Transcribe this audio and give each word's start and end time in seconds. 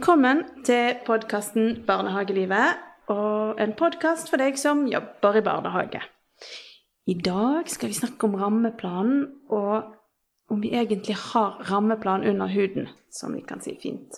Velkommen 0.00 0.38
til 0.64 0.94
podkasten 1.04 1.82
Barnehagelivet, 1.84 2.78
og 3.12 3.58
en 3.60 3.74
podkast 3.76 4.30
for 4.32 4.40
deg 4.40 4.56
som 4.56 4.86
jobber 4.88 5.36
i 5.36 5.42
barnehage. 5.44 6.00
I 7.04 7.18
dag 7.20 7.68
skal 7.68 7.90
vi 7.90 7.98
snakke 7.98 8.24
om 8.24 8.38
rammeplanen, 8.40 9.26
og 9.52 9.92
om 10.48 10.64
vi 10.64 10.72
egentlig 10.72 11.18
har 11.20 11.60
rammeplan 11.68 12.24
under 12.24 12.48
huden, 12.48 12.88
som 13.12 13.36
vi 13.36 13.44
kan 13.44 13.60
si 13.60 13.76
fint. 13.82 14.16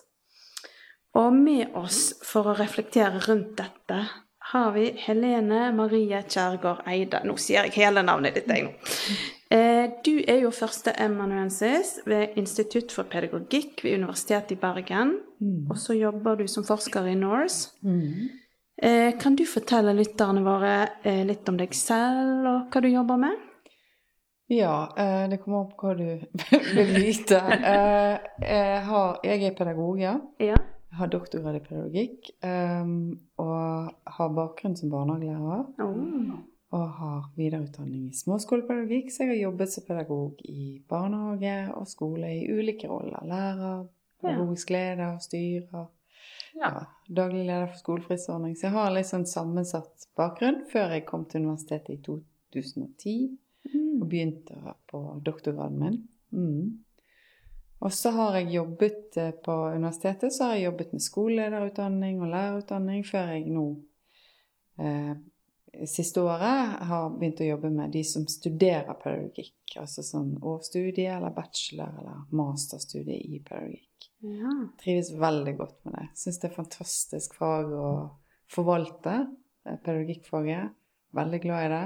Og 1.19 1.35
med 1.35 1.75
oss 1.75 2.13
for 2.23 2.53
å 2.53 2.57
reflektere 2.63 3.19
rundt 3.27 3.57
dette 3.59 4.05
har 4.53 4.73
vi 4.79 4.93
Helene 5.03 5.73
Marie 5.75 6.23
Kjærgaard 6.23 6.87
Eide. 6.95 7.25
Nå 7.27 7.35
sier 7.43 7.67
jeg 7.67 7.81
hele 7.83 8.07
navnet 8.07 8.39
ditt, 8.39 8.47
jeg 8.47 8.71
nå. 8.71 8.77
Eh, 9.53 9.91
du 10.05 10.15
er 10.29 10.39
jo 10.41 10.51
førsteamanuensis 10.55 11.99
ved 12.09 12.39
Institutt 12.41 12.93
for 12.95 13.05
pedagogikk 13.13 13.83
ved 13.85 13.99
Universitetet 13.99 14.55
i 14.57 14.61
Bergen. 14.61 15.19
Mm. 15.43 15.67
Og 15.71 15.77
så 15.77 15.97
jobber 15.99 16.39
du 16.41 16.47
som 16.49 16.65
forsker 16.65 17.11
i 17.11 17.17
NORSE. 17.19 17.75
Mm. 17.85 18.31
Eh, 18.83 19.11
Kan 19.21 19.37
du 19.37 19.45
fortelle 19.47 19.93
lytterne 19.99 20.41
våre 20.47 20.77
eh, 21.05 21.21
litt 21.29 21.49
om 21.53 21.59
deg 21.61 21.75
selv 21.77 22.49
og 22.49 22.73
hva 22.73 22.81
du 22.81 22.89
jobber 22.89 23.21
med? 23.27 23.49
Ja, 24.53 24.89
det 25.31 25.39
kommer 25.41 25.63
an 25.63 25.69
på 25.71 25.87
hva 25.87 25.93
du 25.97 26.09
vil 26.77 26.91
vite. 26.93 27.39
Jeg, 27.41 28.81
har, 28.85 29.21
jeg 29.25 29.47
er 29.49 29.55
pedagog, 29.57 30.01
ja. 30.01 30.17
Ja. 30.43 30.59
Jeg 30.93 30.99
har 30.99 31.09
doktorgrad 31.09 31.57
i 31.57 31.63
pedagogikk. 31.65 32.29
Og 33.41 34.17
har 34.19 34.35
bakgrunn 34.37 34.77
som 34.77 34.93
barnehagelærer. 34.93 35.63
Oh. 35.81 36.43
Og 36.73 36.85
har 36.97 37.25
videreutdanning 37.37 38.07
i 38.09 38.17
småskolepedagogikk, 38.17 39.11
så 39.13 39.27
jeg 39.27 39.35
har 39.35 39.41
jobbet 39.43 39.73
som 39.75 39.85
pedagog 39.85 40.39
i 40.49 40.79
barnehage 40.89 41.57
og 41.77 41.89
skole 41.91 42.31
i 42.33 42.47
ulike 42.49 42.89
roller. 42.89 43.21
Lærer, 43.29 43.83
pedagogisk 44.23 44.73
leder, 44.73 45.19
styrer. 45.21 45.91
Ja, 46.57 46.73
daglig 47.09 47.45
leder 47.45 47.69
for 47.69 47.83
skolefristordning. 47.83 48.57
Så 48.57 48.71
jeg 48.71 48.77
har 48.79 48.93
litt 48.95 49.11
sånn 49.11 49.29
sammensatt 49.29 50.09
bakgrunn 50.17 50.63
før 50.73 50.97
jeg 50.97 51.05
kom 51.09 51.29
til 51.29 51.45
universitetet 51.45 51.99
i 51.99 52.03
2010 52.09 53.37
Mm. 53.63 54.03
og 54.03 54.09
begynte 54.09 54.75
på 54.91 55.01
doktorgraden 55.25 55.79
min. 55.79 56.09
Mm. 56.31 56.85
Og 57.83 57.93
så 57.93 58.11
har 58.11 58.37
jeg 58.39 58.55
jobbet 58.57 59.17
eh, 59.17 59.31
på 59.45 59.53
universitetet 59.75 60.33
så 60.33 60.45
har 60.45 60.55
jeg 60.55 60.65
jobbet 60.65 60.93
med 60.93 61.03
skolelederutdanning 61.03 62.23
og 62.23 62.31
lærerutdanning 62.31 63.05
før 63.07 63.33
jeg 63.35 63.47
nå 63.51 63.67
eh, 64.79 65.15
siste 65.89 66.21
året 66.21 66.83
har 66.89 67.11
begynt 67.17 67.41
å 67.41 67.49
jobbe 67.49 67.71
med 67.73 67.93
de 67.95 68.03
som 68.05 68.27
studerer 68.29 68.93
pedagogikk. 69.01 69.77
Altså 69.81 70.05
sånn 70.05 70.35
årsstudie 70.39 71.09
eller 71.15 71.33
bachelor 71.35 71.95
eller 72.03 72.27
masterstudie 72.37 73.17
i 73.17 73.41
pedagogikk. 73.41 74.09
Ja. 74.23 74.53
Trives 74.83 75.13
veldig 75.19 75.57
godt 75.59 75.79
med 75.87 75.97
det. 75.99 76.07
Syns 76.19 76.39
det 76.43 76.51
er 76.51 76.59
fantastisk 76.59 77.35
fag 77.41 77.73
å 77.73 77.89
forvalte. 78.53 79.17
Er 79.67 79.81
pedagogikkfaget. 79.83 80.77
Veldig 81.17 81.43
glad 81.43 81.65
i 81.65 81.73
det. 81.73 81.85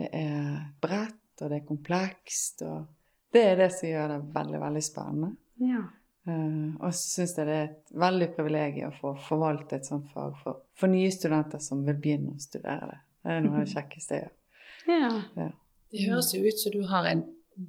Det 0.00 0.08
er 0.16 0.50
bredt, 0.82 1.22
og 1.40 1.48
det 1.50 1.60
er 1.60 1.68
komplekst, 1.68 2.62
og 2.66 3.32
det 3.34 3.42
er 3.46 3.56
det 3.58 3.70
som 3.74 3.88
gjør 3.88 4.12
det 4.14 4.20
veldig, 4.34 4.60
veldig 4.66 4.84
spennende. 4.84 5.34
ja. 5.62 5.86
Uh, 6.28 6.76
og 6.84 6.90
så 6.92 7.22
syns 7.22 7.30
jeg 7.38 7.48
det 7.48 7.54
er 7.56 7.62
et 7.64 7.92
veldig 7.96 8.26
privilegium 8.34 8.90
å 8.90 8.96
få 8.98 9.12
forvalte 9.24 9.78
et 9.78 9.88
sånt 9.88 10.10
fag 10.12 10.34
for, 10.42 10.58
for 10.76 10.92
nye 10.92 11.08
studenter 11.14 11.62
som 11.64 11.80
vil 11.86 11.96
begynne 11.96 12.34
å 12.36 12.42
studere 12.44 12.90
det. 12.90 12.98
Det 13.24 13.32
er 13.36 13.40
noe 13.44 13.58
av 13.60 13.64
det 13.66 13.74
kjekkeste 13.74 14.20
jeg 14.20 14.30
ja. 14.88 15.10
Ja. 15.36 15.48
Det 15.92 16.06
høres 16.08 16.30
jo 16.34 16.40
ut 16.46 16.58
som 16.58 16.72
du 16.72 16.80
har 16.88 17.04
en 17.10 17.20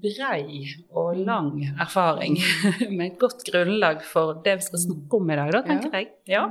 brei 0.01 0.63
og 0.95 1.17
lang 1.27 1.49
erfaring 1.81 2.37
med 2.97 3.05
et 3.11 3.17
godt 3.19 3.43
grunnlag 3.49 4.01
for 4.07 4.37
det 4.45 4.55
vi 4.61 4.67
skal 4.69 4.79
snakke 4.85 5.19
om 5.19 5.29
i 5.33 5.35
dag, 5.41 5.51
da, 5.51 5.61
tenker 5.67 5.97
jeg. 5.97 6.07
Ja. 6.31 6.45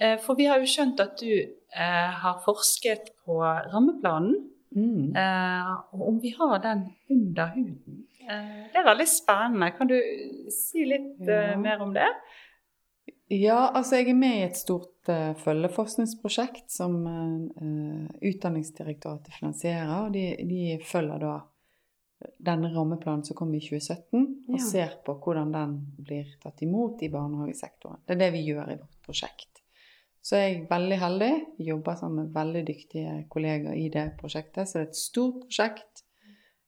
Eh, 0.00 0.16
For 0.24 0.34
vi 0.38 0.46
har 0.48 0.58
jo 0.62 0.70
skjønt 0.70 1.02
at 1.04 1.18
du 1.20 1.28
eh, 1.30 2.10
har 2.22 2.40
forsket 2.46 3.12
på 3.26 3.40
rammeplanen, 3.72 4.50
Mm. 4.74 5.12
eh, 5.14 5.68
og 5.94 6.00
om 6.08 6.16
vi 6.18 6.32
har 6.34 6.56
den 6.58 6.80
under 7.14 7.52
huden. 7.54 8.00
Eh, 8.26 8.64
det 8.72 8.80
er 8.80 8.88
veldig 8.88 9.04
spennende. 9.06 9.68
Kan 9.76 9.86
du 9.86 9.94
si 10.50 10.82
litt 10.90 11.20
eh, 11.28 11.52
Ja. 11.52 11.56
mer 11.62 11.78
om 11.84 11.92
det? 11.94 12.08
Ja, 13.32 13.70
altså 13.72 13.96
jeg 13.96 14.10
er 14.12 14.18
med 14.18 14.36
i 14.36 14.44
et 14.44 14.58
stort 14.60 15.08
uh, 15.08 15.32
følgeforskningsprosjekt 15.40 16.68
som 16.70 16.98
uh, 17.06 18.06
Utdanningsdirektoratet 18.20 19.32
finansierer. 19.38 19.94
og 20.04 20.12
De, 20.12 20.26
de 20.44 20.78
følger 20.84 21.22
da 21.22 21.38
denne 22.44 22.70
rammeplanen 22.72 23.24
som 23.24 23.36
kom 23.36 23.52
i 23.54 23.60
2017, 23.60 24.26
og 24.48 24.54
Ja. 24.58 24.62
ser 24.64 24.94
på 25.04 25.16
hvordan 25.24 25.52
den 25.52 25.74
blir 25.98 26.28
tatt 26.42 26.62
imot 26.62 27.02
i 27.02 27.08
barnehagesektoren. 27.12 28.00
Det 28.06 28.14
er 28.14 28.22
det 28.22 28.32
vi 28.32 28.44
gjør 28.46 28.70
i 28.72 28.78
vårt 28.80 29.00
prosjekt. 29.04 29.60
Så 30.24 30.36
jeg 30.40 30.54
er 30.54 30.68
veldig 30.70 30.98
heldig, 31.00 31.32
jobber 31.58 31.94
sammen 32.00 32.24
med 32.24 32.32
veldig 32.34 32.62
dyktige 32.66 33.26
kolleger 33.28 33.74
i 33.76 33.88
det 33.92 34.16
prosjektet. 34.20 34.68
Så 34.68 34.78
det 34.78 34.84
er 34.86 34.88
et 34.88 34.96
stort 34.96 35.40
prosjekt 35.42 36.04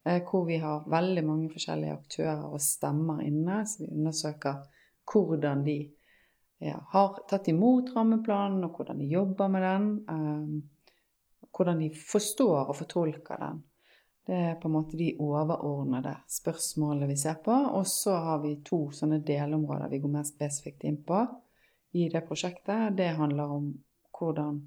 eh, 0.05 0.21
hvor 0.29 0.45
vi 0.45 0.59
har 0.61 0.85
veldig 0.93 1.25
mange 1.25 1.49
forskjellige 1.55 1.93
aktører 1.97 2.45
og 2.51 2.61
stemmer 2.61 3.23
inne. 3.25 3.63
Så 3.65 3.85
vi 3.85 3.89
undersøker 3.97 4.61
hvordan 5.09 5.65
de 5.65 5.79
har 6.93 7.19
tatt 7.29 7.49
imot 7.53 7.93
rammeplanen, 7.97 8.65
og 8.65 8.79
hvordan 8.79 8.99
de 9.03 9.11
jobber 9.11 9.49
med 9.53 9.63
den. 9.63 9.89
eh, 10.09 10.77
hvordan 11.57 11.79
de 11.81 11.91
forstår 11.91 12.69
og 12.69 12.77
fortolker 12.77 13.41
den. 13.41 13.65
Det 14.27 14.35
er 14.35 14.55
på 14.61 14.69
en 14.69 14.75
måte 14.75 14.99
de 14.99 15.13
overordnede 15.23 16.17
spørsmålene 16.29 17.07
vi 17.07 17.17
ser 17.17 17.39
på. 17.45 17.55
Og 17.79 17.87
så 17.87 18.17
har 18.17 18.41
vi 18.43 18.57
to 18.67 18.91
sånne 18.93 19.21
delområder 19.25 19.93
vi 19.93 20.01
går 20.03 20.15
mer 20.19 20.27
spesifikt 20.27 20.85
inn 20.85 20.99
på 21.07 21.21
i 21.97 22.09
det 22.13 22.25
prosjektet. 22.27 22.97
Det 22.99 23.13
handler 23.17 23.53
om 23.59 23.71
hvordan 24.19 24.59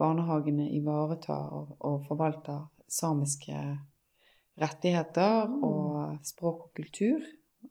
barnehagene 0.00 0.70
ivaretar 0.78 1.52
og, 1.52 2.06
forvalter 2.08 2.66
samiske 2.88 3.60
rettigheter 4.60 5.52
og 5.64 6.16
språk 6.24 6.68
og 6.68 6.72
kultur. 6.80 7.20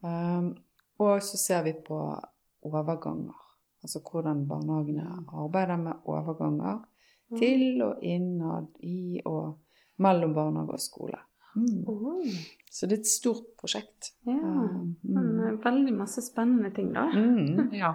Um, 0.02 0.54
og 1.02 1.24
så 1.24 1.40
ser 1.42 1.66
vi 1.66 1.74
på 1.88 2.00
overganger. 2.66 3.45
Altså 3.86 4.02
hvordan 4.02 4.48
barnehagene 4.50 5.06
arbeider 5.30 5.78
med 5.78 6.10
overganger 6.10 6.82
til 7.38 7.82
og 7.86 8.04
innad 8.06 8.68
i 8.86 9.22
og 9.26 9.60
mellom 10.02 10.34
barnehage 10.34 10.78
og 10.78 10.82
skole. 10.82 11.20
Mm. 11.56 11.86
Oh. 11.88 12.26
Så 12.72 12.88
det 12.90 12.98
er 12.98 13.04
et 13.06 13.08
stort 13.08 13.54
prosjekt. 13.60 14.12
ja. 14.28 14.34
Um, 14.34 14.96
Men 15.02 15.24
mm. 15.24 15.48
eh, 15.48 15.66
veldig 15.66 15.94
masse 15.94 16.22
spennende 16.22 16.72
ting, 16.76 16.94
da. 16.94 17.06
Mm. 17.14 17.70
Ja. 17.84 17.94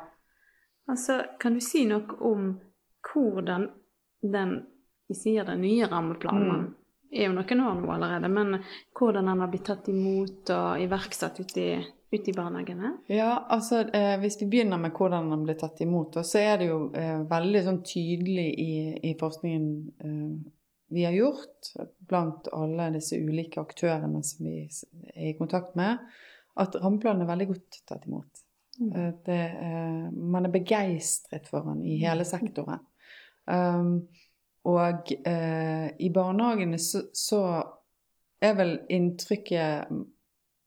Altså, 0.88 1.22
kan 1.40 1.54
du 1.54 1.60
si 1.60 1.84
noe 1.86 2.16
om 2.20 2.54
hvordan 3.12 3.68
den 4.22 4.60
Vi 5.10 5.14
sier 5.18 5.44
den 5.44 5.64
nye 5.64 5.88
rammeplanen. 5.90 6.60
Mm. 6.60 6.74
er 7.10 7.24
jo 7.24 7.32
noen 7.34 7.60
år 7.66 7.78
nå 7.80 7.88
allerede, 7.90 8.28
men 8.30 8.60
hvordan 8.94 9.26
den 9.26 9.40
har 9.42 9.48
blitt 9.50 9.64
tatt 9.66 9.88
imot 9.90 10.52
og 10.54 10.82
iverksatt 10.84 11.40
ute 11.40 11.60
i, 11.60 11.72
ute 12.10 12.30
i 12.30 12.34
barnehagene? 12.34 12.92
Ja, 13.10 13.46
altså 13.48 13.84
eh, 13.94 14.16
Hvis 14.22 14.40
vi 14.40 14.48
begynner 14.50 14.80
med 14.82 14.94
hvordan 14.96 15.30
den 15.30 15.44
blir 15.46 15.58
tatt 15.60 15.80
imot, 15.84 16.18
så 16.26 16.40
er 16.42 16.58
det 16.60 16.70
jo 16.70 16.80
eh, 16.98 17.20
veldig 17.30 17.62
sånn 17.66 17.82
tydelig 17.86 18.48
i, 18.58 18.72
i 19.10 19.14
forskningen 19.20 19.68
eh, 20.04 20.32
vi 20.90 21.04
har 21.04 21.12
gjort 21.12 21.72
blant 21.98 22.48
alle 22.52 22.88
disse 22.96 23.14
ulike 23.14 23.62
aktørene 23.62 24.24
som 24.26 24.46
vi 24.46 24.64
er 25.14 25.28
i 25.30 25.36
kontakt 25.38 25.76
med, 25.78 26.00
at 26.58 26.74
rammeplanen 26.82 27.22
er 27.22 27.30
veldig 27.30 27.46
godt 27.52 27.78
tatt 27.86 28.08
imot. 28.08 28.42
Mm. 28.80 28.88
Eh, 28.90 29.12
det, 29.26 29.42
eh, 29.68 30.08
man 30.10 30.48
er 30.48 30.54
begeistret 30.54 31.46
for 31.50 31.68
den 31.70 31.84
i 31.86 32.00
hele 32.02 32.26
sektoren. 32.26 32.82
Um, 33.50 34.08
og 34.70 35.12
eh, 35.26 35.86
i 35.98 36.10
barnehagene 36.14 36.78
så, 36.78 37.04
så 37.14 37.40
er 38.42 38.58
vel 38.58 38.74
inntrykket 38.92 39.94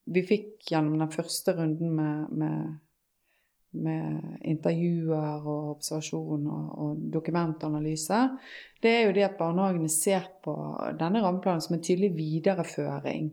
vi 0.06 0.24
fikk 0.28 0.72
gjennom 0.72 0.98
den 1.00 1.12
første 1.14 1.54
runden 1.58 1.94
med, 1.96 2.32
med, 2.36 2.74
med 3.86 4.40
intervjuer 4.50 5.46
og 5.48 5.70
observasjon 5.78 6.48
og, 6.48 6.66
og 6.86 7.04
dokumentanalyse, 7.14 8.22
det 8.84 8.92
er 8.98 9.06
jo 9.08 9.16
det 9.16 9.28
at 9.30 9.38
barnehagene 9.40 9.92
ser 9.92 10.28
på 10.44 10.56
denne 11.00 11.24
rammeplanen 11.24 11.64
som 11.64 11.78
en 11.78 11.86
tydelig 11.86 12.14
videreføring 12.18 13.32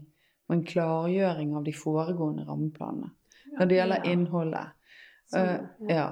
og 0.50 0.56
en 0.56 0.66
klargjøring 0.66 1.56
av 1.58 1.66
de 1.66 1.74
foregående 1.76 2.46
rammeplanene 2.48 3.14
når 3.50 3.66
det 3.66 3.78
gjelder 3.80 4.04
innholdet. 4.06 4.76
Eh, 5.36 5.56
ja. 5.90 6.04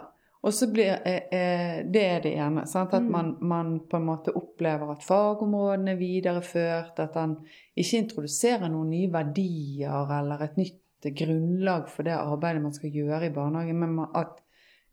Og 0.47 0.53
så 0.55 0.69
blir 0.71 0.93
eh, 1.05 1.23
eh, 1.35 1.85
Det 1.91 2.03
er 2.05 2.21
det 2.23 2.35
ene. 2.39 2.67
Sant? 2.67 2.93
At 2.95 3.03
Mm. 3.03 3.11
man, 3.11 3.37
man 3.41 3.81
på 3.91 3.97
en 3.97 4.07
måte 4.07 4.35
opplever 4.37 4.93
at 4.93 5.03
fagområdene 5.03 5.91
er 5.97 5.97
videreført, 5.99 6.99
at 6.99 7.15
han 7.15 7.37
ikke 7.77 7.99
introduserer 8.05 8.69
noen 8.71 8.91
nye 8.91 9.11
verdier 9.13 10.13
eller 10.21 10.43
et 10.45 10.57
nytt 10.57 11.11
grunnlag 11.15 11.89
for 11.89 12.03
det 12.03 12.15
arbeidet 12.15 12.63
man 12.63 12.73
skal 12.75 12.91
gjøre 12.91 13.27
i 13.27 13.35
barnehagen, 13.35 13.79
men 13.79 14.07
at 14.15 14.41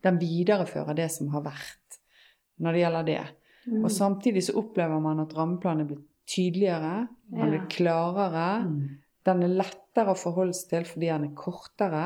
den 0.03 0.19
viderefører 0.21 0.95
det 0.95 1.11
som 1.11 1.29
har 1.33 1.41
vært 1.41 1.99
når 2.59 2.71
det 2.73 2.81
gjelder 2.81 3.05
det. 3.05 3.21
Mm. 3.67 3.83
Og 3.83 3.91
samtidig 3.91 4.43
så 4.45 4.53
opplever 4.57 4.99
man 5.01 5.19
at 5.19 5.33
rammeplanen 5.37 5.81
er 5.81 5.89
blitt 5.89 6.05
tydeligere, 6.29 7.07
er 7.33 7.49
blitt 7.49 7.69
klarere. 7.73 8.65
Mm. 8.65 8.97
Den 9.25 9.41
er 9.45 9.55
lettere 9.57 10.13
å 10.13 10.19
forholde 10.19 10.53
seg 10.53 10.71
til 10.71 10.87
fordi 10.89 11.09
den 11.09 11.27
er 11.27 11.33
kortere. 11.37 12.05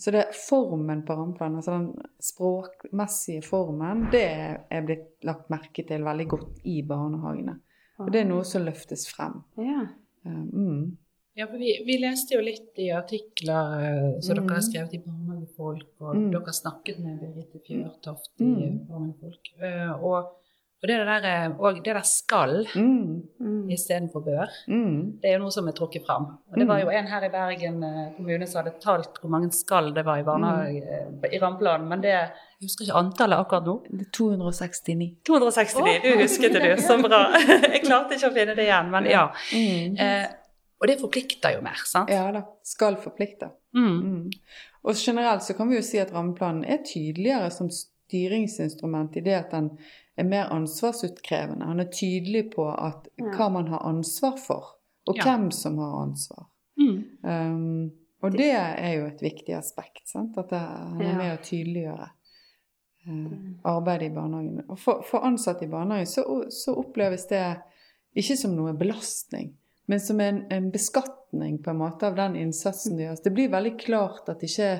Så 0.00 0.14
det 0.14 0.22
er 0.22 0.38
formen 0.38 1.04
på 1.04 1.16
rampen, 1.18 1.58
altså 1.60 1.76
den 1.76 1.90
språkmessige 2.24 3.44
formen, 3.44 4.06
det 4.14 4.26
er 4.72 4.86
blitt 4.86 5.26
lagt 5.28 5.52
merke 5.52 5.84
til 5.86 6.06
veldig 6.06 6.28
godt 6.30 6.66
i 6.70 6.80
barnehagene. 6.88 7.58
Og 8.02 8.10
det 8.10 8.24
er 8.24 8.28
noe 8.30 8.46
som 8.48 8.64
løftes 8.66 9.06
frem. 9.10 9.42
Ja. 9.60 9.86
Mm. 10.24 10.96
Ja, 11.36 11.48
for 11.50 11.58
vi, 11.58 11.72
vi, 11.86 11.98
leste 11.98 12.36
jo 12.36 12.42
litt 12.46 12.78
i 12.78 12.92
artikler 12.94 13.72
uh, 13.74 14.20
som 14.22 14.36
mm. 14.36 14.40
dere 14.40 14.54
har 14.54 14.62
skrevet 14.62 14.92
i 14.94 15.00
Barnehagefolk, 15.02 15.88
og 15.98 16.12
mm. 16.14 16.28
dere 16.30 16.46
har 16.46 16.56
snakket 16.56 17.00
med 17.02 17.18
Birgitte 17.18 17.60
Fjørtoft 17.66 18.30
i 18.38 18.50
mm. 18.52 18.76
Barnehagefolk. 18.86 19.50
Uh, 19.58 19.92
og 19.98 20.43
og 20.84 20.88
det 20.90 20.96
der, 21.08 21.24
eh, 21.24 21.52
og 21.56 21.78
det 21.80 21.92
der 21.96 22.04
skal 22.04 22.66
mm. 22.74 23.22
mm. 23.40 23.70
istedenfor 23.72 24.20
bør, 24.20 24.50
mm. 24.68 24.98
det 25.22 25.30
er 25.30 25.38
jo 25.38 25.44
noe 25.46 25.54
som 25.54 25.70
er 25.70 25.72
trukket 25.72 26.04
fram. 26.04 26.26
Og 26.52 26.58
det 26.60 26.66
var 26.68 26.82
jo 26.82 26.90
en 26.92 27.08
her 27.08 27.24
i 27.24 27.30
Bergen 27.32 27.78
eh, 27.88 28.10
kommune 28.18 28.48
som 28.50 28.60
hadde 28.60 28.74
talt 28.82 29.16
hvor 29.22 29.32
mange 29.32 29.48
skal 29.56 29.88
det 29.96 30.04
var 30.04 30.20
i 30.20 30.26
barnehage 30.26 30.82
mm. 30.84 31.24
i 31.30 31.40
rammeplanen, 31.40 31.88
men 31.88 32.04
det 32.04 32.12
jeg 32.12 32.68
husker 32.68 32.84
ikke 32.84 33.00
antallet 33.00 33.40
akkurat 33.40 33.64
nå. 33.70 33.78
Det 33.88 34.04
er 34.06 34.12
269. 34.18 35.08
oh. 35.32 35.88
Du 36.04 36.20
husket 36.20 36.52
det, 36.52 36.62
du. 36.62 36.84
Så 36.84 36.98
bra. 37.00 37.18
Jeg 37.74 37.80
klarte 37.82 38.16
ikke 38.16 38.30
å 38.30 38.36
finne 38.36 38.54
det 38.56 38.64
igjen, 38.68 38.92
men 38.92 39.08
ja. 39.10 39.24
Mm. 39.52 39.98
Eh, 40.00 40.28
og 40.80 40.88
det 40.88 41.00
forplikter 41.00 41.56
jo 41.56 41.64
mer, 41.64 41.80
sant? 41.88 42.12
Ja 42.12 42.28
da. 42.32 42.44
Skal 42.64 42.96
forplikte. 43.00 43.50
Mm. 43.76 44.30
Og 44.84 45.00
generelt 45.00 45.44
så 45.44 45.56
kan 45.56 45.72
vi 45.72 45.80
jo 45.80 45.84
si 45.84 46.00
at 46.00 46.12
rammeplanen 46.14 46.64
er 46.68 46.84
tydeligere 46.84 47.48
som 47.52 47.72
styringsinstrument 47.72 49.16
i 49.16 49.24
det 49.24 49.36
at 49.38 49.54
den 49.54 49.70
er 50.16 50.28
mer 50.28 50.52
ansvarsutkrevende. 50.54 51.66
Han 51.66 51.82
er 51.82 51.90
tydelig 51.92 52.48
på 52.54 52.68
at, 52.70 53.08
hva 53.34 53.50
man 53.52 53.68
har 53.72 53.84
ansvar 53.88 54.38
for, 54.40 54.74
og 55.08 55.18
ja. 55.18 55.26
hvem 55.26 55.50
som 55.54 55.78
har 55.82 56.00
ansvar. 56.02 56.46
Mm. 56.80 56.98
Um, 57.22 57.92
og 58.24 58.32
det 58.32 58.52
er 58.56 58.92
jo 58.96 59.08
et 59.08 59.22
viktig 59.22 59.56
aspekt. 59.56 60.06
Sant? 60.08 60.38
At 60.40 60.52
han 60.54 61.02
er 61.02 61.18
med 61.18 61.34
å 61.34 61.42
tydeliggjøre 61.44 62.06
uh, 62.08 63.34
arbeidet 63.74 64.08
i 64.08 64.14
barnehagen. 64.14 64.64
Og 64.68 64.80
for, 64.80 65.04
for 65.06 65.26
ansatte 65.28 65.66
i 65.66 65.72
barnehagen 65.72 66.08
så, 66.08 66.24
så, 66.54 66.76
oppleves 66.80 67.28
det 67.28 67.44
ikke 68.16 68.38
som 68.38 68.54
noe 68.56 68.72
belastning, 68.78 69.52
men 69.90 70.00
som 70.00 70.20
en, 70.22 70.44
en, 70.54 70.70
beskatning 70.72 71.58
på 71.60 71.72
en 71.72 71.80
måte 71.82 72.06
av 72.08 72.16
den 72.16 72.38
innsatsen 72.40 72.96
de 72.96 73.08
gjør. 73.08 73.18
Det 73.24 73.34
blir 73.34 73.52
veldig 73.52 73.74
klart 73.82 74.30
at 74.32 74.44
ikke 74.46 74.70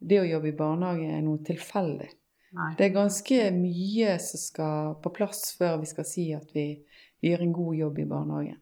det 0.00 0.22
å 0.22 0.26
jobbe 0.26 0.50
i 0.50 0.56
barnehage 0.56 1.12
er 1.12 1.22
noe 1.22 1.44
tilfeldig. 1.46 2.08
Nei. 2.56 2.72
Det 2.78 2.88
er 2.88 2.96
ganske 2.96 3.36
mye 3.54 4.16
som 4.22 4.42
skal 4.42 4.96
på 5.02 5.12
plass 5.14 5.52
før 5.58 5.78
vi 5.82 5.90
skal 5.90 6.06
si 6.08 6.26
at 6.34 6.50
vi, 6.54 6.66
vi 7.22 7.30
gjør 7.30 7.46
en 7.46 7.54
god 7.54 7.78
jobb 7.78 8.02
i 8.02 8.08
barnehagen. 8.10 8.58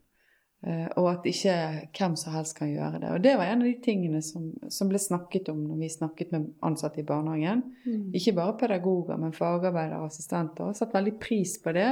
Uh, 0.59 0.89
og 0.99 1.05
at 1.13 1.27
ikke 1.29 1.53
hvem 1.95 2.17
som 2.19 2.33
helst 2.35 2.57
kan 2.57 2.67
gjøre 2.67 2.99
det. 2.99 3.11
Og 3.15 3.21
det 3.23 3.37
var 3.39 3.47
en 3.47 3.61
av 3.63 3.69
de 3.69 3.77
tingene 3.79 4.19
som, 4.25 4.49
som 4.67 4.89
ble 4.91 4.99
snakket 4.99 5.47
om 5.53 5.61
når 5.63 5.77
vi 5.85 5.91
snakket 5.93 6.33
med 6.35 6.49
ansatte 6.67 6.99
i 6.99 7.07
barnehagen. 7.07 7.63
Mm. 7.85 8.09
Ikke 8.19 8.35
bare 8.35 8.57
pedagoger, 8.59 9.21
men 9.21 9.35
fagarbeidere 9.35 10.01
og 10.03 10.09
assistenter. 10.11 10.67
Og 10.67 10.75
satt 10.75 10.97
veldig 10.97 11.15
pris 11.21 11.55
på 11.63 11.73
det. 11.77 11.87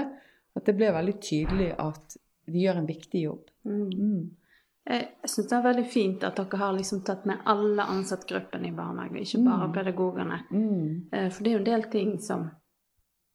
At 0.57 0.67
det 0.67 0.75
ble 0.75 0.91
veldig 0.91 1.15
tydelig 1.23 1.69
at 1.79 2.17
de 2.47 2.65
gjør 2.65 2.81
en 2.81 2.89
viktig 2.89 3.23
jobb. 3.23 3.47
Mm. 3.67 3.87
Mm. 3.87 4.46
Jeg, 4.87 5.09
jeg 5.23 5.31
syns 5.33 5.49
det 5.49 5.57
er 5.57 5.65
veldig 5.65 5.87
fint 5.91 6.23
at 6.23 6.37
dere 6.39 6.61
har 6.61 6.77
liksom 6.77 7.01
tatt 7.07 7.25
med 7.27 7.43
alle 7.51 7.83
ansattgruppene 7.91 8.69
i 8.69 8.75
barnehage, 8.75 9.23
ikke 9.25 9.43
bare 9.43 9.67
mm. 9.67 9.73
pedagogene. 9.75 10.39
Mm. 10.51 10.87
Eh, 11.11 11.27
for 11.27 11.43
det 11.43 11.51
er 11.51 11.57
jo 11.57 11.63
en 11.63 11.69
del 11.71 11.85
ting 11.91 12.13
som 12.23 12.47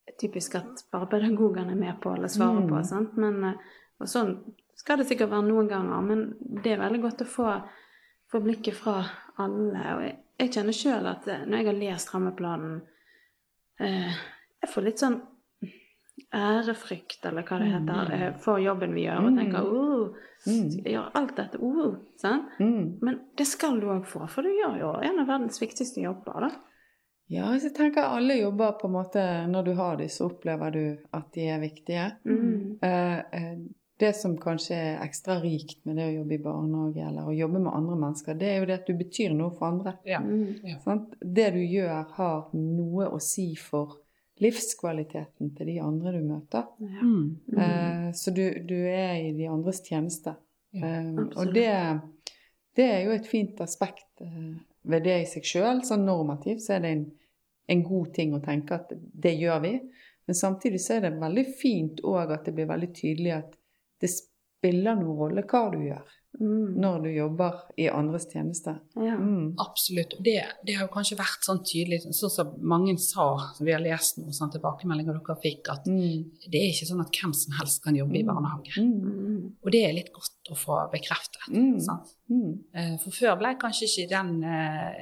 er 0.09 0.17
typisk 0.21 0.57
at 0.61 0.85
bare 0.93 1.11
pedagogene 1.13 1.75
er 1.75 1.81
med 1.81 2.01
på 2.03 2.15
eller 2.17 2.33
svarer 2.33 2.65
mm. 2.65 2.71
på. 2.73 2.83
Sant? 2.89 3.19
Men, 3.21 3.45
eh, 3.51 3.79
og 4.01 4.11
sånn 4.11 4.37
skal 4.83 4.99
det 4.99 5.07
sikkert 5.11 5.31
være 5.31 5.47
noen 5.47 5.69
ganger, 5.71 6.07
men 6.07 6.25
det 6.63 6.75
er 6.75 6.81
veldig 6.81 7.03
godt 7.05 7.23
å 7.23 7.29
få, 7.29 7.51
få 8.33 8.41
blikket 8.43 8.79
fra 8.79 8.97
alle. 9.43 9.83
Og 9.97 10.07
jeg, 10.07 10.17
jeg 10.43 10.55
kjenner 10.57 10.77
sjøl 10.77 11.11
at 11.11 11.29
eh, 11.31 11.45
når 11.47 11.61
jeg 11.61 11.69
har 11.69 11.79
lest 11.83 12.15
rammeplanen 12.15 12.81
eh, 13.79 14.25
Jeg 14.63 14.71
får 14.73 14.85
litt 14.87 15.03
sånn 15.03 15.21
ærefrykt, 16.33 17.25
eller 17.29 17.45
hva 17.45 17.59
det 17.61 17.69
heter, 17.73 18.11
mm. 18.11 18.37
for 18.45 18.61
jobben 18.63 18.95
vi 18.97 19.05
gjør, 19.05 19.27
og 19.29 19.37
tenker 19.37 19.67
oh, 19.69 19.92
mm. 20.47 20.69
gjør 20.85 21.09
alt 21.19 21.37
dette, 21.39 21.61
oh, 21.63 21.97
sant? 22.21 22.53
Mm. 22.61 22.99
Men 23.03 23.19
det 23.39 23.47
skal 23.51 23.81
du 23.81 23.89
òg 23.93 24.07
få, 24.09 24.27
for 24.31 24.47
du 24.47 24.53
gjør 24.53 24.79
jo 24.81 24.93
en 25.03 25.23
av 25.23 25.31
verdens 25.31 25.63
viktigste 25.63 26.05
jobber, 26.05 26.49
da. 26.49 26.53
Ja, 27.33 27.53
jeg 27.57 27.73
tenker 27.77 28.13
alle 28.13 28.35
jobber 28.37 28.75
på 28.77 28.89
en 28.91 28.93
måte 28.93 29.23
Når 29.49 29.63
du 29.65 29.71
har 29.79 29.97
dem, 29.97 30.11
så 30.13 30.27
opplever 30.29 30.75
du 30.75 30.83
at 31.17 31.31
de 31.33 31.47
er 31.49 31.63
viktige. 31.63 32.11
Mm. 32.29 32.83
Eh, 32.83 33.19
eh, 33.39 33.55
det 34.03 34.13
som 34.19 34.35
kanskje 34.41 34.75
er 34.75 35.03
ekstra 35.05 35.37
rikt 35.41 35.85
med 35.87 35.97
det 36.01 36.09
å 36.11 36.15
jobbe 36.17 36.35
i 36.35 36.43
barnehage 36.43 37.05
eller 37.07 37.29
å 37.29 37.35
jobbe 37.37 37.61
med 37.63 37.73
andre 37.73 37.99
mennesker, 38.01 38.37
det 38.41 38.49
er 38.51 38.57
jo 38.59 38.69
det 38.69 38.79
at 38.81 38.89
du 38.89 38.97
betyr 38.99 39.35
noe 39.37 39.53
for 39.55 39.69
andre. 39.69 39.95
Ja. 40.09 40.19
Mm. 40.25 40.59
Ja. 40.67 40.97
Det 41.23 41.49
du 41.55 41.61
gjør, 41.63 42.01
har 42.17 42.49
noe 42.57 43.07
å 43.15 43.21
si 43.23 43.53
for 43.61 44.01
livskvaliteten 44.41 45.53
til 45.57 45.69
de 45.69 45.79
andre 45.83 46.15
du 46.17 46.23
møter. 46.25 46.69
Ja. 46.81 47.05
Mm. 47.05 47.59
Eh, 47.59 48.09
så 48.17 48.33
du, 48.35 48.45
du, 48.69 48.77
er 48.89 49.19
i 49.21 49.33
de 49.37 49.49
andres 49.51 49.83
tjeneste. 49.85 50.35
Ja, 50.73 50.89
eh, 50.89 51.11
og 51.37 51.53
det, 51.55 51.69
det, 52.77 52.87
er 52.87 53.03
jo 53.07 53.17
et 53.17 53.29
fint 53.29 53.61
aspekt 53.65 54.25
eh, 54.25 54.55
ved 54.89 55.05
det 55.07 55.19
i 55.23 55.29
seg 55.31 55.47
sjøl. 55.47 55.83
Sånn 55.87 56.07
normativt 56.09 56.65
så 56.65 56.79
er 56.79 56.87
det 56.87 56.95
en, 56.97 57.05
en, 57.75 57.85
god 57.87 58.15
ting 58.17 58.35
å 58.35 58.43
tenke 58.45 58.81
at 58.81 58.95
det 58.97 59.37
gjør 59.39 59.63
vi. 59.67 59.77
Men 60.27 60.39
samtidig 60.39 60.81
så 60.83 60.97
er 60.97 61.07
det 61.07 61.17
veldig 61.21 61.47
fint 61.59 62.03
òg 62.07 62.33
at 62.33 62.47
det 62.47 62.57
blir 62.57 62.71
veldig 62.71 62.93
tydelig 62.97 63.37
at 63.37 63.57
det 64.03 64.11
spiller 64.11 64.99
noen 64.99 65.19
rolle 65.19 65.47
hva 65.47 65.67
du 65.75 65.81
gjør. 65.83 66.19
Mm. 66.41 66.81
når 66.81 67.03
du 67.05 67.09
jobber 67.13 67.59
i 67.77 67.89
andres 67.93 68.25
tjeneste. 68.33 68.73
Ja. 68.97 69.19
Mm. 69.21 69.53
Absolutt. 69.61 70.15
Og 70.17 70.25
det, 70.25 70.39
det, 70.65 70.79
har 70.79 70.87
jo 70.87 70.93
kanskje 70.95 71.19
vært 71.19 71.45
sånn 71.45 71.61
tydelig, 71.61 72.01
sånn 72.07 72.33
som 72.33 72.55
mange 72.73 72.95
sa, 73.03 73.27
som 73.57 73.69
vi 73.69 73.75
har 73.75 73.83
lest 73.85 74.17
noen 74.19 74.35
sånn 74.37 74.55
tilbakemeldinger 74.55 75.19
dere 75.19 75.37
fikk, 75.43 75.69
at 75.75 75.87
mm. 75.93 76.49
det 76.49 76.63
er 76.63 76.73
ikke 76.73 76.89
sånn 76.89 77.05
at 77.05 77.21
hvem 77.21 77.37
som 77.37 77.59
helst 77.61 77.83
kan 77.85 77.99
jobbe 77.99 78.17
i 78.17 78.25
mm. 78.25 78.33
barnehage. 78.33 78.81
Mm. 78.81 79.39
Og 79.61 79.71
det 79.77 79.85
er 79.85 79.97
litt 79.99 80.13
godt 80.17 80.53
å 80.55 80.59
få 80.59 80.81
bekreftet. 80.95 81.53
Sant? 81.85 82.17
Eh, 82.33 82.97
for 83.05 83.21
før 83.21 83.39
ble 83.43 83.55
kanskje 83.61 83.91
ikke 83.91 84.11
den 84.15 84.35
eh, 84.49 84.99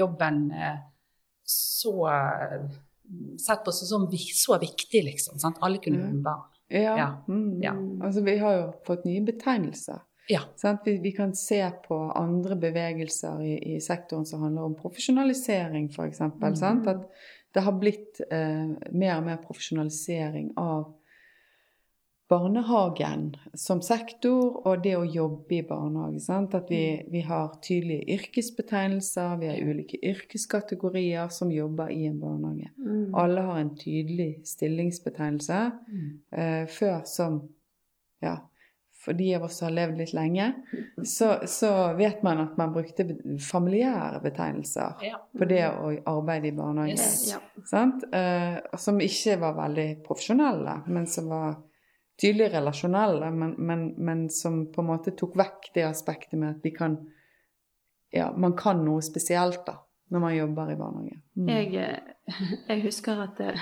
jobben 0.00 0.46
eh, 0.56 0.84
så 1.48 1.94
sett 3.40 3.64
på 3.64 3.72
som 3.72 4.08
så 4.12 4.58
viktig, 4.60 5.04
liksom. 5.04 5.38
Sant? 5.40 5.60
Alle 5.64 5.80
kunne 5.80 6.00
jobbe 6.00 6.16
med 6.16 6.24
barn. 6.24 6.44
Ja. 6.68 6.96
ja. 6.98 7.08
ja. 7.62 7.72
Altså, 8.04 8.20
vi 8.24 8.36
har 8.40 8.58
jo 8.58 8.66
fått 8.84 9.06
nye 9.08 9.22
betegnelser. 9.24 10.02
Ja. 10.28 10.40
Vi, 10.84 10.98
vi, 11.02 11.12
kan 11.12 11.34
se 11.36 11.62
på 11.88 11.96
andre 12.12 12.56
bevegelser 12.56 13.42
i, 13.42 13.54
i, 13.74 13.80
sektoren 13.80 14.26
som 14.26 14.42
handler 14.44 14.68
om 14.68 14.76
profesjonalisering, 14.76 15.88
f.eks. 15.88 16.20
Mm. 16.20 16.88
At 16.88 17.08
det 17.54 17.64
har 17.64 17.76
blitt 17.80 18.20
eh, 18.30 18.68
mer 18.92 19.14
og 19.16 19.24
mer 19.24 19.40
profesjonalisering 19.40 20.52
av 20.60 20.90
barnehagen 22.28 23.36
som 23.56 23.80
sektor 23.82 24.58
og 24.66 24.82
det 24.84 24.94
å 24.98 25.06
jobbe 25.08 25.54
i 25.58 25.62
barnehage. 25.64 26.20
Sant? 26.20 26.54
At 26.54 26.68
vi, 26.68 26.82
mm. 26.98 27.06
vi, 27.12 27.22
har 27.24 27.54
tydelige 27.64 28.18
yrkesbetegnelser, 28.18 29.36
vi 29.40 29.48
har 29.48 29.62
ulike 29.64 30.00
yrkeskategorier 30.04 31.32
som 31.32 31.52
jobber 31.52 31.88
i 31.94 32.04
en 32.10 32.20
barnehage. 32.20 32.68
Mm. 32.76 33.14
Alle 33.16 33.46
har 33.48 33.62
en 33.62 33.72
tydelig 33.80 34.30
stillingsbetegnelse. 34.48 35.62
Mm. 35.88 36.10
Eh, 36.42 36.66
før 36.68 37.00
som 37.08 37.40
ja, 38.20 38.36
for 39.08 39.16
de 39.16 39.34
av 39.34 39.42
oss 39.42 39.58
som 39.58 39.64
har 39.64 39.72
levd 39.72 39.96
litt 39.96 40.12
lenge, 40.12 40.52
så, 41.04 41.38
så, 41.46 41.94
vet 41.96 42.22
man 42.22 42.42
at 42.42 42.58
man 42.60 42.74
brukte 42.74 43.06
familiære 43.40 44.20
betegnelser 44.20 45.06
ja. 45.06 45.20
på 45.38 45.48
det 45.48 45.62
å 45.70 45.88
arbeide 46.12 46.50
i 46.50 46.52
barnehage. 46.52 46.98
Yes. 46.98 47.30
Ja. 47.32 47.84
Uh, 48.12 48.76
som 48.76 49.00
ikke 49.00 49.38
var 49.40 49.56
veldig 49.56 49.86
profesjonelle, 50.04 50.74
men 50.92 51.08
som 51.08 51.30
var 51.32 51.56
tydelig 52.20 52.50
relasjonelle, 52.52 53.30
men, 53.32 53.56
men, 53.56 53.86
men, 53.96 54.26
som 54.28 54.66
på 54.74 54.84
en 54.84 54.90
måte 54.90 55.16
tok 55.16 55.38
vekk 55.40 55.70
det 55.78 55.86
aspektet 55.88 56.36
med 56.36 56.58
at 56.58 56.68
vi 56.68 56.74
kan 56.76 57.00
Ja, 58.12 58.30
man 58.36 58.54
kan 58.56 58.84
noe 58.84 59.00
spesielt, 59.04 59.64
da, 59.64 59.78
når 60.12 60.20
man 60.20 60.36
jobber 60.36 60.70
i 60.72 60.76
barnehage. 60.76 61.18
Mm. 61.36 61.48
Jeg, 61.48 61.74
eh, 61.80 62.36
jeg, 62.68 62.84
husker 62.84 63.24
at 63.24 63.40
det, 63.40 63.56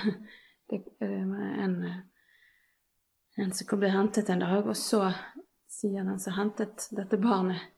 det 0.71 0.83
var 0.99 1.57
en 1.63 1.81
en 3.37 3.53
som 3.53 3.79
ble 3.79 3.89
hentet 3.93 4.29
en 4.33 4.41
dag, 4.41 4.65
og 4.65 4.77
så 4.77 5.03
sier 5.77 6.05
den 6.05 6.19
som 6.21 6.37
hentet 6.37 6.89
dette 6.97 7.19
barnet 7.21 7.73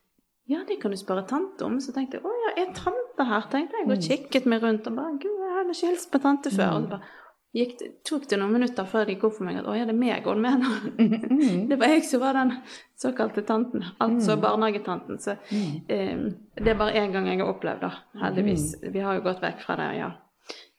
Ja, 0.49 0.63
det 0.67 0.79
kan 0.81 0.91
du 0.91 0.97
spørre 0.97 1.27
tante 1.29 1.65
om. 1.67 1.75
Så 1.83 1.93
tenkte 1.93 2.17
jeg 2.17 2.25
å 2.25 2.31
ja, 2.33 2.53
er 2.63 2.71
tante 2.73 3.25
her? 3.27 3.43
tenkte 3.51 3.77
jeg, 3.77 3.85
og 3.85 3.97
mm. 3.97 4.05
kikket 4.07 4.47
meg 4.49 4.63
rundt 4.65 4.87
og 4.89 4.95
bare 4.97 5.17
Gud, 5.21 5.35
jeg 5.43 5.57
hadde 5.57 5.75
ikke 5.75 5.91
hilst 5.91 6.09
på 6.09 6.21
tante 6.23 6.53
før. 6.53 6.71
Og 6.73 6.87
så 6.87 6.93
bare 6.95 7.17
gikk, 7.55 7.81
tok 8.05 8.27
det 8.29 8.37
noen 8.37 8.53
minutter 8.53 8.85
før 8.89 9.07
det 9.07 9.15
gikk 9.15 9.25
opp 9.29 9.35
for 9.39 9.47
meg 9.47 9.59
at 9.61 9.67
å 9.69 9.75
ja, 9.77 9.85
det 9.89 9.95
er 9.95 9.99
meg 9.99 10.27
hun 10.27 10.41
mener. 10.43 10.75
Mm. 10.99 11.67
det 11.69 11.77
var 11.81 11.93
jeg 11.93 12.05
som 12.05 12.23
var 12.23 12.37
den 12.37 12.55
såkalte 12.99 13.43
tanten, 13.47 13.85
altså 13.97 14.35
mm. 14.35 14.41
barnehagetanten. 14.43 15.21
Så 15.23 15.37
um, 15.39 16.25
det 16.59 16.73
er 16.73 16.79
bare 16.81 16.97
én 16.99 17.13
gang 17.15 17.29
jeg 17.29 17.41
har 17.41 17.49
opplevd 17.53 17.85
det, 17.85 17.91
heldigvis. 18.23 18.65
Vi 18.93 19.05
har 19.05 19.17
jo 19.17 19.25
gått 19.25 19.41
vekk 19.43 19.63
fra 19.65 19.77
det, 19.79 19.91
ja. 20.01 20.11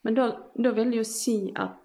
Men 0.05 0.17
da, 0.17 0.27
da 0.57 0.73
vil 0.75 0.93
det 0.93 1.01
jo 1.01 1.07
si 1.07 1.37
at 1.59 1.80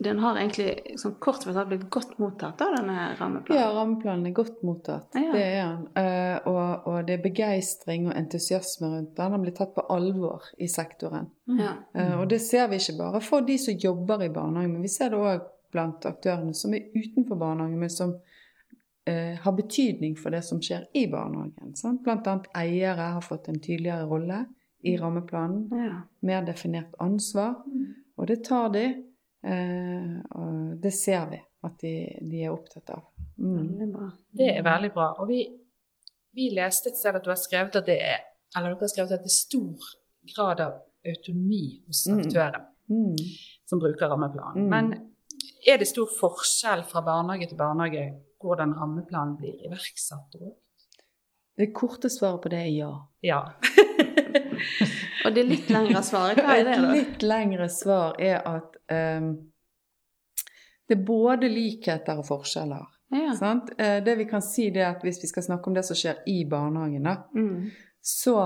den 0.00 0.18
har 0.22 0.38
egentlig 0.40 0.96
sånn 1.00 1.18
kort 1.20 1.42
fortalt 1.44 1.68
blitt 1.68 1.82
godt 1.92 2.14
mottatt, 2.22 2.56
da, 2.56 2.70
denne 2.72 3.10
rammeplanen? 3.18 3.58
Ja, 3.60 3.66
rammeplanen 3.76 4.30
er 4.30 4.32
godt 4.38 4.62
mottatt. 4.64 5.10
Ja. 5.12 5.32
Det 5.34 5.42
er 5.44 5.66
den. 5.66 5.82
Uh, 5.92 6.48
og, 6.48 6.86
og 6.88 6.96
det 7.08 7.18
er 7.18 7.24
begeistring 7.26 8.06
og 8.08 8.14
entusiasme 8.16 8.88
rundt 8.94 9.12
den. 9.18 9.34
Den 9.36 9.44
blir 9.44 9.56
tatt 9.58 9.74
på 9.76 9.84
alvor 9.92 10.46
i 10.56 10.70
sektoren. 10.72 11.28
Ja. 11.58 11.74
Uh, 11.92 12.14
og 12.22 12.30
det 12.32 12.40
ser 12.46 12.70
vi 12.72 12.78
ikke 12.80 12.96
bare 13.02 13.20
for 13.24 13.44
de 13.44 13.58
som 13.60 13.76
jobber 13.76 14.24
i 14.24 14.30
barnehagen, 14.32 14.72
men 14.78 14.88
vi 14.88 14.92
ser 14.92 15.12
det 15.12 15.20
òg 15.20 15.44
blant 15.70 16.08
aktørene 16.08 16.56
som 16.56 16.72
er 16.74 16.88
utenfor 16.96 17.36
barnehagen, 17.44 17.76
men 17.84 17.92
som 17.92 18.16
uh, 18.16 19.34
har 19.44 19.56
betydning 19.60 20.16
for 20.16 20.32
det 20.32 20.40
som 20.48 20.64
skjer 20.64 20.88
i 20.96 21.04
barnehagen. 21.12 21.76
Sant? 21.76 22.00
Blant 22.06 22.24
annet 22.24 22.48
eiere 22.56 23.12
har 23.18 23.26
fått 23.26 23.52
en 23.52 23.60
tydeligere 23.60 24.08
rolle 24.08 24.46
i 24.80 24.96
rammeplanen. 24.96 25.68
ja. 25.76 26.02
Mer 26.24 26.48
definert 26.48 26.96
ansvar. 27.04 27.60
Og 28.16 28.26
det 28.32 28.40
tar 28.48 28.72
de. 28.72 28.88
Eh, 29.42 30.16
og 30.36 30.80
det 30.82 30.92
ser 30.94 31.28
vi 31.30 31.38
at 31.64 31.78
de, 31.80 31.94
de 32.30 32.42
er 32.44 32.52
opptatt 32.52 32.90
av. 32.90 33.04
Mm. 33.40 33.94
Det 34.36 34.48
er 34.56 34.62
veldig 34.64 34.90
bra. 34.92 35.10
Og 35.20 35.28
vi, 35.28 35.40
vi 36.36 36.50
leste 36.56 36.90
et 36.92 36.96
sted 37.00 37.16
at 37.16 37.24
du 37.24 37.30
har 37.32 37.40
skrevet 37.40 37.76
at 37.80 37.86
det 37.88 37.98
er 38.00 38.18
eller 38.56 38.72
dere 38.74 38.82
har 38.82 38.90
skrevet 38.90 39.12
at 39.14 39.22
det 39.22 39.30
er 39.30 39.36
stor 39.36 39.90
grad 40.34 40.60
av 40.64 40.72
autonomi 41.06 41.82
hos 41.86 42.06
Mm. 42.10 42.18
aktøren 42.18 42.66
Mm. 42.90 43.14
som 43.70 43.78
bruker 43.78 44.08
rammeplanen. 44.10 44.64
Mm. 44.64 44.68
Men 44.68 45.12
er 45.66 45.76
det 45.78 45.86
stor 45.88 46.08
forskjell 46.10 46.82
fra 46.84 47.00
barnehage 47.06 47.46
til 47.48 47.56
barnehage 47.56 48.08
hvordan 48.42 48.74
rammeplanen 48.74 49.36
blir 49.38 49.54
iverksatt? 49.68 50.34
og 50.34 50.40
brukt? 50.40 51.04
Det 51.56 51.72
korte 51.74 52.10
svaret 52.10 52.40
på 52.42 52.48
det 52.50 52.58
er 52.58 52.72
ja. 52.74 52.90
Ja. 53.22 53.40
Og 55.26 55.34
det 55.36 55.44
litt 55.48 55.70
lengre 55.72 56.02
svaret, 56.06 56.40
hva 56.40 56.56
er 56.58 56.64
det, 56.68 56.76
Et 56.78 56.96
litt 56.96 57.22
lengre 57.26 57.68
svar 57.72 58.16
er 58.18 58.40
at 58.46 58.76
um, 59.20 59.30
det 60.90 60.96
er 60.98 61.04
både 61.06 61.48
likheter 61.50 62.18
og 62.18 62.26
forskjeller. 62.26 62.88
Ja. 63.14 63.32
Sant? 63.38 63.70
Eh, 63.78 63.98
det 64.04 64.16
vi 64.18 64.26
kan 64.30 64.42
si 64.42 64.68
det 64.70 64.82
er 64.84 64.92
at 64.92 65.02
Hvis 65.02 65.18
vi 65.22 65.28
skal 65.30 65.42
snakke 65.42 65.70
om 65.70 65.74
det 65.74 65.84
som 65.86 65.98
skjer 65.98 66.22
i 66.30 66.44
barnehagen, 66.50 67.06
da, 67.06 67.16
Mm. 67.34 67.70
så 68.02 68.36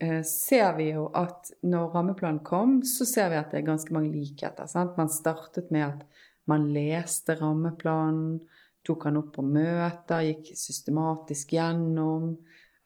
eh, 0.00 0.22
ser 0.22 0.76
vi 0.76 0.90
jo 0.92 1.08
at 1.14 1.50
når 1.62 1.92
rammeplanen 1.94 2.44
kom, 2.44 2.82
så 2.82 3.04
ser 3.08 3.30
vi 3.30 3.36
at 3.36 3.50
det 3.50 3.62
er 3.62 3.66
ganske 3.66 3.92
mange 3.92 4.12
likheter. 4.12 4.66
Sant? 4.66 4.96
Man 4.96 5.08
startet 5.08 5.70
med 5.70 5.86
at 5.86 6.04
man 6.46 6.68
leste 6.72 7.34
rammeplanen, 7.40 8.40
tok 8.86 9.04
han 9.04 9.16
opp 9.20 9.34
på 9.36 9.42
møter, 9.44 10.22
gikk 10.24 10.52
systematisk 10.56 11.52
gjennom. 11.52 12.36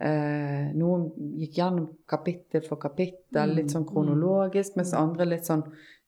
Eh, 0.03 0.71
noen 0.75 1.07
gikk 1.39 1.59
gjennom 1.61 1.87
kapittel 2.11 2.65
for 2.67 2.81
kapittel, 2.83 3.53
litt 3.55 3.71
sånn 3.71 3.87
kronologisk, 3.87 4.75
mens 4.79 4.95
andre 4.99 5.29
litt 5.31 5.47
sånn 5.47 5.63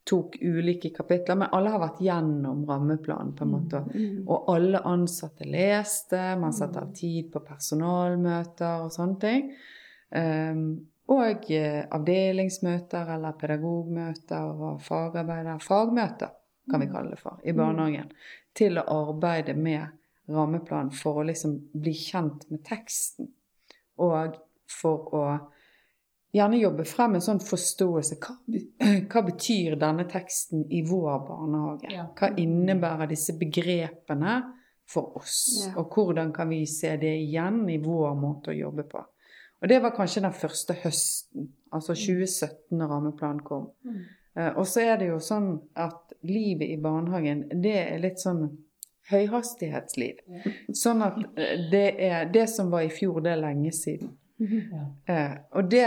tok 0.05 0.35
ulike 0.43 0.91
kapitler. 0.97 1.39
Men 1.39 1.53
alle 1.55 1.71
har 1.73 1.83
vært 1.83 2.01
gjennom 2.05 2.65
rammeplanen, 2.69 3.35
på 3.37 3.47
en 3.47 3.53
måte. 3.53 3.85
Mm. 3.95 4.25
Og 4.27 4.51
alle 4.53 4.83
ansatte 4.91 5.47
leste, 5.49 6.23
man 6.41 6.57
satte 6.57 6.83
av 6.83 6.91
tid 6.97 7.31
på 7.33 7.45
personalmøter 7.47 8.85
og 8.85 8.93
sånne 8.95 9.21
ting. 9.23 9.47
Um, 10.15 10.67
og 11.15 11.51
eh, 11.53 11.83
avdelingsmøter 11.93 13.11
eller 13.15 13.37
pedagogmøter 13.41 14.65
og 14.65 14.81
fagarbeider, 14.85 15.61
fagmøter 15.61 16.33
kan 16.71 16.81
vi 16.81 16.89
kalle 16.89 17.13
det 17.13 17.21
for, 17.21 17.41
i 17.45 17.53
barnehagen. 17.53 18.11
Til 18.57 18.81
å 18.81 18.87
arbeide 18.89 19.53
med 19.59 20.33
rammeplanen 20.33 20.95
for 20.97 21.21
å 21.21 21.27
liksom 21.29 21.59
bli 21.77 21.93
kjent 21.99 22.47
med 22.51 22.65
teksten. 22.65 23.29
Og 24.03 24.39
for 24.71 25.15
å 25.15 25.27
gjerne 26.35 26.59
jobbe 26.59 26.87
frem 26.89 27.17
en 27.17 27.25
sånn 27.25 27.41
forståelse. 27.45 28.19
Hva, 28.23 28.37
hva 29.11 29.23
betyr 29.29 29.79
denne 29.81 30.07
teksten 30.11 30.67
i 30.75 30.83
vår 30.87 31.25
barnehage? 31.29 31.93
Ja. 31.95 32.09
Hva 32.19 32.33
innebærer 32.41 33.11
disse 33.11 33.37
begrepene 33.39 34.41
for 34.91 35.21
oss? 35.21 35.39
Ja. 35.63 35.77
Og 35.81 35.95
hvordan 35.95 36.33
kan 36.35 36.51
vi 36.51 36.65
se 36.71 36.97
det 37.01 37.15
igjen 37.23 37.63
i 37.71 37.79
vår 37.83 38.17
måte 38.19 38.53
å 38.53 38.59
jobbe 38.59 38.87
på? 38.91 39.05
Og 39.63 39.71
det 39.71 39.79
var 39.81 39.95
kanskje 39.97 40.25
den 40.27 40.35
første 40.37 40.75
høsten, 40.83 41.47
altså 41.73 41.95
2017 41.97 42.77
når 42.77 42.91
rammeplanen 42.91 43.41
kom. 43.47 43.71
Mm. 43.87 44.03
og 44.59 44.67
så 44.69 44.83
er 44.83 44.99
det 45.01 45.07
jo 45.09 45.21
sånn 45.23 45.55
at 45.79 46.13
livet 46.27 46.69
i 46.75 46.81
barnehagen, 46.83 47.47
det 47.63 47.77
er 47.79 48.03
litt 48.03 48.21
sånn 48.21 48.43
høyhastighetsliv. 49.11 50.21
Sånn 50.75 51.03
at 51.05 51.19
eh, 51.37 51.57
det 51.71 51.87
er 52.11 52.29
det 52.33 52.47
som 52.53 52.71
var 52.73 52.87
i 52.87 52.93
fjor, 52.93 53.21
det 53.25 53.35
er 53.37 53.43
lenge 53.43 53.73
siden. 53.75 54.15
Ja. 54.45 54.81
Eh, 55.07 55.35
og 55.55 55.69
det 55.71 55.85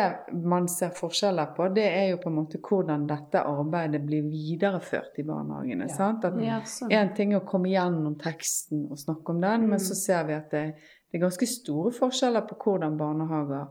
man 0.48 0.70
ser 0.72 0.94
forskjeller 0.96 1.50
på, 1.58 1.68
det 1.76 1.84
er 1.90 2.06
jo 2.14 2.20
på 2.24 2.30
en 2.32 2.38
måte 2.40 2.62
hvordan 2.64 3.04
dette 3.10 3.42
arbeidet 3.44 4.00
blir 4.08 4.24
videreført 4.32 5.20
i 5.20 5.26
barnehagene. 5.28 5.90
Ja. 5.90 5.96
sant? 5.98 6.24
At 6.26 6.40
Ja, 6.42 6.62
sånn. 6.64 6.92
en 6.96 7.14
ting 7.14 7.34
er 7.34 7.42
å 7.42 7.46
komme 7.48 7.70
gjennom 7.74 8.16
teksten 8.18 8.86
og 8.90 8.98
snakke 8.98 9.30
om 9.36 9.42
den, 9.42 9.68
men 9.70 9.80
Mm. 9.80 9.86
så 9.90 9.96
ser 10.00 10.24
vi 10.30 10.34
at 10.34 10.50
det, 10.52 10.64
det 11.12 11.20
er 11.20 11.26
ganske 11.28 11.46
store 11.48 11.92
forskjeller 11.92 12.48
på 12.48 12.56
hvordan 12.64 12.98
barnehager 12.98 13.68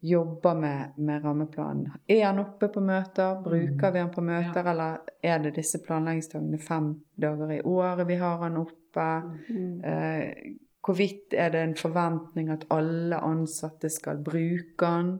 jobber 0.00 0.54
med, 0.54 0.92
med 0.96 1.24
rammeplanen. 1.24 1.92
Er 2.08 2.24
han 2.26 2.40
oppe 2.40 2.70
på 2.72 2.80
møter? 2.80 3.40
Bruker 3.44 3.92
vi 3.92 4.00
han 4.00 4.12
på 4.12 4.24
møter? 4.24 4.64
Eller 4.72 5.00
er 5.22 5.42
det 5.44 5.54
disse 5.58 5.82
planleggingsdagene 5.84 6.60
fem 6.62 6.92
dager 7.20 7.52
i 7.58 7.60
året 7.68 8.08
vi 8.08 8.16
har 8.20 8.38
han 8.44 8.56
oppe? 8.62 9.08
Mm. 9.50 9.74
Eh, 9.84 10.54
hvorvidt 10.80 11.36
er 11.36 11.52
det 11.52 11.64
en 11.64 11.76
forventning 11.76 12.48
at 12.50 12.64
alle 12.72 13.20
ansatte 13.20 13.90
skal 13.92 14.22
bruke 14.24 14.86
han 14.86 15.18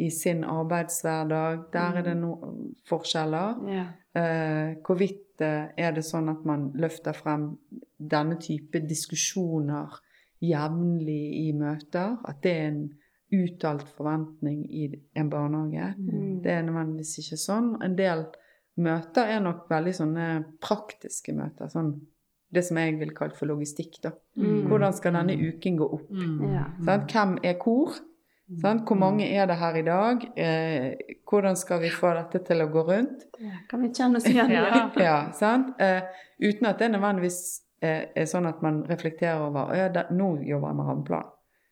i 0.00 0.08
sin 0.10 0.44
arbeidshverdag? 0.48 1.66
Der 1.72 2.00
er 2.00 2.08
det 2.08 2.16
noen 2.16 2.72
forskjeller. 2.88 3.60
Ja. 3.68 3.84
Eh, 4.16 4.78
hvorvidt 4.86 5.44
eh, 5.44 5.68
er 5.76 5.92
det 5.92 6.06
sånn 6.08 6.32
at 6.32 6.48
man 6.48 6.70
løfter 6.80 7.16
frem 7.16 7.50
denne 7.96 8.40
type 8.40 8.80
diskusjoner 8.88 10.00
jevnlig 10.40 11.22
i 11.44 11.52
møter? 11.52 12.16
At 12.24 12.40
det 12.42 12.56
er 12.56 12.68
en 12.72 12.82
uttalt 13.32 13.88
forventning 13.96 14.62
i 14.68 14.86
en 15.18 15.30
barnehage? 15.32 15.92
Mm. 15.98 16.38
Det 16.44 16.52
er 16.52 16.64
nødvendigvis 16.66 17.18
ikke 17.22 17.40
sånn. 17.40 17.74
En 17.84 17.96
del 17.98 18.26
møter 18.82 19.34
er 19.34 19.42
nok 19.44 19.66
veldig 19.70 19.94
sånne 19.96 20.28
praktiske 20.62 21.34
møter. 21.36 21.70
Sånn, 21.72 21.94
det 22.52 22.64
som 22.66 22.80
jeg 22.80 22.98
vil 23.00 23.14
kalle 23.16 23.36
for 23.36 23.48
logistikk. 23.50 24.00
da. 24.04 24.14
Mm. 24.36 24.66
Hvordan 24.68 24.96
skal 24.96 25.18
denne 25.18 25.36
uken 25.40 25.76
gå 25.80 25.90
opp? 25.98 26.08
Mm. 26.10 26.64
Hvem 26.84 27.38
er 27.42 27.60
hvor? 27.60 28.00
Sant? 28.60 28.84
Hvor 28.86 28.98
mange 28.98 29.24
er 29.32 29.46
det 29.46 29.56
her 29.56 29.74
i 29.74 29.82
dag? 29.86 30.24
Eh, 30.36 31.16
hvordan 31.30 31.56
skal 31.56 31.80
vi 31.80 31.90
få 31.90 32.10
dette 32.18 32.42
til 32.44 32.60
å 32.60 32.68
gå 32.72 32.82
rundt? 32.84 33.24
Ja, 33.40 33.62
Kan 33.70 33.84
vi 33.84 33.92
kjenne 33.94 34.20
oss 34.20 34.26
igjen 34.28 34.50
i? 34.50 34.58
Ja. 34.58 34.88
Ja, 35.00 35.18
sant? 35.36 35.72
Eh, 35.80 36.02
uten 36.42 36.68
at 36.68 36.82
det 36.82 36.90
nødvendigvis 36.92 37.38
eh, 37.80 38.10
er 38.14 38.26
sånn 38.28 38.48
at 38.50 38.60
man 38.64 38.82
reflekterer 38.90 39.46
over 39.46 39.72
ja, 39.78 39.88
da, 39.94 40.04
nå 40.12 40.34
jobber 40.44 40.72
jeg 40.72 40.80
med 40.80 40.90
rammeplan. 40.90 41.30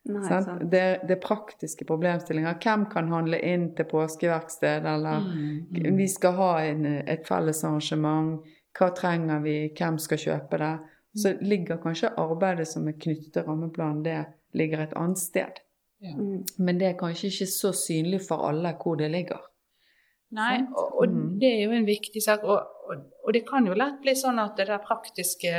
Nei. 0.08 0.40
Det, 0.70 1.00
det 1.06 1.16
er 1.16 1.20
praktiske 1.20 1.84
problemstillinger. 1.84 2.56
Hvem 2.62 2.86
kan 2.92 3.08
handle 3.12 3.38
inn 3.44 3.74
til 3.76 3.84
påskeverksted, 3.84 4.86
eller 4.86 5.20
Mm. 5.20 5.96
vi 5.96 6.06
skal 6.08 6.32
ha 6.32 6.52
en, 6.64 6.86
et 6.86 7.26
felles 7.28 7.64
arrangement. 7.64 8.40
Hva 8.78 8.90
trenger 8.96 9.42
vi? 9.44 9.72
Hvem 9.76 9.98
skal 9.98 10.18
kjøpe 10.18 10.58
det? 10.58 10.78
Så 11.16 11.34
ligger 11.42 11.76
kanskje 11.82 12.12
arbeidet 12.16 12.68
som 12.68 12.86
er 12.88 12.92
knyttet 12.92 13.32
til 13.32 13.42
rammeplanen, 13.42 14.02
det 14.02 14.26
ligger 14.54 14.80
et 14.84 14.92
annet 14.96 15.18
sted. 15.18 15.58
Ja. 16.00 16.14
Mm. 16.16 16.44
Men 16.58 16.78
det 16.78 16.86
er 16.88 16.98
kanskje 16.98 17.26
ikke 17.28 17.46
så 17.46 17.72
synlig 17.76 18.20
for 18.28 18.48
alle 18.48 18.72
hvor 18.82 18.94
det 18.96 19.10
ligger. 19.10 19.40
Nei, 20.32 20.60
og, 20.76 20.92
og 21.02 21.08
Mm. 21.10 21.38
det 21.40 21.48
er 21.56 21.64
jo 21.64 21.72
en 21.74 21.86
viktig 21.86 22.22
sak. 22.22 22.44
Og, 22.44 22.60
og, 22.90 22.96
og 23.26 23.32
det 23.34 23.40
kan 23.48 23.66
jo 23.66 23.74
lett 23.74 23.96
bli 24.02 24.12
sånn 24.14 24.38
at 24.38 24.56
det 24.56 24.66
der 24.68 24.78
praktiske 24.78 25.50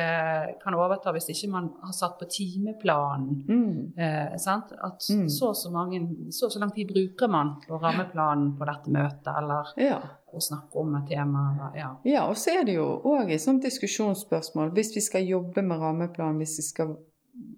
kan 0.63 0.73
overta 0.77 1.11
hvis 1.11 1.27
ikke 1.33 1.49
man 1.51 1.67
har 1.83 1.91
satt 1.93 2.17
på 2.19 2.25
timeplanen. 2.31 3.43
Mm. 3.49 3.93
Eh, 3.97 4.37
sant? 4.37 4.71
At 4.83 5.03
Mm. 5.11 5.27
så 5.29 5.49
og 5.49 5.55
så, 5.55 5.71
mange, 5.71 5.99
så 6.31 6.49
så 6.51 6.59
lang 6.59 6.71
tid 6.75 6.87
bruker 6.87 7.27
man 7.29 7.55
på 7.67 7.79
rammeplanen 7.81 8.53
på 8.57 8.65
dette 8.65 8.89
møtet, 8.91 9.27
eller 9.37 9.73
Ja. 9.77 9.99
å 10.33 10.39
snakke 10.39 10.75
om 10.79 10.95
et 10.95 11.07
tema. 11.09 11.51
Eller, 11.53 11.79
ja. 11.79 11.89
ja, 12.05 12.27
og 12.29 12.35
så 12.35 12.59
er 12.61 12.63
det 12.65 12.75
jo 12.75 13.01
òg 13.03 13.31
et 13.31 13.41
sånt 13.41 13.63
diskusjonsspørsmål. 13.63 14.71
Hvis 14.71 14.95
vi 14.95 15.01
skal 15.01 15.25
jobbe 15.27 15.61
med 15.61 15.79
rammeplanen, 15.79 16.37
hvis 16.37 16.57
vi 16.57 16.63
skal 16.63 16.95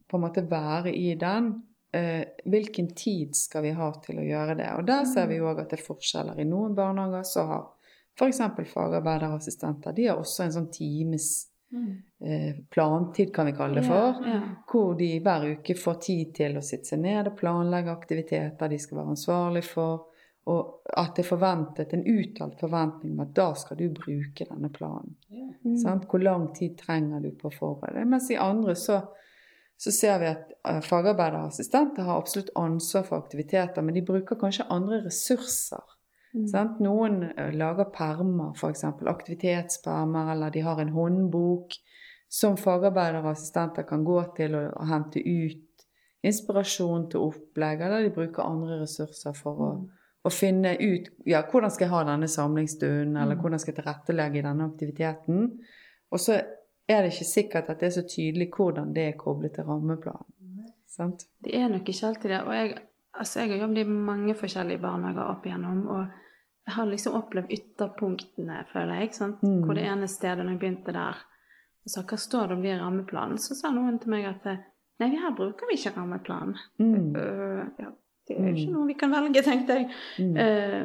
på 0.10 0.18
en 0.18 0.22
måte 0.22 0.50
være 0.50 0.94
i 0.96 1.14
den, 1.16 1.64
eh, 1.94 2.26
hvilken 2.50 2.92
tid 2.98 3.36
skal 3.38 3.64
vi 3.68 3.72
ha 3.78 3.90
til 4.04 4.20
å 4.20 4.28
gjøre 4.28 4.58
det? 4.60 4.70
Og 4.78 4.86
der 4.88 5.08
ser 5.10 5.30
vi 5.32 5.40
òg 5.42 5.64
at 5.64 5.74
det 5.74 5.80
er 5.80 5.88
forskjeller. 5.88 6.40
I 6.42 6.50
noen 6.50 6.76
barnehager 6.78 7.26
så 7.28 7.48
har 7.50 7.66
f.eks. 8.14 8.42
fagarbeiderassistenter 8.74 9.96
de 9.98 10.08
har 10.10 10.22
også 10.22 10.46
en 10.46 10.56
sånn 10.58 10.70
times 10.74 11.30
eh, 12.22 12.56
plantid, 12.70 13.34
kan 13.36 13.46
vi 13.50 13.56
kalle 13.58 13.82
det 13.82 13.88
for. 13.88 14.22
Ja, 14.22 14.34
ja. 14.34 14.42
Hvor 14.70 14.96
de 15.00 15.12
hver 15.20 15.48
uke 15.56 15.76
får 15.76 16.02
tid 16.08 16.34
til 16.38 16.58
å 16.58 16.66
sitte 16.66 16.94
seg 16.94 17.04
ned 17.06 17.32
og 17.32 17.38
planlegge 17.40 17.94
aktiviteter 17.94 18.70
de 18.70 18.82
skal 18.82 19.02
være 19.02 19.16
ansvarlig 19.18 19.64
for. 19.66 20.10
Og 20.52 20.90
at 21.00 21.14
det 21.16 21.24
er 21.24 21.28
forventet, 21.30 21.94
en 21.96 22.04
uttalt 22.04 22.60
forventning 22.60 23.14
om 23.16 23.22
at 23.24 23.32
da 23.36 23.54
skal 23.56 23.78
du 23.80 23.86
bruke 23.96 24.44
denne 24.50 24.70
planen. 24.76 25.16
Mm. 25.32 25.78
Sant? 25.80 26.08
Hvor 26.12 26.20
lang 26.20 26.50
tid 26.56 26.76
trenger 26.82 27.24
du 27.24 27.30
på 27.40 27.48
å 27.48 27.56
forberede 27.56 28.02
deg? 28.02 28.10
Mens 28.12 28.28
i 28.34 28.40
andre 28.40 28.76
så, 28.76 29.00
så 29.84 29.92
ser 29.92 30.22
vi 30.22 30.30
at 30.32 30.54
eh, 30.70 30.80
fagarbeiderassistenter 30.86 32.08
har 32.08 32.22
absolutt 32.22 32.54
ansvar 32.60 33.04
for 33.10 33.20
aktiviteter, 33.20 33.84
men 33.84 33.98
de 33.98 34.06
bruker 34.08 34.40
kanskje 34.40 34.70
andre 34.72 35.02
ressurser 35.04 35.84
Mm. 36.34 36.48
Sant? 36.50 36.80
Noen 36.82 37.24
eh, 37.24 37.52
lager 37.54 37.92
permer, 37.94 38.54
f.eks. 38.58 38.84
aktivitetspermer, 38.84 40.32
eller 40.34 40.54
de 40.54 40.64
har 40.66 40.82
en 40.82 40.94
håndbok 40.96 41.76
som 42.34 42.58
fagarbeidere 42.58 43.22
og 43.22 43.36
assistenter 43.36 43.86
kan 43.86 44.06
gå 44.06 44.18
til 44.38 44.58
og, 44.58 44.72
og 44.74 44.90
hente 44.90 45.22
ut 45.22 45.86
inspirasjon 46.26 47.10
til 47.12 47.28
opplegg, 47.28 47.84
eller 47.84 48.08
de 48.08 48.16
bruker 48.16 48.48
andre 48.48 48.80
ressurser 48.82 49.36
for 49.38 49.62
å, 49.62 49.70
å 50.24 50.32
finne 50.34 50.74
ut 50.80 51.12
ja, 51.30 51.44
hvordan 51.52 51.74
skal 51.74 51.86
jeg 51.86 51.94
ha 51.94 52.04
denne 52.08 52.30
samlingsstunden, 52.32 53.18
eller 53.20 53.38
hvordan 53.38 53.62
skal 53.62 53.74
jeg 53.74 53.82
tilrettelegge 53.82 54.46
denne 54.48 54.70
aktiviteten. 54.72 55.50
Og 56.14 56.22
så 56.22 56.40
er 56.88 57.04
det 57.04 57.14
ikke 57.14 57.28
sikkert 57.30 57.70
at 57.72 57.80
det 57.80 57.90
er 57.90 57.96
så 57.98 58.04
tydelig 58.08 58.50
hvordan 58.56 58.94
det 58.96 59.06
er 59.10 59.20
koblet 59.20 59.56
til 59.56 59.68
rammeplanen. 59.68 60.70
Sant? 60.94 61.26
Det 61.44 61.56
er 61.58 61.72
nok 61.72 61.88
ikke 61.90 62.08
alltid 62.08 62.30
det. 62.30 62.42
Og 62.44 62.56
jeg, 62.56 62.76
altså 63.18 63.40
jeg 63.40 63.54
har 63.54 63.64
jobbet 63.64 63.82
i 63.82 63.96
mange 64.10 64.36
forskjellige 64.38 64.82
barnehager 64.84 65.32
opp 65.32 65.48
igjennom, 65.48 65.80
og 65.90 66.04
jeg 66.68 66.76
har 66.76 66.90
liksom 66.92 67.16
opplevd 67.18 67.56
ytterpunktene, 67.56 68.60
føler 68.72 69.02
jeg. 69.02 69.14
Sant? 69.18 69.42
Mm. 69.44 69.64
Hvor 69.66 69.80
det 69.80 69.88
ene 69.90 70.08
stedet, 70.12 70.44
når 70.44 70.54
jeg 70.54 70.62
begynte 70.62 70.96
der, 70.96 71.24
og 71.84 71.92
sa 71.92 72.04
hva 72.08 72.20
står 72.20 72.48
det 72.48 72.58
om 72.58 72.62
det 72.64 72.72
i 72.72 72.78
rammeplanen, 72.80 73.42
så 73.42 73.58
sa 73.58 73.74
noen 73.74 73.98
til 74.00 74.14
meg 74.14 74.30
at 74.30 74.46
nei, 75.02 75.10
her 75.18 75.34
bruker 75.36 75.68
vi 75.68 75.80
ikke 75.80 75.96
rammeplan. 75.98 76.54
Mm. 76.80 77.16
Uh, 77.18 77.64
ja, 77.82 77.90
det 78.28 78.38
er 78.38 78.46
jo 78.46 78.54
ikke 78.54 78.76
noe 78.76 78.88
vi 78.88 79.00
kan 79.00 79.12
velge, 79.12 79.44
tenkte 79.44 79.80
jeg. 79.82 79.90
Mm. 80.24 80.38
Eh, 80.40 80.84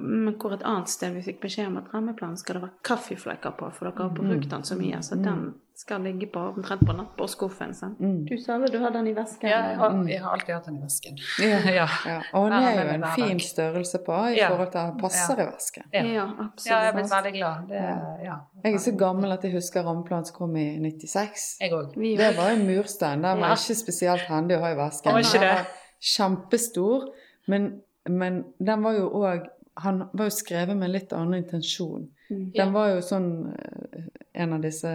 men 0.00 0.34
hvor 0.40 0.54
et 0.54 0.62
annet 0.64 0.88
sted 0.88 1.12
vi 1.12 1.20
fikk 1.22 1.40
beskjed 1.42 1.66
om 1.68 1.76
at 1.82 1.90
rammeplanen 1.92 2.38
skal 2.40 2.56
det 2.56 2.62
være 2.62 2.78
kaffeflekker 2.88 3.50
på, 3.58 3.66
for 3.76 3.90
dere 3.90 4.06
har 4.06 4.14
brukt 4.16 4.48
den 4.50 4.62
så 4.64 4.76
mye, 4.78 5.02
så 5.04 5.18
den 5.20 5.50
skal 5.78 6.00
ligge 6.02 6.26
på 6.32 6.40
omtrent 6.40 6.80
på 6.88 6.94
nattbordskuffen. 6.96 7.74
Mm. 8.00 8.24
Du 8.26 8.32
sa 8.42 8.56
vel 8.58 8.72
du 8.72 8.78
har 8.82 8.90
den 8.90 9.06
i 9.06 9.12
vesken? 9.14 9.46
Ja, 9.50 9.58
jeg 9.68 9.76
har, 9.78 9.92
jeg 10.08 10.22
har 10.24 10.32
alltid 10.34 10.54
hatt 10.54 10.64
den 10.66 10.78
i 10.78 10.82
vesken. 10.82 11.18
Ja. 11.44 11.58
ja. 11.70 11.84
Ja. 12.08 12.16
Og 12.34 12.48
den 12.50 12.64
er 12.64 12.80
jo 12.80 12.94
en 12.96 13.04
fin 13.14 13.40
størrelse 13.44 14.00
på 14.06 14.16
i 14.32 14.38
Ja. 14.38 14.48
forhold 14.50 14.72
til 14.72 14.78
at 14.78 14.88
den 14.94 15.00
passer 15.00 15.36
Ja. 15.38 15.44
i 15.44 15.50
vesken. 15.52 15.84
Ja. 15.92 16.24
absolutt. 16.46 16.66
Ja, 16.66 16.78
jeg 16.80 16.88
er 16.88 16.96
blitt 16.96 17.12
veldig 17.12 17.32
glad. 17.36 17.68
Det, 17.68 17.82
ja. 18.24 18.36
Jeg 18.64 18.74
er 18.74 18.78
så 18.88 18.94
gammel 19.04 19.32
at 19.36 19.44
jeg 19.44 19.52
husker 19.52 19.82
rammeplanen 19.86 20.24
som 20.24 20.36
kom 20.40 20.56
i 20.56 20.66
96. 20.80 21.44
Jeg 21.60 21.72
òg. 21.72 21.92
Det 22.24 22.32
var 22.40 22.50
en 22.56 22.66
murstein. 22.66 23.22
Den 23.22 23.40
var 23.44 23.52
Ja. 23.52 23.60
ikke 23.60 23.78
spesielt 23.84 24.26
handig 24.32 24.56
å 24.56 24.60
ha 24.64 24.72
i 24.72 24.80
vesken. 24.80 25.12
Den 25.14 25.40
var 25.44 25.66
kjempestor, 26.00 27.08
men, 27.46 27.82
men 28.08 28.44
den 28.58 28.82
var 28.82 28.92
jo 28.98 29.08
òg 29.22 29.46
Han 29.84 30.04
var 30.12 30.26
jo 30.28 30.34
skrevet 30.34 30.76
med 30.76 30.88
en 30.88 30.92
litt 30.96 31.12
annen 31.14 31.38
intensjon. 31.42 32.08
Mm. 32.30 32.44
Den 32.56 32.72
var 32.74 32.90
jo 32.92 33.00
sånn 33.04 33.28
eh, 33.54 34.06
En 34.38 34.52
av 34.54 34.60
disse 34.62 34.90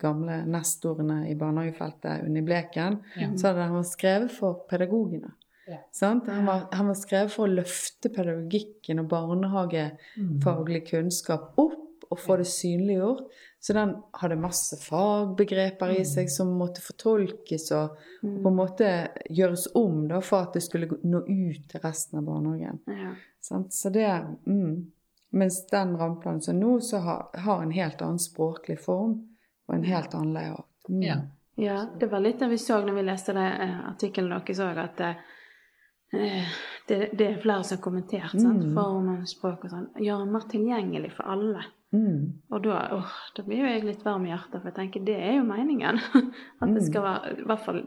gamle 0.00 0.38
nestorene 0.48 1.22
i 1.28 1.34
barnehagefeltet, 1.36 2.22
Unni 2.24 2.40
Bleken, 2.46 3.00
Ja. 3.18 3.28
sa 3.36 3.50
at 3.50 3.56
han 3.64 3.74
var 3.74 3.84
skrevet 3.84 4.32
for 4.32 4.62
pedagogene. 4.70 5.32
Ja. 5.68 5.76
Sant? 5.92 6.26
Han, 6.32 6.46
var, 6.46 6.64
han 6.72 6.88
var 6.88 6.96
skrevet 6.98 7.30
for 7.34 7.44
å 7.46 7.52
løfte 7.60 8.08
pedagogikken 8.14 9.02
og 9.02 9.10
barnehagefaglig 9.12 10.86
kunnskap 10.90 11.52
opp 11.60 12.06
og 12.10 12.18
få 12.18 12.36
det 12.40 12.48
synliggjort. 12.50 13.28
Så 13.60 13.74
den 13.76 13.92
hadde 14.16 14.38
masse 14.40 14.78
fagbegreper 14.80 15.92
i 15.98 16.04
seg 16.08 16.30
som 16.32 16.54
måtte 16.58 16.80
fortolkes 16.82 17.68
og, 17.76 17.98
og 18.24 18.38
på 18.40 18.48
en 18.50 18.56
måte 18.56 18.88
gjøres 19.28 19.68
om 19.78 20.06
da, 20.08 20.22
for 20.24 20.46
at 20.48 20.56
det 20.56 20.62
skulle 20.64 20.88
nå 21.04 21.20
ut 21.28 21.66
til 21.68 21.84
resten 21.84 22.18
av 22.22 22.24
barnehagen. 22.30 22.80
Ja. 22.88 23.12
Sant? 23.40 23.72
Så 23.72 23.90
det, 23.90 24.06
mm. 24.46 24.90
Mens 25.30 25.66
den 25.66 25.96
rammeplanen 25.96 26.42
som 26.42 26.60
nå, 26.60 26.80
så 26.80 26.98
har, 26.98 27.30
har 27.32 27.62
en 27.62 27.70
helt 27.70 28.02
annen 28.02 28.18
språklig 28.18 28.80
form 28.82 29.20
og 29.68 29.74
en 29.74 29.84
helt 29.86 30.14
annen 30.14 30.32
layout. 30.34 30.66
Mm. 30.88 31.02
Ja. 31.02 31.16
ja, 31.54 31.76
det 32.00 32.10
var 32.10 32.24
litt 32.24 32.40
det 32.40 32.48
vi 32.50 32.58
så 32.58 32.80
når 32.82 32.98
vi 32.98 33.04
leste 33.06 33.34
det 33.36 33.46
eh, 33.46 33.76
artikkelen 33.92 34.32
deres 34.34 34.62
òg, 34.64 34.80
at 34.82 35.02
eh, 35.06 36.56
det, 36.88 36.98
det 37.14 37.28
er 37.28 37.38
flere 37.42 37.62
som 37.62 37.78
har 37.78 37.84
kommentert 37.84 38.34
sant? 38.34 38.64
Mm. 38.64 38.74
form 38.74 39.12
og 39.14 39.28
språk 39.30 39.68
og 39.68 39.76
sånn. 39.76 39.86
Gjøre 40.02 40.26
den 40.26 40.34
mer 40.34 40.48
tilgjengelig 40.50 41.12
for 41.14 41.30
alle. 41.36 41.62
Mm. 41.94 42.26
Og 42.50 42.66
da, 42.66 42.82
åh, 42.98 43.14
da 43.36 43.46
blir 43.46 43.62
jo 43.62 43.70
jeg 43.70 43.86
litt 43.86 44.04
varm 44.06 44.26
i 44.26 44.32
hjertet, 44.32 44.58
for 44.58 44.70
jeg 44.72 44.78
tenker 44.80 45.06
det 45.06 45.18
er 45.22 45.38
jo 45.38 45.46
meningen. 45.46 46.02
At 46.60 46.74
det 46.74 46.84
skal 46.90 47.06
være, 47.06 47.34
i 47.38 47.46
hvert 47.46 47.66
fall 47.66 47.84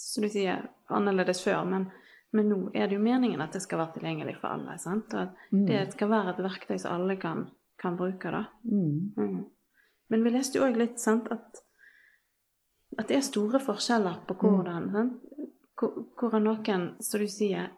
som 0.00 0.26
du 0.26 0.30
sier, 0.32 0.66
annerledes 0.90 1.42
før, 1.44 1.62
men, 1.68 1.86
men 2.32 2.48
nå 2.48 2.70
er 2.74 2.86
det 2.88 2.96
jo 2.96 3.02
meningen 3.02 3.40
at 3.40 3.52
det 3.52 3.62
skal 3.62 3.78
være 3.78 3.94
tilgjengelig 3.98 4.36
for 4.40 4.48
alle. 4.48 4.78
sant? 4.78 5.14
Og 5.14 5.20
at 5.20 5.34
Mm. 5.52 5.66
det 5.66 5.92
skal 5.92 6.08
være 6.08 6.30
et 6.30 6.44
verktøy 6.44 6.78
som 6.78 6.92
alle 7.00 7.16
kan, 7.16 7.50
kan 7.78 7.96
bruke. 7.96 8.30
da. 8.30 8.44
Mm. 8.64 9.12
Mm. 9.16 9.44
Men 10.10 10.24
vi 10.24 10.30
leste 10.30 10.58
jo 10.58 10.64
òg 10.64 10.76
litt 10.76 10.98
sant, 11.00 11.28
at, 11.30 11.62
at 12.98 13.08
det 13.08 13.16
er 13.16 13.20
store 13.20 13.58
forskjeller 13.60 14.24
på 14.26 14.34
hvordan 14.36 14.90
sant? 14.92 15.20
Hvor- 15.78 16.04
Hvordan 16.18 16.42
noen, 16.44 17.02
som 17.02 17.20
du 17.20 17.26
sier, 17.26 17.70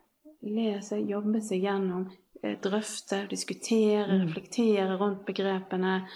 leser, 0.43 0.99
jobber 1.07 1.41
seg 1.41 1.62
gjennom, 1.62 2.11
eh, 2.43 2.57
drøfter, 2.61 3.29
diskuterer, 3.29 4.09
Mm. 4.09 4.27
reflekterer 4.27 4.99
rundt 4.99 5.25
begrepene. 5.27 6.07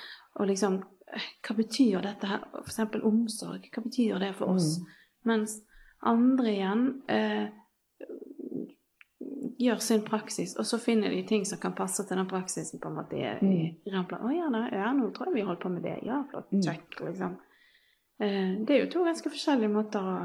Og 0.40 0.48
liksom 0.48 0.82
eh, 1.12 1.20
Hva 1.42 1.54
betyr 1.56 2.02
dette 2.02 2.26
her? 2.26 2.40
Eksempel 2.58 3.00
omsorg. 3.04 3.70
Hva 3.72 3.82
betyr 3.84 4.18
det 4.18 4.34
for 4.34 4.46
oss? 4.48 4.80
Mens 5.24 5.60
andre 6.02 6.44
igjen 6.46 7.02
eh, 7.08 7.48
gjør 9.58 9.80
sin 9.80 10.02
praksis, 10.04 10.56
og 10.60 10.66
så 10.68 10.78
finner 10.78 11.10
de 11.10 11.22
ting 11.28 11.46
som 11.48 11.60
kan 11.60 11.74
passe 11.76 12.04
til 12.04 12.18
den 12.18 12.28
praksisen 12.28 12.80
på 12.80 12.90
en 12.90 12.98
måte 12.98 13.16
i, 13.16 13.24
mm. 13.24 13.92
Å 13.96 14.32
ja, 14.34 14.48
da, 14.52 14.66
ja, 14.72 14.90
nå 14.92 15.10
tror 15.16 15.30
jeg 15.30 15.38
vi 15.38 15.44
holder 15.46 15.62
på 15.62 15.72
med 15.72 15.86
det. 15.86 15.94
Ja, 16.04 16.22
flott. 16.30 16.50
Mm. 16.52 16.62
Check, 16.66 16.98
liksom. 17.00 17.38
Eh, 18.20 18.50
det 18.66 18.74
er 18.74 18.84
jo 18.84 18.90
to 18.92 19.04
ganske 19.06 19.32
forskjellige 19.32 19.72
måter 19.72 20.04
å, 20.04 20.18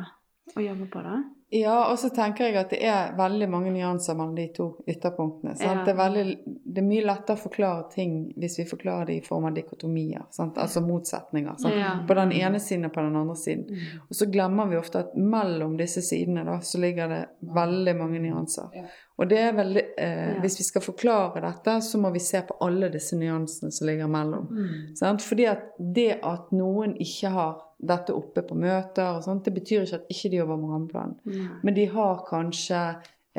å 0.55 0.65
jobbe 0.65 0.89
på, 0.91 1.03
da. 1.07 1.21
Ja, 1.53 1.91
og 1.91 1.99
så 1.99 2.07
tenker 2.15 2.47
jeg 2.47 2.55
at 2.55 2.69
det 2.71 2.77
er 2.87 3.09
veldig 3.17 3.47
mange 3.51 3.73
nyanser 3.75 4.15
mellom 4.15 4.37
de 4.37 4.45
to 4.55 4.69
ytterpunktene. 4.87 5.51
Ja. 5.59 5.73
Det, 5.83 5.91
er 5.91 5.97
veldig, 5.99 6.23
det 6.47 6.79
er 6.79 6.85
mye 6.87 7.03
lettere 7.09 7.35
å 7.35 7.41
forklare 7.41 7.89
ting 7.91 8.13
hvis 8.39 8.55
vi 8.61 8.65
forklarer 8.69 9.09
det 9.09 9.17
i 9.19 9.23
form 9.25 9.49
av 9.49 9.57
dikotomier, 9.57 10.23
sant? 10.31 10.55
altså 10.55 10.79
motsetninger. 10.85 11.59
Ja. 11.75 11.91
På 12.07 12.15
den 12.15 12.31
ene 12.37 12.61
siden 12.63 12.87
og 12.87 12.93
på 12.95 13.03
den 13.03 13.17
andre 13.19 13.35
siden. 13.35 13.81
Og 14.07 14.15
så 14.15 14.29
glemmer 14.31 14.71
vi 14.71 14.79
ofte 14.79 15.03
at 15.03 15.17
mellom 15.19 15.75
disse 15.79 16.03
sidene 16.07 16.45
da, 16.47 16.61
så 16.63 16.79
ligger 16.79 17.11
det 17.11 17.21
veldig 17.59 17.95
mange 17.99 18.23
nyanser. 18.23 18.71
Ja. 18.77 18.87
Og 19.19 19.27
det 19.29 19.41
er 19.43 19.51
veldig, 19.53 19.83
eh, 20.01 20.37
hvis 20.41 20.55
vi 20.57 20.63
skal 20.65 20.81
forklare 20.81 21.43
dette, 21.43 21.75
så 21.83 21.99
må 21.99 22.13
vi 22.15 22.23
se 22.23 22.39
på 22.47 22.55
alle 22.63 22.87
disse 22.95 23.19
nyansene 23.19 23.75
som 23.75 23.91
ligger 23.91 24.07
mellom. 24.09 24.47
Sant? 24.95 25.21
Fordi 25.21 25.51
at 25.51 25.67
det 25.77 26.15
at 26.23 26.55
noen 26.55 26.95
ikke 26.95 27.29
har 27.35 27.59
dette 27.81 28.13
oppe 28.13 28.43
på 28.45 28.55
møter, 28.57 29.15
og 29.15 29.23
sånt, 29.25 29.45
det 29.45 29.55
betyr 29.55 29.85
ikke 29.85 30.01
at 30.01 30.13
ikke 30.13 30.29
de 30.29 30.39
jobber 30.41 30.59
med 30.61 30.75
rammeplan. 30.75 31.17
Men 31.63 31.77
de 31.77 31.87
har 31.89 32.21
kanskje 32.27 32.83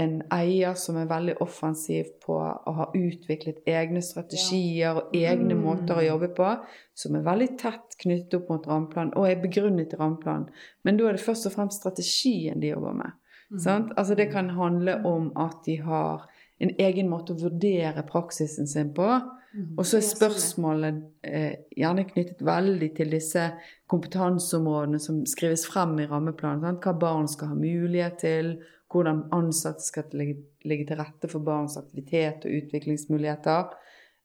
en 0.03 0.23
eier 0.33 0.77
som 0.81 0.97
er 0.97 1.09
veldig 1.11 1.35
offensiv 1.45 2.15
på 2.25 2.37
å 2.41 2.73
ha 2.79 2.87
utviklet 2.97 3.61
egne 3.69 4.01
strategier 4.05 4.97
og 4.97 5.17
egne 5.17 5.57
måter 5.59 6.01
å 6.01 6.07
jobbe 6.07 6.31
på, 6.37 6.49
som 6.97 7.19
er 7.19 7.27
veldig 7.27 7.49
tett 7.61 7.99
knyttet 8.01 8.39
opp 8.41 8.49
mot 8.55 8.69
rammeplan, 8.69 9.13
og 9.17 9.29
er 9.29 9.43
begrunnet 9.43 9.93
i 9.93 10.01
rammeplan. 10.01 10.47
Men 10.83 10.97
da 10.97 11.11
er 11.11 11.19
det 11.19 11.27
først 11.27 11.51
og 11.51 11.57
fremst 11.59 11.83
strategien 11.83 12.63
de 12.63 12.73
jobber 12.73 12.97
med. 13.03 13.19
Sant? 13.61 13.93
Altså 14.01 14.17
det 14.17 14.31
kan 14.33 14.49
handle 14.57 14.97
om 15.05 15.29
at 15.37 15.61
de 15.67 15.77
har 15.85 16.25
en 16.63 16.73
egen 16.81 17.11
måte 17.11 17.35
å 17.35 17.43
vurdere 17.43 18.05
praksisen 18.09 18.71
sin 18.71 18.95
på. 18.97 19.09
Og 19.53 19.85
så 19.85 19.99
er 19.99 20.05
spørsmålet 20.07 21.01
eh, 21.29 21.55
gjerne 21.77 22.07
knyttet 22.09 22.41
veldig 22.47 22.88
til 22.97 23.11
disse 23.12 23.49
kompetanseområdene 23.91 25.01
som 25.03 25.23
skrives 25.29 25.67
frem 25.69 25.99
i 26.01 26.07
rammeplanen. 26.09 26.62
Sant? 26.65 26.87
Hva 26.87 26.95
barn 26.97 27.29
skal 27.29 27.53
ha 27.53 27.59
mulighet 27.59 28.17
til, 28.23 28.55
hvordan 28.93 29.27
ansatte 29.33 29.85
skal 29.85 30.09
legge, 30.17 30.38
legge 30.69 30.88
til 30.88 31.01
rette 31.01 31.29
for 31.29 31.45
barns 31.45 31.77
aktivitet 31.81 32.47
og 32.49 32.57
utviklingsmuligheter. 32.62 33.75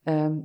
Eh, 0.07 0.39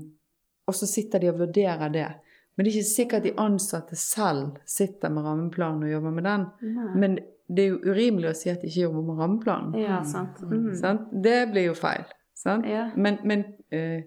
og 0.66 0.78
så 0.78 0.88
sitter 0.90 1.22
de 1.22 1.30
og 1.30 1.40
vurderer 1.42 1.92
det. 1.92 2.08
Men 2.54 2.64
det 2.64 2.72
er 2.72 2.78
ikke 2.80 2.90
sikkert 2.90 3.26
de 3.26 3.36
ansatte 3.40 3.96
selv 3.96 4.58
sitter 4.68 5.12
med 5.12 5.24
rammeplanen 5.24 5.86
og 5.86 5.92
jobber 5.94 6.16
med 6.16 6.26
den. 6.28 6.48
Nei. 6.74 6.88
Men 7.00 7.14
det 7.52 7.64
er 7.64 7.70
jo 7.70 7.92
urimelig 7.92 8.30
å 8.30 8.34
si 8.36 8.50
at 8.52 8.62
de 8.62 8.68
ikke 8.68 8.84
jobber 8.86 9.06
med 9.06 9.22
rammeplanen. 9.22 9.78
Ja, 9.80 10.02
sant. 10.08 10.42
Mm. 10.44 10.72
Sant? 10.78 11.06
Det 11.24 11.38
blir 11.52 11.70
jo 11.70 11.76
feil. 11.78 12.04
Sant? 12.36 12.66
Ja. 12.68 12.88
Men, 12.96 13.18
men 13.28 13.46
eh, 13.72 14.04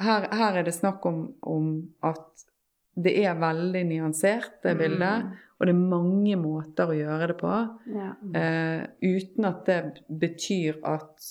her, 0.00 0.28
her 0.34 0.58
er 0.60 0.66
det 0.66 0.74
snakk 0.74 1.04
om, 1.06 1.26
om 1.42 1.70
at 2.02 2.44
det 2.94 3.14
er 3.24 3.34
veldig 3.38 3.82
nyansert, 3.88 4.60
det 4.62 4.76
bildet. 4.78 5.32
Og 5.58 5.66
det 5.68 5.74
er 5.74 5.80
mange 5.80 6.36
måter 6.38 6.90
å 6.90 6.96
gjøre 6.96 7.30
det 7.30 7.36
på. 7.40 7.52
Ja. 7.94 8.12
eh, 8.38 8.84
uten 9.02 9.46
at 9.48 9.66
det 9.66 9.78
betyr 10.08 10.80
at 10.86 11.28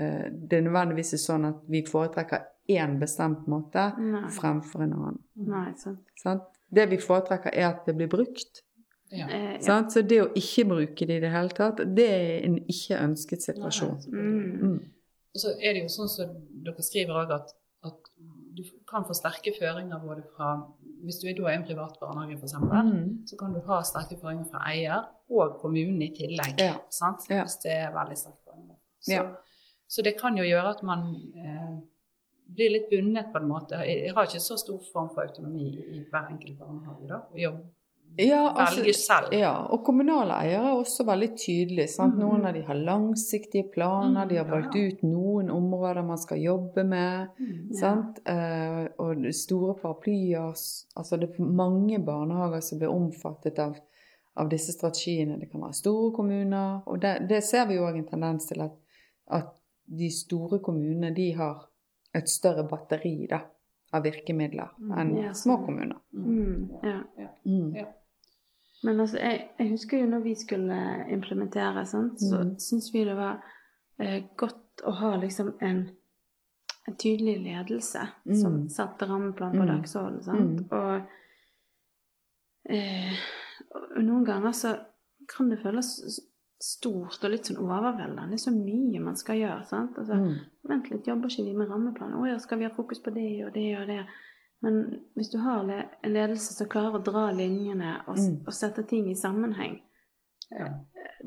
eh, 0.00 0.28
det 0.32 0.62
nødvendigvis 0.64 1.14
er 1.18 1.22
sånn 1.22 1.48
at 1.48 1.60
vi 1.68 1.84
foretrekker 1.86 2.46
én 2.68 2.98
bestemt 3.00 3.46
måte 3.48 3.90
Nei. 4.00 4.26
fremfor 4.32 4.84
en 4.84 4.96
annen. 4.96 5.20
Nei, 5.48 5.68
sant. 5.80 6.04
Sant? 6.20 6.48
Det 6.68 6.88
vi 6.90 6.98
foretrekker, 7.00 7.54
er 7.56 7.70
at 7.70 7.86
det 7.88 7.96
blir 7.96 8.10
brukt. 8.12 8.62
Ja. 9.12 9.28
Eh, 9.28 9.54
ja. 9.54 9.60
Sant? 9.64 9.92
Så 9.92 10.04
det 10.04 10.20
å 10.24 10.28
ikke 10.36 10.66
bruke 10.68 11.08
det 11.08 11.20
i 11.20 11.24
det 11.24 11.32
hele 11.32 11.54
tatt, 11.56 11.80
det 11.96 12.08
er 12.08 12.34
en 12.48 12.58
ikke 12.68 13.00
ønsket 13.00 13.46
situasjon. 13.46 13.96
Mm. 14.12 14.42
Mm. 14.64 14.78
Og 15.34 15.44
så 15.44 15.54
er 15.60 15.76
det 15.76 15.86
jo 15.86 15.92
sånn 15.92 16.12
som 16.12 16.36
dere 16.64 16.84
skriver 16.84 17.22
òg, 17.22 17.32
at, 17.36 17.54
at 17.84 17.98
du 18.56 18.62
kan 18.90 19.04
få 19.06 19.14
sterke 19.14 19.52
føringer 19.60 20.00
både 20.02 20.22
fra 20.36 20.48
Hvis 21.04 21.20
du 21.22 21.28
er 21.28 21.34
da 21.38 21.52
en 21.54 21.62
privat 21.64 21.94
barnehage, 22.00 22.34
f.eks., 22.40 22.54
Mm. 22.58 23.26
så 23.26 23.36
kan 23.38 23.52
du 23.54 23.60
ha 23.66 23.82
sterke 23.86 24.16
føringer 24.20 24.48
fra 24.50 24.64
eier 24.72 25.04
og 25.30 25.60
kommunen 25.60 26.02
i 26.02 26.08
tillegg. 26.16 26.58
Ja. 26.58 26.74
Sant? 26.90 27.28
Ja. 27.30 27.44
Hvis 27.44 27.56
det 27.62 27.70
er 27.72 27.92
veldig 27.94 28.16
føringer. 28.44 28.74
Så, 29.00 29.12
Ja. 29.12 29.22
Så 29.88 30.02
det 30.02 30.18
kan 30.20 30.36
jo 30.36 30.42
gjøre 30.44 30.68
at 30.74 30.82
man 30.82 31.14
eh, 31.36 31.78
blir 32.54 32.70
litt 32.72 32.90
bundet 32.90 33.30
på 33.32 33.38
en 33.38 33.48
måte. 33.48 33.78
Jeg 33.86 34.12
har 34.14 34.26
ikke 34.26 34.40
så 34.40 34.56
stor 34.58 34.80
form 34.92 35.08
for 35.14 35.22
autonomi 35.22 35.68
i 35.94 36.02
hver 36.10 36.28
enkelt 36.32 36.58
barnehage. 36.58 37.08
da, 37.08 37.20
å 37.32 37.38
jobbe 37.38 37.64
Ja, 38.16 38.52
altså, 38.56 38.80
velge 38.80 38.94
selv. 38.94 39.32
ja, 39.32 39.52
og 39.70 39.84
kommunale 39.86 40.34
eiere 40.42 40.70
er 40.72 40.78
også 40.80 41.04
veldig 41.06 41.28
tydelige. 41.38 41.88
Sant? 41.88 42.14
Mhm. 42.14 42.20
Noen 42.24 42.46
av 42.46 42.54
de 42.54 42.62
har 42.62 42.74
langsiktige 42.74 43.68
planer, 43.72 44.26
de 44.26 44.36
har 44.36 44.44
Mm, 44.44 44.50
valgt 44.50 44.74
ja. 44.74 44.80
ut 44.88 45.02
noen 45.02 45.50
områder 45.50 46.02
man 46.06 46.18
skal 46.18 46.38
jobbe 46.42 46.84
med. 46.84 47.28
Mm. 47.38 47.72
Sant? 47.74 48.18
Eh, 48.26 48.88
og 48.98 49.26
store 49.34 49.74
paraplyer 49.82 50.48
Altså 50.96 51.16
det 51.20 51.30
er 51.30 51.42
mange 51.44 51.98
barnehager 52.04 52.60
som 52.60 52.78
blir 52.78 52.88
omfattet 52.90 53.58
av, 53.58 53.76
av 54.36 54.48
disse 54.48 54.72
strategiene. 54.72 55.38
Det 55.38 55.50
kan 55.52 55.60
være 55.60 55.74
store 55.74 56.12
kommuner. 56.16 56.82
Og 56.86 57.00
det, 57.00 57.28
det 57.28 57.42
ser 57.44 57.66
vi 57.66 57.74
jo 57.74 57.86
òg 57.86 57.96
en 57.98 58.08
tendens 58.08 58.46
til 58.46 58.60
at, 58.62 58.72
at 59.30 59.54
de 59.86 60.10
store 60.10 60.58
kommunene 60.58 61.14
de 61.14 61.32
har 61.34 61.68
et 62.14 62.28
større 62.28 62.66
batteri 62.68 63.26
da, 63.30 63.38
av 63.92 64.02
virkemidler 64.04 64.68
Mm, 64.78 64.92
enn 64.98 65.16
ja, 65.16 65.32
små 65.32 65.64
kommuner. 65.64 65.96
Mm, 66.12 66.68
ja. 66.82 67.00
Mm. 67.46 67.74
Ja. 67.76 67.84
Men 68.84 69.00
altså, 69.00 69.18
jeg, 69.18 69.48
jeg 69.58 69.70
husker 69.70 69.98
jo 69.98 70.06
når 70.06 70.20
vi 70.22 70.34
skulle 70.34 71.06
implementere, 71.10 71.86
sant, 71.86 72.20
så 72.20 72.44
Mm. 72.44 72.58
syns 72.58 72.92
vi 72.94 73.04
det 73.04 73.16
var 73.16 73.42
eh, 73.98 74.22
godt 74.36 74.82
å 74.86 74.92
ha 74.94 75.16
liksom 75.16 75.54
en, 75.60 75.80
en 76.86 76.94
tydelig 76.96 77.38
ledelse 77.42 78.04
som 78.40 78.52
Mm. 78.60 78.68
satte 78.68 79.06
rammeplan 79.10 79.52
på 79.52 79.64
Mm. 79.64 79.66
dagsordenen. 79.72 80.22
Sant? 80.22 80.60
Mm. 80.60 80.68
Og, 80.70 81.02
eh, 82.70 83.12
og 83.74 84.02
noen 84.04 84.24
ganger 84.26 84.52
så 84.56 84.74
kan 85.28 85.50
det 85.50 85.58
føles 85.62 86.20
stort 86.60 87.22
og 87.24 87.30
litt 87.30 87.46
sånn 87.46 87.60
overveldende. 87.62 88.28
Det 88.30 88.38
er 88.40 88.44
så 88.50 88.54
mye 88.54 89.00
man 89.02 89.16
skal 89.16 89.36
gjøre. 89.36 89.66
sant? 89.66 89.96
Altså, 89.98 90.14
Mm. 90.14 90.38
Vent 90.68 90.90
litt, 90.90 91.04
jobber 91.06 91.28
ikke 91.28 91.44
vi 91.44 91.52
med 91.54 91.68
rammeplan? 91.68 92.12
Å 92.14 92.26
ja, 92.28 92.38
skal 92.38 92.58
vi 92.58 92.64
ha 92.64 92.70
fokus 92.70 92.98
på 93.00 93.12
det 93.14 93.44
og 93.46 93.52
det 93.54 93.76
og 93.80 93.86
det? 93.86 94.06
Men 94.62 95.00
hvis 95.14 95.30
du 95.30 95.38
har 95.38 95.60
en 95.62 96.12
ledelse 96.12 96.54
som 96.54 96.66
klarer 96.68 96.98
å 96.98 97.04
dra 97.04 97.30
linjene 97.32 97.96
og, 98.08 98.16
Mm. 98.18 98.40
og 98.46 98.52
sette 98.52 98.82
ting 98.88 99.10
i 99.10 99.14
sammenheng 99.14 99.80
Ja. 100.50 100.68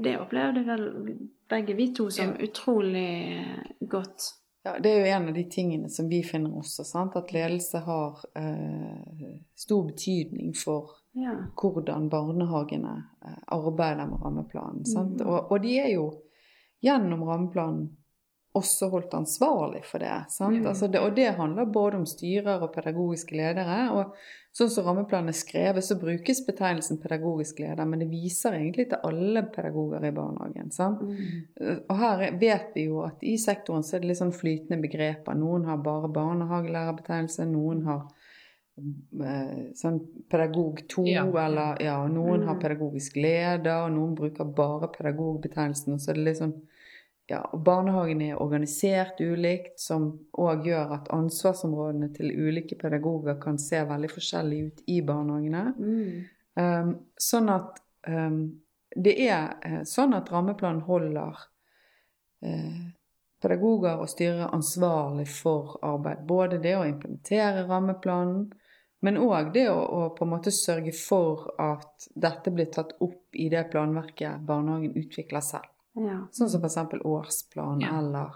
Det 0.01 0.17
opplevde 0.19 0.65
vel 0.65 1.17
begge 1.49 1.75
vi 1.75 1.93
to 1.93 2.09
som 2.09 2.29
Ja. 2.33 2.45
utrolig 2.47 3.45
godt. 3.87 4.33
Ja, 4.65 4.79
det 4.79 4.91
er 4.91 4.99
jo 4.99 5.11
en 5.15 5.27
av 5.29 5.33
de 5.33 5.43
tingene 5.49 5.89
som 5.89 6.07
vi 6.09 6.23
finner 6.23 6.49
også, 6.57 6.83
sant? 6.85 7.15
at 7.15 7.31
ledelse 7.33 7.79
har 7.85 8.19
eh, 8.35 9.39
stor 9.55 9.83
betydning 9.87 10.53
for 10.55 10.89
Ja. 11.13 11.35
hvordan 11.55 12.09
barnehagene 12.09 13.03
eh, 13.25 13.37
arbeider 13.47 14.07
med 14.09 14.19
rammeplanen. 14.21 14.83
Mhm. 14.87 15.21
Og, 15.27 15.51
og 15.51 15.61
de 15.61 15.77
er 15.79 15.93
jo 15.93 16.11
gjennom 16.83 17.23
rammeplanen 17.23 17.89
også 18.53 18.89
holdt 18.91 19.13
ansvarlig 19.15 19.83
for 19.85 19.99
det. 20.03 20.25
Sant? 20.29 20.57
Mhm. 20.57 20.67
Altså 20.67 20.87
det. 20.91 20.99
Og 20.99 21.15
det 21.15 21.35
handler 21.37 21.65
både 21.71 21.95
om 22.01 22.05
styrer 22.05 22.61
og 22.61 22.73
pedagogiske 22.73 23.31
ledere. 23.31 23.91
Og 23.95 24.13
sånn 24.53 24.69
som 24.69 24.83
rammeplanen 24.85 25.29
er 25.29 25.37
skrevet, 25.37 25.83
så 25.83 25.95
brukes 25.99 26.41
betegnelsen 26.45 26.97
pedagogisk 26.99 27.59
leder, 27.63 27.85
men 27.87 27.99
det 27.99 28.09
viser 28.11 28.51
egentlig 28.57 28.89
til 28.89 28.99
alle 29.07 29.43
pedagoger 29.55 30.03
i 30.03 30.11
barnehagen. 30.11 30.71
Sant? 30.71 30.99
Mm. 31.01 31.85
Og 31.89 31.95
her 31.97 32.21
er- 32.27 32.37
vet 32.37 32.73
vi 32.75 32.85
jo 32.89 33.01
at 33.05 33.23
i 33.23 33.37
sektoren 33.37 33.83
så 33.83 33.95
er 33.95 33.99
det 34.01 34.07
litt 34.09 34.17
sånn 34.19 34.33
flytende 34.35 34.81
begreper. 34.81 35.33
Noen 35.33 35.63
har 35.65 35.77
bare 35.77 36.09
barnehagelærerbetegnelse, 36.11 37.45
noen 37.47 37.85
har 37.85 38.01
eh, 39.21 39.71
sånn 39.75 39.99
pedagog 40.29 40.79
2, 40.89 41.05
Ja. 41.07 41.25
eller 41.25 41.77
ja, 41.81 42.07
noen 42.07 42.43
har 42.47 42.55
Mm. 42.55 42.61
pedagogisk 42.61 43.15
leder, 43.15 43.85
og 43.85 43.91
noen 43.91 44.15
bruker 44.15 44.43
bare 44.55 44.87
pedagogbetegnelsen. 44.87 45.93
Og 45.93 45.99
så 45.99 46.09
er 46.09 46.13
det 46.15 46.23
litt 46.23 46.37
sånn 46.37 46.61
ja, 47.29 47.41
Barnehagen 47.53 48.21
er 48.25 48.41
organisert 48.41 49.21
ulikt, 49.21 49.79
som 49.79 50.09
òg 50.33 50.65
gjør 50.67 50.95
at 50.97 51.11
ansvarsområdene 51.15 52.09
til 52.15 52.33
ulike 52.33 52.75
pedagoger 52.79 53.37
kan 53.41 53.59
se 53.61 53.83
veldig 53.87 54.09
forskjellig 54.11 54.63
ut 54.65 54.81
i 54.91 54.97
barnehagene. 55.05 55.63
Mm. 55.77 56.25
Um, 56.59 56.91
sånn 57.21 57.47
at 57.53 57.79
um, 58.09 58.41
det 58.95 59.13
er 59.23 59.53
eh, 59.63 59.83
sånn 59.87 60.13
at 60.17 60.29
rammeplanen 60.31 60.83
holder 60.83 61.37
eh, 62.43 62.89
pedagoger 63.41 64.01
og 64.01 64.09
styrer 64.11 64.51
ansvarlig 64.51 65.27
for 65.31 65.77
arbeid. 65.85 66.25
Både 66.27 66.59
det 66.61 66.75
å 66.77 66.87
implementere 66.87 67.65
rammeplanen, 67.69 68.49
men 69.01 69.17
òg 69.17 69.53
det 69.55 69.69
å, 69.71 69.79
å 69.79 70.09
på 70.17 70.27
en 70.27 70.33
måte 70.35 70.53
sørge 70.53 70.93
for 70.93 71.47
at 71.61 72.09
dette 72.13 72.51
blir 72.53 72.69
tatt 72.73 72.97
opp 73.01 73.31
i 73.33 73.47
det 73.49 73.69
planverket 73.71 74.43
barnehagen 74.45 74.97
utvikler 74.99 75.45
selv. 75.45 75.69
Ja. 75.95 76.27
Sånn 76.31 76.49
som 76.49 76.61
f.eks. 76.63 76.77
årsplan 77.03 77.81
Ja. 77.81 77.97
eller 77.99 78.31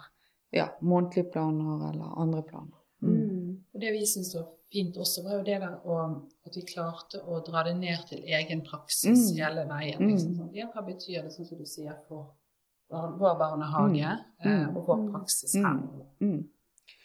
ja, 0.52 0.68
månedlige 0.82 1.32
planer 1.32 1.90
eller 1.90 2.20
andre 2.22 2.42
planer. 2.44 2.78
Mm. 3.02 3.16
Mm. 3.30 3.64
Og 3.74 3.82
det 3.82 3.92
vi 3.92 4.06
syns 4.06 4.34
var 4.36 4.48
fint 4.72 4.96
også, 4.98 5.24
var 5.24 5.38
jo 5.38 5.44
det 5.44 5.60
der 5.62 5.80
å, 5.86 5.98
at 6.46 6.56
vi 6.56 6.62
klarte 6.62 7.22
å 7.24 7.40
dra 7.46 7.64
det 7.64 7.76
ned 7.78 8.08
til 8.10 8.24
egen 8.24 8.62
praksis 8.62 9.32
Mm. 9.32 9.38
hele 9.38 9.66
veien. 9.68 10.00
Mm. 10.02 10.08
Liksom. 10.12 10.36
sånn. 10.38 10.54
Ja, 10.56 10.68
hva 10.74 10.82
betyr 10.86 11.24
det, 11.24 11.32
sånn 11.32 11.46
som 11.48 11.58
du 11.58 11.66
sier, 11.66 11.96
for 12.08 12.34
vår 12.90 13.38
barnehage 13.40 13.92
Mm. 14.02 14.20
eh, 14.46 14.68
Mm. 14.68 14.78
og 14.78 14.86
vår 14.88 15.12
praksis 15.12 15.54
her? 15.56 15.80
Mm. 16.22 16.48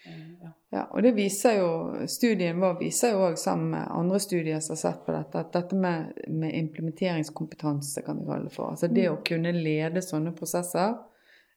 Eh, 0.07 0.37
ja. 0.43 0.53
Ja, 0.71 0.85
og 0.95 1.03
det 1.03 1.17
viser 1.17 1.57
jo, 1.59 1.71
Studien 2.07 2.61
vår 2.63 2.77
viser 2.79 3.17
jo 3.17 3.25
òg 3.27 3.39
sammen 3.43 3.73
med 3.73 3.89
andre 3.91 4.21
studier 4.23 4.61
som 4.63 4.77
har 4.77 4.81
sett 4.85 5.01
på 5.07 5.15
dette, 5.17 5.41
at 5.43 5.53
dette 5.57 5.75
med, 5.77 6.13
med 6.31 6.55
implementeringskompetanse, 6.55 8.05
kan 8.07 8.21
vi 8.21 8.27
kalle 8.29 8.47
det 8.47 8.55
for. 8.55 8.71
Altså 8.77 8.87
det 8.87 9.09
å 9.11 9.17
kunne 9.27 9.51
lede 9.57 10.03
sånne 10.05 10.31
prosesser, 10.37 10.95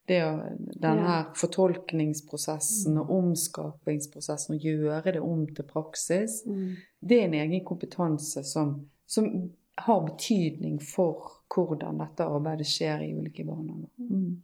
det 0.10 0.18
å, 0.26 0.32
denne 0.58 1.06
her 1.06 1.28
fortolkningsprosessen 1.38 2.98
og 3.04 3.12
omskapingsprosessen, 3.20 4.58
og 4.58 4.66
gjøre 4.66 5.14
det 5.16 5.22
om 5.22 5.46
til 5.48 5.70
praksis, 5.70 6.42
Mm. 6.50 6.74
det 7.00 7.20
er 7.20 7.26
en 7.28 7.38
egen 7.44 7.64
kompetanse 7.66 8.44
som, 8.44 8.90
som 9.06 9.30
har 9.78 10.02
betydning 10.10 10.82
for 10.82 11.38
hvordan 11.54 12.02
dette 12.02 12.26
arbeidet 12.26 12.68
skjer 12.68 13.06
i 13.06 13.14
ulike 13.14 13.46
barnehager. 13.46 13.90
Mm. 13.98 14.42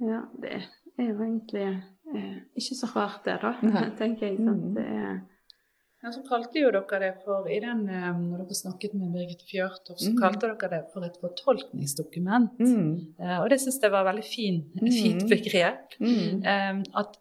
Ja, 0.00 0.22
det 0.40 0.56
er 0.96 1.08
jo 1.12 1.20
egentlig 1.20 1.82
ikke 2.56 2.76
så 2.76 2.88
rart 2.94 3.24
det, 3.24 3.40
da, 3.42 3.54
Nei. 3.62 3.90
tenker 4.00 4.26
jeg. 4.28 4.36
Sant? 4.38 4.64
Mm. 4.64 4.74
Det 4.74 4.86
er 4.86 5.20
Ja, 6.02 6.08
så 6.14 6.22
kalte 6.24 6.56
jo 6.62 6.70
dere 6.72 6.98
det 7.02 7.10
for, 7.26 7.44
i 7.52 7.58
den, 7.60 7.82
eh, 7.92 8.12
når 8.16 8.38
dere 8.46 8.56
snakket 8.56 8.94
med 8.96 9.12
Birgit 9.12 9.42
Fjørtoft, 9.44 10.00
så 10.00 10.08
Mm. 10.14 10.16
kalte 10.22 10.48
dere 10.48 10.70
det 10.70 10.84
for 10.94 11.04
et 11.04 11.18
fortolkningsdokument. 11.20 12.54
Mm. 12.58 13.14
Eh, 13.20 13.38
og 13.42 13.50
det 13.50 13.58
syns 13.60 13.80
jeg 13.82 13.90
var 13.92 14.04
veldig 14.08 14.24
fin, 14.24 14.62
Mm. 14.80 14.88
fint 14.90 15.28
begrep. 15.28 15.98
Mm. 16.00 16.40
Eh, 16.42 16.82
at 16.96 17.18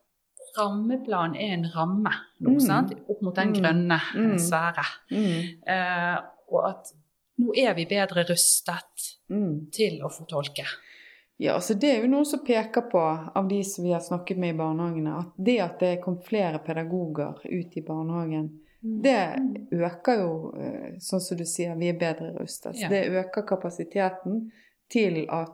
rammeplan 0.58 1.36
er 1.36 1.54
en 1.58 1.66
ramme 1.76 2.14
noe, 2.40 2.56
Mm. 2.56 2.60
sant? 2.62 2.94
opp 3.10 3.22
mot 3.22 3.36
den 3.36 3.54
grønne 3.54 4.00
eh, 4.16 4.32
Mm. 4.32 4.38
sfære. 4.40 4.86
Mm. 5.12 5.60
Eh, 5.68 6.18
og 6.52 6.70
at 6.70 6.94
nå 7.38 7.52
er 7.58 7.74
vi 7.74 7.86
bedre 7.86 8.24
rustet 8.24 9.18
Mm. 9.30 9.72
til 9.72 10.00
å 10.02 10.10
fortolke. 10.10 10.66
Ja, 11.40 11.54
altså 11.56 11.74
Det 11.80 11.90
er 11.90 12.02
jo 12.04 12.10
noen 12.12 12.26
som 12.28 12.42
peker 12.44 12.82
på, 12.92 13.00
av 13.36 13.46
de 13.48 13.62
som 13.64 13.86
vi 13.86 13.94
har 13.96 14.02
snakket 14.04 14.38
med 14.38 14.56
i 14.56 14.58
barnehagene, 14.60 15.14
at 15.22 15.30
det 15.38 15.60
at 15.64 15.80
det 15.80 16.02
kom 16.04 16.18
flere 16.22 16.60
pedagoger 16.60 17.40
ut 17.46 17.78
i 17.78 17.82
barnehagen, 17.82 18.50
Mm. 18.82 19.02
det 19.04 19.76
øker 19.76 20.20
jo, 20.22 20.54
eh, 20.58 20.94
sånn 21.04 21.20
som 21.20 21.38
du 21.38 21.44
sier, 21.44 21.76
vi 21.76 21.90
er 21.90 21.98
bedre 22.00 22.30
rustet. 22.40 22.76
Så 22.76 22.82
Ja. 22.82 22.90
Det 22.90 23.10
øker 23.12 23.42
kapasiteten 23.48 24.52
til 24.90 25.26
at 25.30 25.52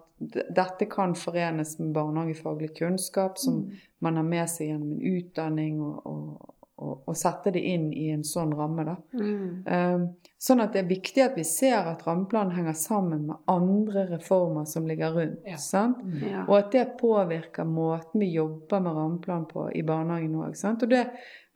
dette 0.56 0.86
kan 0.86 1.16
forenes 1.16 1.80
med 1.80 1.94
barnehagefaglig 1.94 2.76
kunnskap 2.78 3.38
som 3.38 3.54
Mm. 3.64 3.72
man 4.02 4.16
har 4.16 4.24
med 4.24 4.48
seg 4.50 4.68
gjennom 4.68 4.92
en 4.92 5.02
utdanning, 5.02 5.82
og, 5.82 6.02
og, 6.06 6.55
og 6.78 7.16
sette 7.16 7.52
det 7.56 7.62
inn 7.64 7.86
i 7.94 8.10
en 8.12 8.24
sånn 8.28 8.52
ramme. 8.58 8.84
da. 8.86 8.96
Mm. 9.14 9.64
Um, 9.68 10.08
Sånn 10.46 10.60
at 10.62 10.74
det 10.76 10.82
er 10.84 10.90
viktig 10.90 11.22
at 11.24 11.36
vi 11.40 11.44
ser 11.48 11.88
at 11.90 12.04
rammeplanen 12.06 12.52
henger 12.54 12.74
sammen 12.78 13.24
med 13.28 13.38
andre 13.50 14.04
reformer 14.12 14.66
som 14.70 14.86
ligger 14.86 15.14
rundt. 15.16 15.40
Ja. 15.48 15.56
sant? 15.58 15.98
Ja. 16.22 16.44
Og 16.48 16.58
at 16.60 16.72
det 16.76 16.98
påvirker 17.00 17.66
måten 17.66 18.20
vi 18.22 18.28
jobber 18.36 18.80
med 18.84 18.94
rammeplan 18.94 19.46
på 19.50 19.70
i 19.74 19.82
barnehagen 19.88 20.36
òg. 20.36 20.54
Og 20.84 20.90
det 20.92 21.06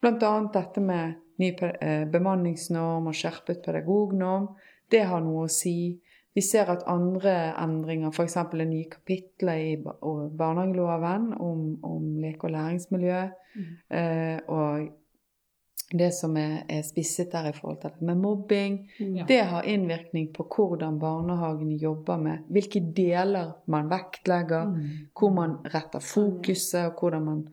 bl.a. 0.01 0.31
dette 0.53 0.81
med 0.81 1.13
ny 1.37 1.51
eh, 1.59 2.05
bemanningsnorm 2.09 3.07
og 3.11 3.13
skjerpet 3.13 3.61
pedagognorm. 3.65 4.47
Det 4.89 5.03
har 5.05 5.21
noe 5.21 5.45
å 5.45 5.51
si. 5.53 5.99
Vi 6.33 6.41
ser 6.41 6.71
at 6.71 6.87
andre 6.87 7.53
endringer, 7.59 8.09
f.eks. 8.15 8.39
det 8.55 8.67
nye 8.71 8.89
kapitlet 8.89 9.59
i 9.67 9.75
ba- 9.83 9.97
barnehageloven 10.39 11.33
om, 11.39 11.77
om 11.83 12.15
leke- 12.23 12.45
og 12.47 12.51
læringsmiljø, 12.55 13.21
Mm. 13.49 13.69
eh, 13.89 14.39
og 14.47 14.89
det 15.91 16.11
som 16.13 16.35
er, 16.37 16.63
er 16.69 16.81
spisset 16.85 17.31
der 17.31 17.47
i 17.49 17.51
forhold 17.51 17.79
til 17.81 17.89
det 17.89 18.01
med 18.05 18.15
mobbing, 18.21 18.89
Ja. 18.99 19.25
det 19.27 19.39
har 19.45 19.63
innvirkning 19.63 20.33
på 20.33 20.43
hvordan 20.55 20.99
barnehagene 20.99 21.77
jobber 21.81 22.17
med 22.17 22.37
hvilke 22.49 22.79
deler 22.95 23.51
man 23.65 23.89
vektlegger, 23.89 24.65
Mm. 24.65 24.83
hvor 25.19 25.29
man 25.33 25.57
retter 25.65 25.99
fokuset, 25.99 26.85
og 26.85 26.99
hvordan 26.99 27.25
man 27.25 27.47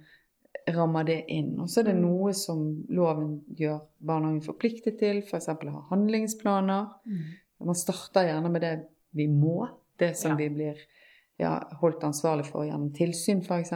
rammer 0.69 1.03
det 1.05 1.25
inn. 1.29 1.61
Og 1.61 1.69
så 1.69 1.81
er 1.81 1.85
det 1.85 1.95
Mm. 1.97 2.03
noe 2.03 2.33
som 2.33 2.85
loven 2.89 3.41
gjør 3.57 3.81
barnehagen 4.07 4.43
forpliktet 4.43 4.99
til, 4.99 5.23
f.eks. 5.23 5.47
ha 5.47 5.81
handlingsplaner. 5.91 6.87
Mm. 7.07 7.67
Man 7.67 7.75
starter 7.75 8.25
gjerne 8.27 8.51
med 8.53 8.61
det 8.61 8.81
vi 9.15 9.27
må, 9.27 9.69
det 9.99 10.17
som 10.17 10.31
Ja. 10.31 10.37
vi 10.37 10.49
blir 10.49 10.75
ja, 11.39 11.59
holdt 11.81 12.01
ansvarlig 12.05 12.47
for 12.47 12.65
gjennom 12.65 12.93
tilsyn, 12.93 13.41
f.eks. 13.43 13.71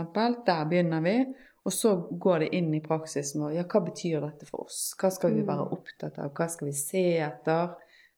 Der 0.46 0.64
begynner 0.64 1.00
vi. 1.02 1.24
Og 1.64 1.72
så 1.72 1.90
går 2.10 2.38
det 2.44 2.48
inn 2.56 2.70
i 2.74 2.80
praksisen 2.80 3.42
vår. 3.42 3.52
Ja, 3.58 3.64
hva 3.68 3.80
betyr 3.84 4.20
dette 4.24 4.46
for 4.48 4.64
oss? 4.64 4.94
Hva 5.00 5.10
skal 5.12 5.34
vi 5.34 5.42
være 5.44 5.66
opptatt 5.74 6.16
av? 6.18 6.30
Hva 6.32 6.46
skal 6.48 6.70
vi 6.70 6.72
se 6.78 7.02
etter? 7.20 7.74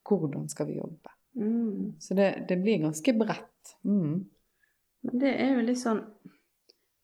Hvordan 0.07 0.49
skal 0.51 0.67
vi 0.69 0.77
jobbe? 0.79 1.11
Mm. 1.35 1.95
Så 1.99 2.15
det, 2.15 2.45
det 2.49 2.57
blir 2.63 2.79
ganske 2.85 3.13
bredt. 3.19 3.75
Mm. 3.89 4.25
Men 5.03 5.19
det 5.19 5.33
er 5.43 5.55
jo 5.57 5.63
litt 5.67 5.81
sånn 5.81 6.03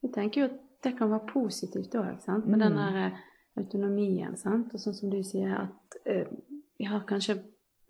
Vi 0.02 0.10
tenker 0.14 0.40
jo 0.44 0.48
at 0.50 0.58
det 0.86 0.92
kan 0.98 1.10
være 1.10 1.26
positivt 1.32 1.94
òg, 1.98 2.20
sant. 2.22 2.46
Med 2.46 2.60
den 2.62 2.76
Mm. 2.76 2.78
der 2.78 2.98
eh, 3.06 3.16
autonomien, 3.58 4.36
sant. 4.38 4.70
Og 4.74 4.78
sånn 4.80 4.94
som 4.94 5.10
du 5.10 5.18
sier, 5.26 5.50
at 5.64 5.96
eh, 6.06 6.28
vi 6.78 6.86
har 6.86 7.02
kanskje 7.08 7.40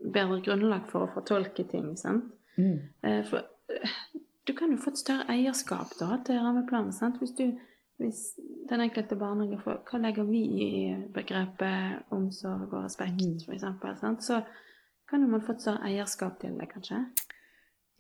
bedre 0.01 0.39
grunnlag 0.47 0.87
for 0.89 1.05
å 1.05 1.11
fortolke 1.13 1.67
ting, 1.69 1.91
sant. 2.01 2.31
Mm. 2.57 2.79
Eh, 3.05 3.21
for 3.29 3.45
eh, 3.69 3.93
du 4.49 4.55
kan 4.57 4.73
jo 4.73 4.79
få 4.81 4.95
et 4.95 5.03
større 5.03 5.27
eierskap 5.29 5.93
da 6.01 6.17
til 6.25 6.41
rammeplanen, 6.41 6.93
sant. 6.97 7.19
Hvis 7.21 7.35
du 7.37 7.51
hvis 7.99 8.35
den 8.71 8.81
enkelte 8.81 9.17
barnehage 9.19 9.59
får 9.65 9.81
Hva 9.91 9.99
legger 10.03 10.25
vi 10.29 10.43
i 10.65 10.97
begrepet 11.15 12.03
omsorg 12.15 12.73
og 12.73 12.85
respekt, 12.85 13.23
Mm. 13.23 13.55
eksempel. 13.55 13.97
Så 14.21 14.43
kan 15.11 15.21
jo 15.23 15.27
man 15.29 15.41
få 15.43 15.53
et 15.53 15.63
større 15.63 15.85
eierskap 15.89 16.39
til 16.41 16.51
det, 16.59 16.69
kanskje. 16.73 17.05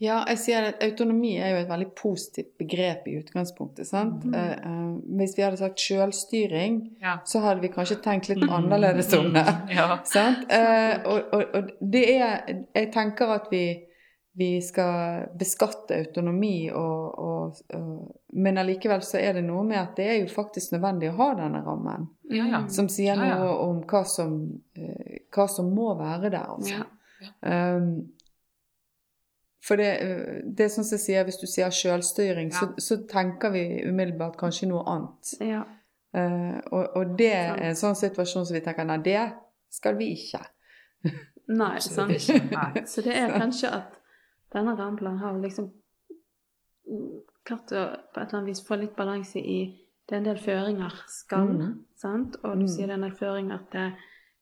Ja, 0.01 0.21
jeg 0.29 0.39
sier 0.39 0.63
at 0.69 0.83
autonomi 0.83 1.33
er 1.43 1.49
jo 1.51 1.57
et 1.65 1.69
veldig 1.69 1.89
positivt 1.99 2.53
begrep 2.59 3.09
i 3.09 3.17
utgangspunktet. 3.19 3.87
sant? 3.87 4.25
Mm. 4.25 4.35
Eh, 4.35 4.53
eh, 4.53 5.01
hvis 5.19 5.35
vi 5.37 5.43
hadde 5.43 5.57
sagt 5.57 5.81
selvstyring, 5.81 6.97
Ja. 7.03 7.17
så 7.25 7.41
hadde 7.41 7.61
vi 7.61 7.69
kanskje 7.69 7.97
tenkt 8.03 8.29
litt 8.29 8.49
annerledes 8.49 9.13
om 9.19 9.33
det. 9.33 9.45
Ja. 9.75 9.99
Sant? 10.05 10.47
Eh, 10.53 11.01
og, 11.05 11.23
og, 11.33 11.45
og 11.55 11.71
det 11.93 12.05
er 12.17 12.65
Jeg 12.75 12.93
tenker 12.93 13.27
at 13.35 13.49
vi, 13.51 13.65
vi 14.39 14.49
skal 14.63 15.25
beskatte 15.39 15.97
autonomi, 15.99 16.71
og, 16.71 17.19
og, 17.19 17.57
og, 17.75 18.21
men 18.39 18.61
allikevel 18.63 19.03
så 19.03 19.19
er 19.19 19.39
det 19.39 19.43
noe 19.47 19.65
med 19.67 19.81
at 19.81 19.97
det 19.99 20.07
er 20.07 20.21
jo 20.21 20.29
faktisk 20.31 20.77
nødvendig 20.77 21.11
å 21.11 21.17
ha 21.19 21.31
denne 21.41 21.63
rammen. 21.67 22.07
Ja, 22.31 22.47
ja. 22.53 22.61
Som 22.71 22.91
sier 22.93 23.19
Ja, 23.19 23.33
ja. 23.33 23.41
noe 23.41 23.57
om 23.65 23.81
hva 23.89 24.05
som, 24.07 24.37
eh, 24.79 25.25
hva 25.35 25.49
som 25.51 25.73
må 25.75 25.91
være 25.99 26.31
der. 26.31 26.53
Altså. 26.55 26.79
Ja. 26.79 26.87
Um, 27.43 27.91
for 29.67 29.81
det, 29.81 29.91
det 30.55 30.69
er 30.69 30.71
sånn 30.73 30.87
som 30.87 30.97
jeg 30.97 31.05
sier, 31.09 31.27
hvis 31.27 31.41
du 31.41 31.49
sier 31.51 31.75
selvstyring, 31.75 32.55
så, 32.55 32.71
så 32.79 33.01
tenker 33.11 33.51
vi 33.53 33.65
umiddelbart 33.89 34.39
kanskje 34.41 34.71
noe 34.71 34.87
annet. 34.87 35.35
ja. 35.45 35.65
Eh, 36.17 36.59
og, 36.73 36.97
og 36.97 37.11
det 37.19 37.33
er 37.37 37.59
en 37.69 37.77
sånn 37.77 37.97
situasjon 37.99 38.47
som 38.49 38.57
vi 38.57 38.63
tenker 38.65 38.87
nei, 38.89 38.97
det 39.05 39.21
skal 39.75 39.99
vi 39.99 40.13
ikke. 40.17 40.41
Nei, 41.53 41.75
sant. 41.85 42.29
Nei. 42.53 42.85
Så 42.89 43.05
det 43.05 43.17
er 43.19 43.35
kanskje 43.43 43.73
at 43.81 43.98
denne 44.53 44.77
rammeplanen 44.79 45.19
har 45.21 45.39
liksom 45.43 45.71
klart 47.45 47.73
å 47.73 47.83
på 48.15 48.21
et 48.21 48.29
eller 48.29 48.39
annet 48.39 48.49
vis 48.53 48.63
få 48.67 48.79
litt 48.81 48.97
balanse 48.97 49.41
i 49.41 49.61
Det 50.09 50.15
er 50.17 50.21
en 50.23 50.25
del 50.25 50.39
føringer 50.41 50.93
skal, 51.07 51.49
Mm. 51.49 51.85
sant? 51.97 52.37
Og 52.43 52.55
du 52.57 52.63
Mm. 52.63 52.69
sier 52.69 52.87
det 52.87 52.91
er 52.91 52.95
en 52.95 53.01
del 53.03 53.11
føringer 53.11 53.59
til 53.71 53.93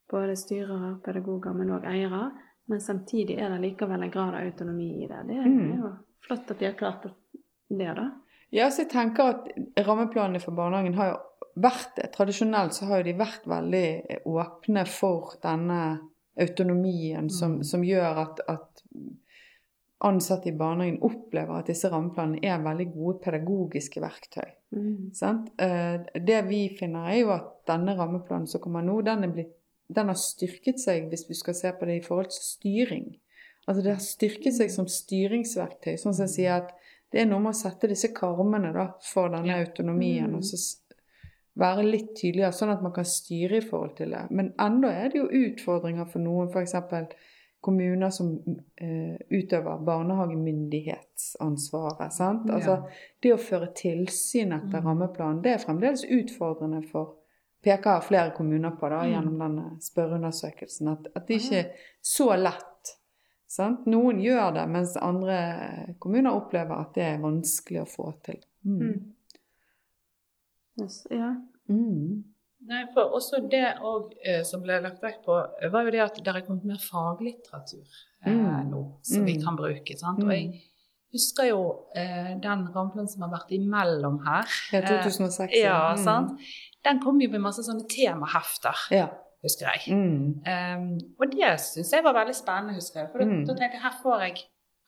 både 0.08 0.36
styrere, 0.36 1.00
pedagoger, 1.02 1.52
men 1.54 1.70
òg 1.70 1.84
eiere. 1.84 2.30
Men 2.68 2.78
samtidig 2.78 3.36
er 3.40 3.48
det 3.48 3.60
likevel 3.60 4.02
en 4.04 4.10
grad 4.10 4.34
av 4.34 4.44
autonomi 4.46 5.02
i 5.02 5.08
det. 5.08 5.26
Det 5.26 5.36
er 5.36 5.42
Mm. 5.48 5.76
jo 5.82 5.96
flott 6.20 6.50
at 6.52 6.58
de 6.60 6.64
har 6.66 6.72
klart 6.74 7.02
det, 7.02 7.96
da. 7.96 8.12
Ja, 8.52 8.68
så 8.68 8.82
jeg 8.84 8.90
tenker 8.90 9.24
at 9.24 9.48
rammeplanene 9.86 10.40
for 10.40 10.52
barnehagen 10.52 10.94
har 10.94 11.10
jo 11.10 11.16
vært. 11.60 12.12
Tradisjonelt 12.12 12.72
så 12.72 12.86
har 12.86 12.98
jo 12.98 13.02
de 13.12 13.18
vært 13.18 13.44
veldig 13.44 14.22
åpne 14.24 14.86
for 14.86 15.34
denne 15.42 15.98
autonomien 16.38 17.28
som, 17.28 17.56
Mm. 17.58 17.64
som 17.64 17.82
gjør 17.82 18.16
at, 18.18 18.40
at 18.48 18.82
ansatte 20.04 20.48
i 20.50 20.52
barnehagen 20.56 20.98
opplever 21.02 21.58
at 21.58 21.70
disse 21.70 21.88
rammeplanene 21.88 22.42
er 22.44 22.62
veldig 22.64 22.86
gode 22.92 23.20
pedagogiske 23.24 24.00
verktøy. 24.04 24.48
Mm. 24.76 25.12
Sant? 25.16 25.52
Eh, 25.58 26.00
Det 26.20 26.42
vi 26.48 26.76
finner, 26.78 27.08
er 27.10 27.20
jo 27.20 27.30
at 27.32 27.52
denne 27.66 27.96
rammeplanen 27.96 28.46
som 28.46 28.60
kommer 28.60 28.82
nå, 28.84 29.00
den, 29.02 29.32
blitt, 29.32 29.54
den 29.88 30.06
har 30.12 30.18
styrket 30.20 30.80
seg, 30.80 31.08
hvis 31.08 31.28
vi 31.28 31.34
skal 31.34 31.54
se 31.54 31.72
på 31.72 31.86
det 31.86 31.96
i 32.00 32.04
forhold 32.04 32.28
til 32.30 32.42
styring. 32.44 33.16
Altså 33.66 33.82
det 33.82 33.92
har 33.94 34.02
styrket 34.04 34.54
seg 34.54 34.70
som 34.70 34.86
styringsverktøy. 34.86 35.96
Sånn 35.98 36.14
som 36.14 36.26
jeg 36.26 36.34
sier 36.34 36.52
at 36.60 36.74
det 37.10 37.22
er 37.22 37.26
noe 37.30 37.40
med 37.40 37.54
å 37.54 37.58
sette 37.58 37.88
disse 37.88 38.12
karmene 38.14 38.72
da, 38.74 38.90
for 39.02 39.28
denne 39.32 39.56
autonomien, 39.62 40.28
Mm. 40.30 40.36
og 40.36 40.44
så 40.44 40.56
være 41.56 41.84
litt 41.90 42.10
tydeligere, 42.16 42.52
sånn 42.52 42.72
at 42.74 42.82
man 42.82 42.92
kan 42.92 43.04
styre 43.04 43.56
i 43.56 43.64
forhold 43.64 43.96
til 43.96 44.10
det. 44.10 44.26
Men 44.30 44.52
enda 44.60 44.88
er 44.92 45.08
det 45.08 45.22
jo 45.22 45.28
utfordringer 45.28 46.04
for 46.10 46.18
noen, 46.20 46.50
f.eks. 46.52 46.74
kommuner 47.66 48.10
som 48.14 48.28
eh, 48.78 49.16
utøver 49.34 49.80
barnehagemyndighetsansvaret. 49.84 52.12
Sant? 52.14 52.46
Altså, 52.50 52.76
det 53.22 53.32
å 53.34 53.38
føre 53.42 53.72
tilsyn 53.74 54.52
etter 54.54 54.80
Mm. 54.80 54.86
rammeplanen, 54.86 55.42
det 55.42 55.50
er 55.52 55.58
fremdeles 55.64 56.04
utfordrende 56.04 56.82
for 56.90 57.14
peker 57.62 58.00
flere 58.06 58.30
kommuner 58.36 58.70
på 58.78 58.88
da, 58.90 59.00
Mm. 59.02 59.10
gjennom 59.12 59.38
denne 59.38 59.70
spørreundersøkelsen. 59.80 60.88
At, 60.92 61.06
at 61.16 61.26
det 61.26 61.34
ikke 61.40 61.58
er 61.58 61.70
så 62.02 62.36
lett. 62.38 62.96
Sant? 63.48 63.86
Noen 63.86 64.18
gjør 64.20 64.52
det, 64.54 64.68
mens 64.68 64.96
andre 64.96 65.94
kommuner 66.00 66.30
opplever 66.34 66.74
at 66.80 66.94
det 66.94 67.02
er 67.02 67.18
vanskelig 67.22 67.80
å 67.82 67.86
få 67.96 68.12
til. 68.22 68.40
Mm. 68.64 68.80
Mm. 68.80 69.12
Yes, 70.80 71.06
ja. 71.10 71.34
Mm. 71.68 72.24
Nei, 72.66 72.84
for 72.94 73.12
også 73.14 73.48
det 73.50 73.64
og, 73.80 74.12
eh, 74.24 74.42
som 74.42 74.62
ble 74.62 74.80
lagt 74.82 75.00
vekt 75.02 75.24
på, 75.24 75.36
eh, 75.62 75.68
var 75.70 75.84
jo 75.84 75.90
det 75.90 76.00
at 76.00 76.16
det 76.24 76.26
er 76.34 76.40
kommet 76.46 76.64
mer 76.64 76.78
faglitteratur 76.82 77.86
eh, 78.26 78.32
Mm. 78.32 78.70
nå, 78.70 78.80
som 79.02 79.24
vi 79.24 79.34
Mm. 79.36 79.44
kan 79.44 79.56
bruke. 79.56 79.96
Sant? 79.98 80.18
Mm. 80.18 80.26
Og 80.26 80.32
jeg 80.32 80.62
husker 81.12 81.44
jo 81.48 81.60
eh, 81.94 82.34
den 82.42 82.66
rammeplanen 82.74 83.08
som 83.08 83.22
har 83.22 83.30
vært 83.38 83.50
imellom 83.52 84.18
her. 84.26 84.46
Ja, 84.72 84.80
Eh, 84.80 85.02
2006. 85.04 85.52
ja, 85.62 85.94
Mm. 85.94 86.04
sant? 86.04 86.40
Den 86.84 87.00
kom 87.00 87.20
jo 87.20 87.28
med 87.30 87.40
masse 87.40 87.62
sånne 87.62 87.86
temahefter, 87.88 88.74
Ja. 88.90 89.08
husker 89.44 89.66
jeg. 89.72 89.94
Mm. 89.94 90.42
Um, 90.46 90.98
og 91.20 91.30
det 91.30 91.60
syns 91.60 91.90
jeg 91.92 92.02
var 92.02 92.14
veldig 92.14 92.34
spennende, 92.34 92.74
husker 92.74 93.00
jeg. 93.00 93.10
For 93.12 93.18
da, 93.18 93.24
Mm. 93.24 93.46
da 93.46 93.54
tenkte 93.54 93.72
jeg 93.72 93.82
her 93.82 93.94
får 94.02 94.20
jeg, 94.20 94.36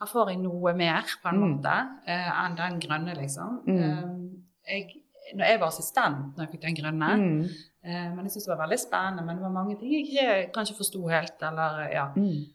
her 0.01 0.07
får 0.07 0.29
jeg 0.29 0.39
noe 0.39 0.73
mer, 0.75 1.03
på 1.23 1.29
en 1.33 1.39
Mm. 1.41 1.63
måte, 1.63 1.89
eh, 2.07 2.31
enn 2.45 2.57
den 2.57 2.81
grønne, 2.81 3.15
liksom. 3.17 3.63
Mm. 3.67 4.05
Um, 4.05 4.43
jeg, 4.67 4.98
når 5.37 5.45
jeg 5.51 5.61
var 5.61 5.67
assistent 5.69 6.37
når 6.37 6.45
jeg 6.45 6.51
fikk 6.53 6.63
den 6.63 6.77
grønne, 6.77 7.17
Mm. 7.17 7.43
eh, 7.85 8.15
men 8.15 8.25
jeg 8.25 8.31
syntes 8.33 8.47
det 8.47 8.57
var 8.59 8.67
veldig 8.67 8.79
spennende. 8.79 9.25
Men 9.27 9.37
det 9.37 9.43
var 9.43 9.51
mange 9.53 9.77
ting 9.81 10.07
jeg 10.13 10.51
kanskje 10.55 10.77
forsto 10.77 11.09
helt, 11.09 11.43
eller 11.43 11.89
ja. 11.93 12.07
Mm. 12.17 12.47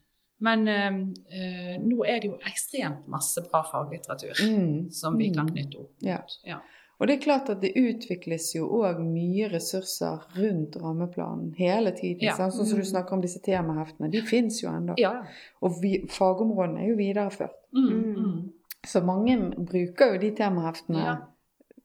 Men 0.44 0.60
um, 0.68 1.14
eh, 1.32 1.78
nå 1.80 2.04
er 2.06 2.20
det 2.20 2.30
jo 2.32 2.38
ekstremt 2.46 3.08
masse 3.08 3.42
bra 3.52 3.62
faglitteratur 3.64 4.34
Mm. 4.44 4.92
som 4.92 5.18
vi 5.18 5.30
kan 5.30 5.46
Mm. 5.46 5.52
knytte 5.54 5.78
opp. 5.80 5.92
Ja. 6.02 6.18
Ja. 6.46 6.58
Og 7.00 7.08
det 7.08 7.16
er 7.18 7.24
klart 7.24 7.50
at 7.50 7.62
det 7.62 7.74
utvikles 7.76 8.54
jo 8.56 8.68
òg 8.68 9.00
mye 9.00 9.50
ressurser 9.52 10.20
rundt 10.38 10.76
rammeplanen 10.76 11.54
hele 11.58 11.92
tiden. 11.92 12.22
Ja. 12.22 12.34
Sånn 12.36 12.52
som 12.66 12.78
du 12.78 12.84
snakker 12.86 13.14
om 13.14 13.22
disse 13.22 13.40
temaheftene. 13.42 14.10
De 14.12 14.22
fins 14.22 14.62
jo 14.64 14.70
ennå. 14.70 14.94
ja. 14.98 15.24
Og 15.62 15.82
vi, 15.82 16.06
fagområdene 16.08 16.80
er 16.84 16.88
jo 16.90 16.96
videreført. 16.96 17.52
Mm, 17.74 18.16
mm. 18.16 18.52
Så 18.86 19.02
mange 19.04 19.52
bruker 19.66 20.14
jo 20.14 20.18
de 20.20 20.32
temaheftene 20.32 21.04
Ja. 21.04 21.18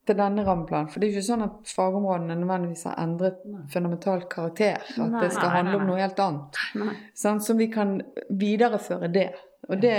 Til 0.09 0.19
denne 0.19 0.45
rammeplanen. 0.47 0.89
For 0.93 1.01
det 1.01 1.09
er 1.09 1.13
jo 1.13 1.21
ikke 1.21 1.29
sånn 1.29 1.45
at 1.47 1.73
fagområdene 1.77 2.37
nødvendigvis 2.41 2.87
har 2.89 2.97
endret 3.03 3.43
Nei. 3.49 3.65
fundamentalt 3.73 4.29
karakter. 4.33 4.81
At 4.97 5.13
Nei. 5.13 5.23
det 5.25 5.31
skal 5.37 5.53
handle 5.55 5.77
nei, 5.77 5.83
om 5.83 5.93
noe 5.93 6.01
helt 6.01 6.23
annet. 6.25 6.63
sånn 7.13 7.43
som 7.43 7.45
Så 7.49 7.59
vi 7.59 7.69
kan 7.73 7.99
videreføre 8.29 9.13
det. 9.13 9.31
Og 9.69 9.81
det, 9.83 9.97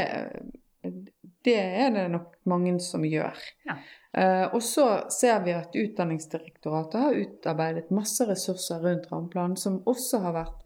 det 1.45 1.57
er 1.57 1.93
det 1.95 2.09
nok 2.13 2.35
mange 2.49 2.75
som 2.83 3.05
gjør. 3.05 3.37
Ja. 3.69 3.77
Uh, 4.09 4.55
og 4.57 4.63
så 4.65 4.85
ser 5.13 5.43
vi 5.45 5.53
at 5.53 5.75
Utdanningsdirektoratet 5.77 7.03
har 7.03 7.17
utarbeidet 7.19 7.91
masse 7.93 8.25
ressurser 8.25 8.81
rundt 8.81 9.05
rammeplanen, 9.11 9.57
som 9.57 9.83
også 9.85 10.23
har 10.23 10.33
vært 10.33 10.57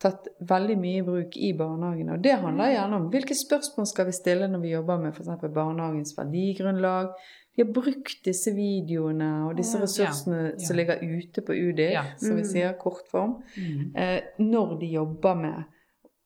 tatt 0.00 0.30
veldig 0.48 0.76
mye 0.80 1.02
i 1.02 1.04
bruk 1.04 1.36
i 1.36 1.52
barnehagene. 1.56 2.16
Og 2.16 2.24
det 2.24 2.38
handler 2.40 2.72
gjerne 2.72 2.98
om 2.98 3.08
hvilke 3.12 3.36
spørsmål 3.36 3.88
skal 3.88 4.08
vi 4.08 4.16
stille 4.16 4.48
når 4.48 4.62
vi 4.62 4.72
jobber 4.72 5.02
med 5.02 5.12
f.eks. 5.12 5.44
barnehagens 5.54 6.14
verdigrunnlag. 6.16 7.12
Har 7.64 7.72
brukt 7.72 8.24
disse 8.24 8.52
videoene 8.56 9.28
og 9.48 9.56
disse 9.58 9.78
ressursene 9.82 10.52
Ja. 10.52 10.58
som 10.58 10.76
ligger 10.76 11.02
ute 11.02 11.42
på 11.42 11.52
UDI, 11.52 11.90
Ja. 11.92 12.04
som 12.16 12.36
vi 12.36 12.42
Mm. 12.42 12.48
sier 12.52 12.72
kortform 12.78 13.42
Mm. 13.56 13.96
eh, 13.96 14.20
når 14.38 14.78
de 14.80 14.86
jobber 14.86 15.34
med 15.34 15.64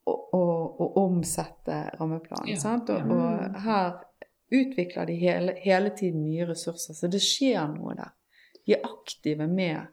å, 0.06 0.12
å, 0.32 0.42
å 0.80 0.88
omsette 1.06 1.90
rammeplanen. 2.00 2.48
Ja, 2.48 2.56
Sant? 2.56 2.90
Og, 2.90 3.10
og 3.10 3.60
her 3.64 3.94
utvikler 4.52 5.06
de 5.06 5.14
hele, 5.16 5.54
hele 5.64 5.90
tiden 5.90 6.22
nye 6.24 6.46
ressurser, 6.46 6.94
så 6.94 7.08
det 7.10 7.20
skjer 7.20 7.66
noe 7.74 7.94
der. 7.96 8.10
De 8.66 8.72
er 8.74 8.82
aktive 8.84 9.48
med 9.48 9.86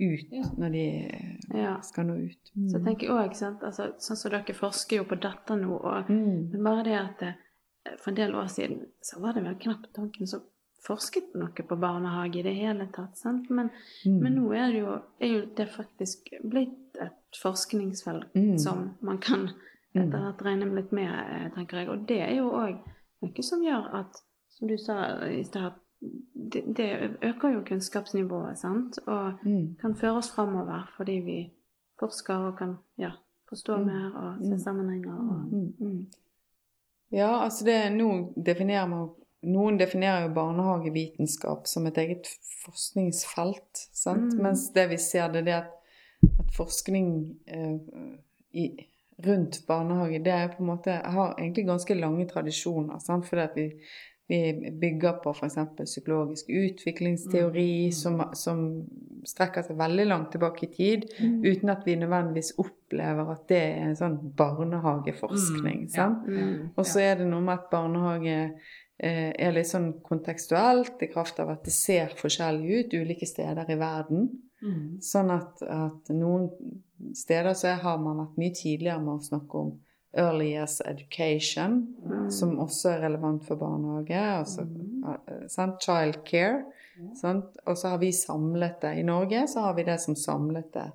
ut 0.00 0.58
når 0.58 0.72
de 0.72 1.82
skal 1.82 2.06
nå 2.08 2.14
ut. 2.24 2.50
Så 2.70 2.78
jeg 2.78 2.84
tenker 2.84 3.10
også, 3.12 3.34
sant, 3.38 3.62
altså, 3.62 3.90
sånn 4.00 4.16
som 4.16 4.30
dere 4.32 4.54
forsker 4.56 4.96
jo 4.96 5.04
på 5.04 5.20
dette 5.20 5.56
nå, 5.60 5.76
og 5.76 6.08
mm. 6.10 6.50
men 6.52 6.64
bare 6.64 6.84
det 6.84 6.96
at 6.98 7.22
eh, 7.22 7.96
for 7.98 8.10
en 8.10 8.16
del 8.16 8.34
år 8.34 8.48
siden 8.48 8.86
så 9.02 9.20
var 9.20 9.34
det 9.34 9.44
vel 9.44 9.54
knapt 9.60 9.92
tanken 9.94 10.26
som 10.26 10.40
forsket 10.86 11.34
noe 11.34 11.48
på 11.68 11.76
barnehage 11.80 12.36
i 12.40 12.42
det 12.42 12.54
hele 12.54 12.86
tatt. 12.92 13.20
Men, 13.50 13.70
Mm. 14.06 14.18
men 14.22 14.34
nå 14.34 14.52
er 14.54 14.72
det 14.72 14.80
jo, 14.80 14.98
er 15.20 15.26
jo 15.28 15.46
det 15.56 15.68
faktisk 15.68 16.30
blitt 16.44 16.96
et 17.00 17.38
forskningsfelt 17.42 18.34
Mm. 18.34 18.58
som 18.58 18.90
man 19.00 19.18
kan 19.18 19.48
etter 19.94 20.18
hvert 20.18 20.42
regne 20.42 20.74
litt 20.74 20.92
med, 20.92 21.08
eh, 21.10 21.50
tenker 21.54 21.76
jeg. 21.78 21.88
Og 21.88 22.06
det 22.08 22.20
er 22.20 22.34
jo 22.36 22.50
òg 22.50 22.78
noe 23.22 23.42
som 23.42 23.60
gjør 23.62 23.94
at 23.94 24.16
som 24.48 24.68
du 24.68 24.76
sa 24.76 25.24
i 25.26 25.42
stad, 25.44 25.72
det, 26.34 26.64
det 26.76 27.16
øker 27.22 27.52
jo 27.54 27.60
kunnskapsnivået, 27.64 28.58
sant? 28.58 28.98
Og 29.06 29.32
Mm. 29.44 29.76
kan 29.80 29.94
føre 29.94 30.16
oss 30.16 30.30
framover 30.34 30.88
fordi 30.96 31.20
vi 31.24 31.52
forsker 32.00 32.34
og 32.48 32.58
kan 32.58 32.76
ja, 32.98 33.10
forstå 33.48 33.76
Mm. 33.78 33.86
mer 33.86 34.16
og 34.16 34.44
se 34.44 34.50
Mm. 34.52 34.58
sammenhenger. 34.58 35.14
Og, 35.14 35.52
Mm. 35.52 35.74
mm. 35.80 36.06
Ja, 37.12 37.44
altså 37.44 37.64
det, 37.64 37.92
nå 37.92 38.32
definerer 38.46 38.86
man, 38.88 39.08
Noen 39.42 39.78
definerer 39.80 40.28
jo 40.28 40.34
barnehagevitenskap 40.36 41.66
som 41.66 41.86
et 41.90 41.98
eget 41.98 42.28
forskningsfelt. 42.62 43.86
Sant? 43.92 44.32
Mm. 44.34 44.42
Mens 44.42 44.68
det 44.74 44.88
vi 44.92 44.98
ser, 45.02 45.28
det 45.34 45.46
er 45.48 45.64
at, 45.64 45.72
at 46.38 46.54
forskning 46.56 47.08
eh, 47.46 47.76
i, 48.54 48.68
rundt 49.26 49.60
barnehage 49.66 50.22
det 50.24 50.32
er 50.32 50.48
på 50.54 50.62
en 50.62 50.70
måte, 50.72 50.90
har 51.04 51.34
egentlig 51.38 51.66
ganske 51.66 51.94
lange 51.98 52.26
tradisjoner. 52.30 52.98
Sant? 53.02 53.26
Fordi 53.26 53.42
at 53.42 53.56
vi, 53.58 53.66
vi 54.30 54.70
bygger 54.80 55.18
på 55.24 55.30
f.eks. 55.34 55.58
psykologisk 55.84 56.46
utviklingsteori 56.48 57.68
Mm. 57.86 57.92
som, 57.92 58.22
som 58.34 58.62
strekker 59.26 59.62
seg 59.66 59.76
veldig 59.78 60.06
langt 60.06 60.30
tilbake 60.32 60.66
i 60.66 60.70
tid, 60.76 61.04
Mm. 61.20 61.42
uten 61.44 61.68
at 61.70 61.82
vi 61.86 61.94
nødvendigvis 61.96 62.54
opplever 62.58 63.30
at 63.34 63.44
det 63.48 63.58
er 63.62 63.82
en 63.90 63.96
sånn 63.98 64.16
barnehageforskning. 64.38 65.80
Mm, 65.86 65.94
ja. 65.96 66.06
Mm. 66.08 66.70
Og 66.76 66.86
så 66.86 67.00
er 67.02 67.14
det 67.20 67.26
noe 67.30 67.40
med 67.44 67.54
at 67.58 67.68
barnehage 67.70 68.32
eh, 68.32 68.72
er 69.02 69.54
litt 69.54 69.66
sånn 69.66 69.88
kontekstuelt 70.04 71.02
i 71.02 71.10
kraft 71.10 71.40
av 71.42 71.50
at 71.56 71.64
det 71.66 71.74
ser 71.74 72.14
forskjellig 72.18 72.78
ut 72.78 72.94
ulike 72.94 73.26
steder 73.26 73.70
i 73.72 73.78
verden. 73.80 74.28
Mm. 74.62 75.00
Sånn 75.02 75.32
at, 75.34 75.62
at 75.66 76.12
noen 76.14 76.50
steder 77.18 77.56
så 77.58 77.74
har 77.82 77.98
man 77.98 78.20
vært 78.22 78.38
mye 78.38 78.54
tidligere 78.54 79.02
med 79.02 79.16
å 79.16 79.24
snakke 79.26 79.64
om 79.64 79.72
early 80.12 80.52
years 80.52 80.80
education, 80.84 81.96
Mm. 82.04 82.30
som 82.30 82.58
også 82.60 82.90
er 82.90 83.00
relevant 83.00 83.44
for 83.44 83.56
barnehage. 83.56 84.20
Altså, 84.38 84.62
mm. 84.62 85.48
sant? 85.48 85.82
Child 85.82 86.24
care. 86.24 86.64
Sant? 87.14 87.56
Og 87.66 87.78
så 87.78 87.88
har 87.88 87.98
vi 87.98 88.12
samlet 88.12 88.80
det. 88.82 88.98
I 88.98 89.02
Norge 89.02 89.46
så 89.48 89.60
har 89.66 89.74
vi 89.74 89.82
det 89.82 89.98
som 90.00 90.14
samlete 90.14 90.92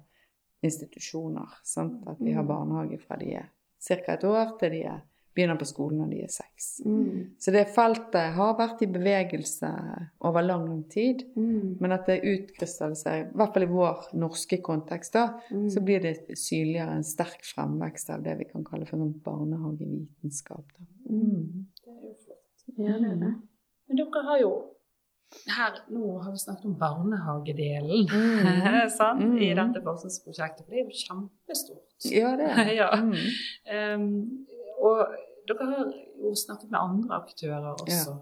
institusjoner. 0.63 1.59
Sant? 1.63 2.03
At 2.07 2.21
vi 2.21 2.33
har 2.33 2.43
barnehage 2.43 2.99
fra 3.01 3.17
de 3.17 3.33
er 3.41 3.49
ca. 3.87 4.13
et 4.13 4.23
år 4.23 4.57
til 4.59 4.71
de 4.71 4.83
er, 4.83 5.01
begynner 5.37 5.59
på 5.61 5.67
skolen 5.69 5.99
når 6.01 6.09
de 6.15 6.21
er 6.25 6.31
seks. 6.33 6.67
Mm. 6.85 7.27
Så 7.39 7.53
det 7.53 7.63
feltet 7.75 8.33
har 8.35 8.55
vært 8.57 8.81
i 8.83 8.89
bevegelse 8.91 9.69
over 10.25 10.41
lang, 10.45 10.67
tid. 10.89 11.21
Mm. 11.37 11.75
Men 11.79 11.93
at 11.95 12.09
det 12.09 12.19
utkrystalliserer, 12.25 13.27
i 13.29 13.37
hvert 13.37 13.53
fall 13.55 13.67
i 13.67 13.71
vår 13.71 14.07
norske 14.17 14.57
kontekst, 14.65 15.13
da, 15.13 15.27
Mm. 15.51 15.69
så 15.69 15.83
blir 15.85 16.01
det 16.01 16.15
synligere 16.37 16.95
en 16.97 17.03
sterk 17.05 17.45
fremvekst 17.53 18.09
av 18.09 18.23
det 18.25 18.37
vi 18.41 18.49
kan 18.51 18.63
kalle 18.65 18.85
for 18.89 18.97
en 18.97 19.13
barnehagevitenskap. 19.23 20.65
Da. 20.77 20.85
Mm. 21.09 21.67
Det 21.85 21.93
er 21.93 22.01
jo 22.01 22.15
flott. 22.25 22.65
Ja, 22.77 22.97
det 22.97 23.11
er 23.11 23.21
det. 23.21 23.33
Men 23.87 23.97
dere 24.01 24.23
har 24.27 24.39
jo 24.41 24.51
her, 25.51 25.73
Nå 25.91 26.21
har 26.23 26.31
vi 26.31 26.37
snakket 26.39 26.65
om 26.65 26.75
barnehagedelen 26.79 28.07
Mm. 28.07 28.89
sant? 28.97 29.19
Mm. 29.23 29.37
i 29.43 29.53
dette 29.53 29.81
forskningsprosjektet, 29.83 30.65
for 30.65 30.71
det 30.71 30.79
er 30.79 30.85
jo 30.87 31.01
kjempestort. 31.03 32.11
Ja, 32.11 32.35
det 32.39 32.47
er 32.47 32.71
Ja. 32.81 32.89
Mm. 32.95 33.15
Um, 34.01 34.47
og 34.79 35.07
dere 35.47 35.67
har 35.71 35.91
jo 36.23 36.33
snakket 36.35 36.71
med 36.73 36.79
andre 36.81 37.21
aktører 37.23 37.69
også. 37.73 38.17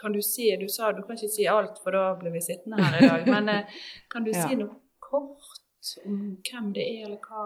Kan 0.00 0.14
du 0.16 0.22
si, 0.24 0.48
du 0.56 0.68
sa 0.72 0.92
du 0.96 1.02
kan 1.04 1.18
ikke 1.18 1.28
si 1.34 1.44
alt, 1.52 1.78
for 1.84 1.92
da 1.96 2.14
blir 2.20 2.32
vi 2.32 2.40
sittende 2.44 2.80
her 2.80 2.96
i 2.96 3.08
dag. 3.08 3.26
Men 3.34 3.48
eh, 3.52 3.78
kan 4.12 4.24
du 4.24 4.32
Ja. 4.32 4.46
si 4.48 4.56
noe 4.56 4.72
kort 5.00 5.62
om 6.06 6.20
hvem 6.42 6.72
det 6.74 6.86
er, 6.86 7.04
eller 7.06 7.20
hva? 7.22 7.44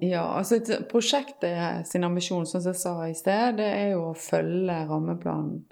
Ja, 0.00 0.24
altså 0.38 0.60
prosjektet 0.90 1.88
sin 1.88 2.04
ambisjon, 2.06 2.46
som 2.46 2.62
jeg 2.62 2.76
sa 2.78 2.92
i 3.08 3.14
sted, 3.18 3.56
det 3.58 3.66
er 3.66 3.88
jo 3.96 4.10
å 4.12 4.18
følge 4.18 4.76
rammeplanen 4.90 5.64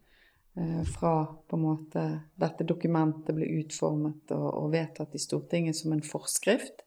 eh, 0.58 0.80
fra 0.96 1.12
på 1.46 1.58
en 1.58 1.62
måte 1.62 2.04
dette 2.40 2.66
dokumentet 2.66 3.36
ble 3.36 3.46
utformet 3.60 4.32
og, 4.34 4.48
og 4.64 4.72
vedtatt 4.74 5.14
i 5.14 5.22
Stortinget 5.22 5.78
som 5.78 5.94
en 5.94 6.02
forskrift 6.02 6.82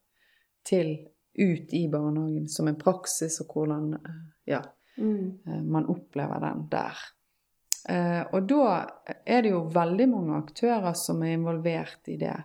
til 0.68 0.98
ut 1.38 1.74
i 1.78 1.86
barnehagen 1.92 2.48
som 2.50 2.68
en 2.68 2.80
praksis, 2.80 3.40
og 3.44 3.54
hvordan 3.56 3.94
eh, 4.02 4.20
ja, 4.56 4.64
Mm. 4.98 5.40
eh, 5.46 5.64
man 5.64 5.88
opplever 5.90 6.42
den 6.44 6.68
der. 6.72 6.98
Eh, 7.90 8.24
og 8.34 8.48
da 8.50 8.64
er 9.26 9.44
det 9.46 9.54
jo 9.54 9.64
veldig 9.72 10.08
mange 10.12 10.38
aktører 10.42 10.94
som 10.98 11.24
er 11.24 11.38
involvert 11.38 12.10
i 12.12 12.18
det. 12.20 12.36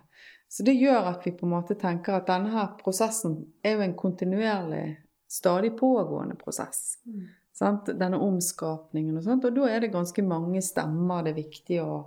Så 0.47 0.63
det 0.63 0.75
gjør 0.77 1.09
at 1.09 1.25
vi 1.25 1.33
på 1.33 1.47
en 1.47 1.55
måte 1.55 1.75
tenker 1.81 2.19
at 2.19 2.27
denne 2.29 2.51
her 2.53 2.75
prosessen 2.79 3.39
er 3.65 3.77
jo 3.77 3.85
en 3.87 3.95
kontinuerlig, 3.97 4.85
stadig 5.27 5.73
pågående 5.79 6.37
prosess. 6.37 6.99
Mm. 7.09 7.23
Sant? 7.53 7.89
Denne 7.97 8.19
omskapningen 8.21 9.17
og 9.17 9.25
sånt. 9.25 9.47
Og 9.49 9.55
da 9.57 9.69
er 9.69 9.81
det 9.81 9.93
ganske 9.93 10.25
mange 10.25 10.61
stemmer 10.65 11.25
det 11.25 11.33
er 11.33 11.39
viktig 11.41 11.79
å, 11.81 11.97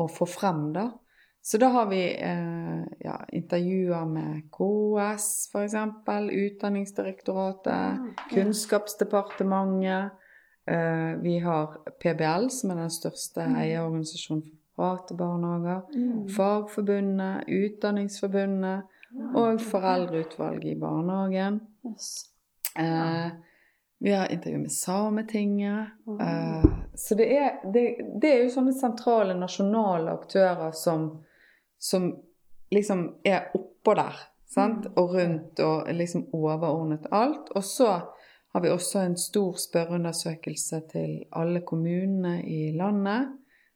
å 0.00 0.06
få 0.08 0.28
frem, 0.28 0.70
da. 0.76 0.88
Så 1.44 1.58
da 1.60 1.66
har 1.74 1.86
vi 1.86 2.00
eh, 2.14 2.84
ja, 3.04 3.18
intervjuer 3.28 4.04
med 4.08 4.42
KS, 4.50 5.26
f.eks., 5.52 5.74
Utdanningsdirektoratet, 6.32 7.98
Kunnskapsdepartementet. 8.30 10.12
Eh, 10.66 11.20
vi 11.20 11.38
har 11.38 11.66
PBL, 12.00 12.48
som 12.50 12.70
er 12.72 12.80
den 12.86 12.90
største 12.90 13.44
eierorganisasjonen 13.44 14.42
for 14.46 14.56
private 14.74 15.14
barnehager. 15.14 15.82
Mm. 15.94 16.28
Fagforbundet, 16.32 17.44
Utdanningsforbundet 17.46 18.82
og 19.34 19.60
Foreldreutvalget 19.60 20.72
i 20.72 20.80
barnehagen. 20.80 21.60
Yes. 21.84 22.24
Eh, 22.78 23.28
vi 23.98 24.12
har 24.12 24.32
intervju 24.32 24.58
med 24.58 24.72
Sametinget. 24.72 25.86
Eh, 26.20 26.64
så 26.94 27.14
det 27.14 27.36
er, 27.36 27.50
det, 27.72 27.84
det 28.22 28.32
er 28.32 28.42
jo 28.42 28.50
sånne 28.56 28.72
sentrale 28.72 29.36
nasjonale 29.38 30.16
aktører 30.16 30.72
som, 30.76 31.06
som 31.84 32.08
liksom 32.72 33.08
er 33.24 33.50
oppå 33.54 33.94
der. 33.98 34.16
Sant? 34.48 34.86
Og 34.96 35.14
rundt 35.14 35.60
og 35.60 35.88
liksom 35.92 36.28
overordnet 36.32 37.08
alt. 37.12 37.50
Og 37.54 37.64
så 37.64 37.90
har 38.54 38.62
vi 38.62 38.70
også 38.70 39.02
en 39.02 39.16
stor 39.18 39.58
spørreundersøkelse 39.58 40.80
til 40.92 41.16
alle 41.32 41.60
kommunene 41.66 42.38
i 42.46 42.70
landet, 42.76 43.34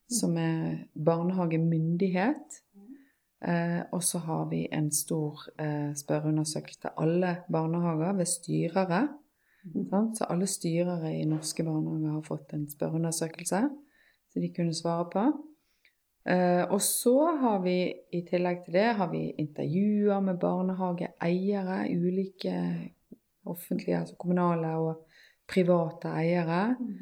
som 0.08 0.36
er 0.38 0.84
barnehagemyndighet. 0.94 2.62
Eh, 3.44 3.82
og 3.92 4.02
så 4.02 4.18
har 4.18 4.48
vi 4.50 4.64
en 4.72 4.90
stor 4.92 5.42
eh, 5.60 5.94
spørreundersøkelse 5.94 6.80
til 6.80 6.96
alle 6.98 7.36
barnehager 7.52 8.12
ved 8.12 8.26
styrere. 8.26 9.02
Sant? 9.90 10.18
Så 10.18 10.26
alle 10.30 10.46
styrere 10.46 11.12
i 11.14 11.26
norske 11.26 11.64
barnehager 11.64 12.14
har 12.14 12.24
fått 12.26 12.54
en 12.54 12.66
spørreundersøkelse 12.70 13.60
som 14.32 14.42
de 14.42 14.54
kunne 14.54 14.74
svare 14.74 15.10
på. 15.12 15.26
Eh, 16.28 16.64
og 16.68 16.80
så 16.84 17.16
har 17.40 17.62
vi 17.64 17.76
i 18.12 18.22
tillegg 18.28 18.64
til 18.64 18.76
det 18.76 18.88
har 18.98 19.08
vi 19.12 19.22
intervjuer 19.40 20.20
med 20.24 20.40
barnehageeiere, 20.42 21.78
ulike 21.88 22.56
offentlige, 23.48 24.02
altså 24.02 24.18
kommunale 24.20 24.74
og 24.76 25.06
private 25.48 26.12
eiere. 26.20 26.64
Mm. 26.78 26.98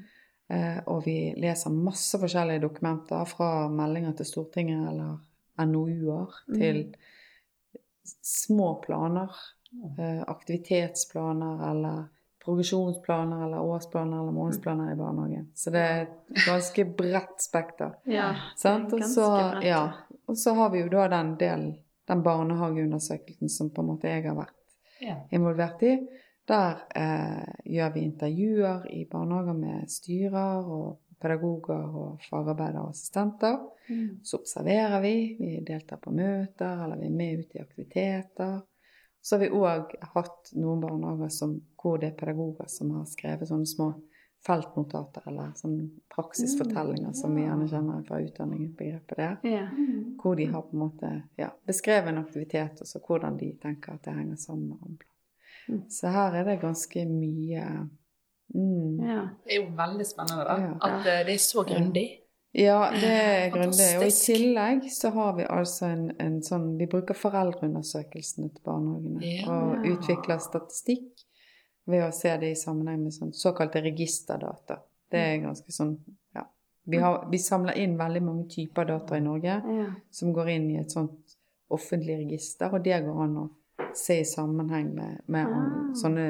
og 0.87 1.01
vi 1.03 1.33
leser 1.43 1.73
masse 1.75 2.19
forskjellige 2.23 2.63
dokumenter, 2.63 3.25
fra 3.27 3.67
meldinger 3.67 4.13
til 4.15 4.29
Stortinget 4.29 4.85
eller 4.93 5.17
NOU-er 5.67 6.37
til 6.55 6.85
små 8.23 8.77
planer. 8.85 9.33
Eh, 9.99 10.23
aktivitetsplaner 10.27 11.71
eller 11.71 12.05
progresjonsplaner 12.47 13.45
eller 13.47 13.61
årsplaner 13.61 14.21
eller 14.23 14.33
månedsplaner 14.33 14.93
i 14.93 14.99
barnehagen. 14.99 15.49
Så 15.55 15.71
det 15.75 15.83
er 15.83 16.03
et 16.07 16.45
ganske 16.47 16.85
bredt 16.99 17.43
spekter. 17.43 17.97
Ja. 18.19 18.31
Sant? 18.57 18.93
Og 18.95 19.03
så, 19.05 19.27
ja, 19.67 19.83
og 20.27 20.39
så 20.39 20.55
har 20.55 20.71
vi 20.73 20.85
jo 20.85 20.89
da 20.93 21.09
den 21.13 21.35
delen, 21.41 21.73
den 22.09 22.23
barnehageundersøkelsen 22.23 23.51
som 23.51 23.71
på 23.75 23.83
en 23.83 23.91
måte 23.95 24.09
jeg 24.13 24.29
har 24.29 24.39
vært 24.39 24.55
Ja. 25.03 25.17
involvert 25.31 25.83
i. 25.85 25.97
Der 26.49 26.79
eh, 26.97 27.49
gjør 27.65 27.91
vi 27.93 28.05
intervjuer 28.07 28.87
i 28.95 29.03
barnehager 29.11 29.59
med 29.59 29.91
styrer 29.91 30.63
og 30.71 31.01
pedagoger 31.21 31.97
og 31.97 32.23
fagarbeidere 32.31 32.85
og 32.87 32.95
assistenter. 32.95 33.59
Mm. 33.89 34.21
Så 34.25 34.39
observerer 34.39 35.01
vi, 35.03 35.15
vi 35.41 35.51
deltar 35.67 35.99
på 36.03 36.13
møter, 36.15 36.85
eller 36.85 37.01
vi 37.01 37.07
er 37.11 37.17
med 37.19 37.39
ut 37.43 37.55
i 37.57 37.63
aktiviteter. 37.65 38.61
Så 39.27 39.35
har 39.35 39.41
vi 39.43 39.49
òg 39.59 39.95
hatt 40.15 40.53
noen 40.55 40.83
barnehager 40.85 41.31
som, 41.35 41.57
hvor 41.83 41.97
det 41.99 42.13
er 42.13 42.19
pedagoger 42.21 42.69
som 42.71 42.93
har 42.95 43.09
skrevet 43.11 43.49
sånne 43.49 43.67
små 43.67 43.89
feltnotater, 44.47 45.25
eller 45.27 45.49
sånne 45.59 45.89
praksisfortellinger, 46.15 47.11
som 47.19 47.35
vi 47.35 47.43
gjerne 47.43 47.67
kjenner 47.67 48.05
fra 48.07 48.21
utdanningen, 48.23 48.69
begrepet 48.79 49.19
der. 49.19 49.35
Ja. 49.43 49.65
Hvor 50.23 50.39
de 50.39 50.47
har 50.53 50.63
på 50.63 50.77
en 50.77 50.85
måte 50.85 51.11
ja, 51.41 51.49
beskrevet 51.67 52.13
en 52.13 52.21
aktivitet, 52.23 52.79
og 52.85 52.87
så 52.87 53.03
hvordan 53.03 53.41
de 53.41 53.51
tenker 53.63 53.97
at 53.97 54.07
det 54.07 54.15
henger 54.15 54.39
sammen 54.39 54.69
med 54.69 54.87
andre. 54.93 55.11
Mm. 55.67 55.83
Så 55.91 56.15
her 56.15 56.39
er 56.39 56.47
det 56.47 56.61
ganske 56.63 57.07
mye 57.11 57.65
mm. 58.55 59.01
ja. 59.03 59.25
Det 59.43 59.57
er 59.57 59.65
jo 59.65 59.73
veldig 59.83 60.07
spennende 60.07 60.47
da, 60.47 60.57
Ja. 60.69 60.73
at 60.87 61.01
eh, 61.03 61.25
det 61.27 61.35
er 61.35 61.43
så 61.43 61.67
grundig. 61.67 62.07
Ja, 62.57 62.91
det 62.91 63.11
er 63.13 63.51
grundig. 63.53 63.87
Og 63.99 64.07
i 64.07 64.13
tillegg 64.17 64.87
så 64.93 65.11
har 65.13 65.35
vi 65.37 65.45
altså 65.45 65.91
en, 65.93 66.07
en 66.23 66.39
sånn 66.43 66.71
Vi 66.79 66.87
bruker 66.89 67.15
foreldreundersøkelsene 67.19 68.49
til 68.55 68.63
barnehagene 68.65 69.21
Ja. 69.29 69.53
og 69.53 69.85
utvikler 69.91 70.41
statistikk 70.41 71.27
ved 71.87 72.07
å 72.07 72.13
se 72.17 72.33
det 72.41 72.51
i 72.55 72.59
sammenheng 72.59 73.03
med 73.05 73.15
sånn 73.15 73.35
såkalte 73.37 73.83
registerdata. 73.85 74.81
Det 75.13 75.21
er 75.21 75.37
ganske 75.45 75.71
sånn 75.73 75.93
ja, 76.35 76.47
Vi, 76.89 76.97
har, 77.03 77.27
vi 77.31 77.39
samler 77.39 77.77
inn 77.79 77.99
veldig 78.01 78.23
mange 78.25 78.49
typer 78.51 78.89
data 78.89 79.17
i 79.21 79.23
Norge 79.23 79.61
Ja. 79.61 79.91
som 80.11 80.33
går 80.35 80.49
inn 80.57 80.71
i 80.71 80.81
et 80.81 80.91
sånt 80.97 81.37
offentlig 81.71 82.17
register, 82.25 82.73
og 82.73 82.83
det 82.85 83.03
går 83.05 83.23
an 83.25 83.37
å 83.43 83.47
se 83.95 84.21
i 84.21 84.25
sammenheng 84.25 84.95
med, 84.95 85.21
med 85.27 85.47
ja. 85.51 85.63
sånne 86.01 86.27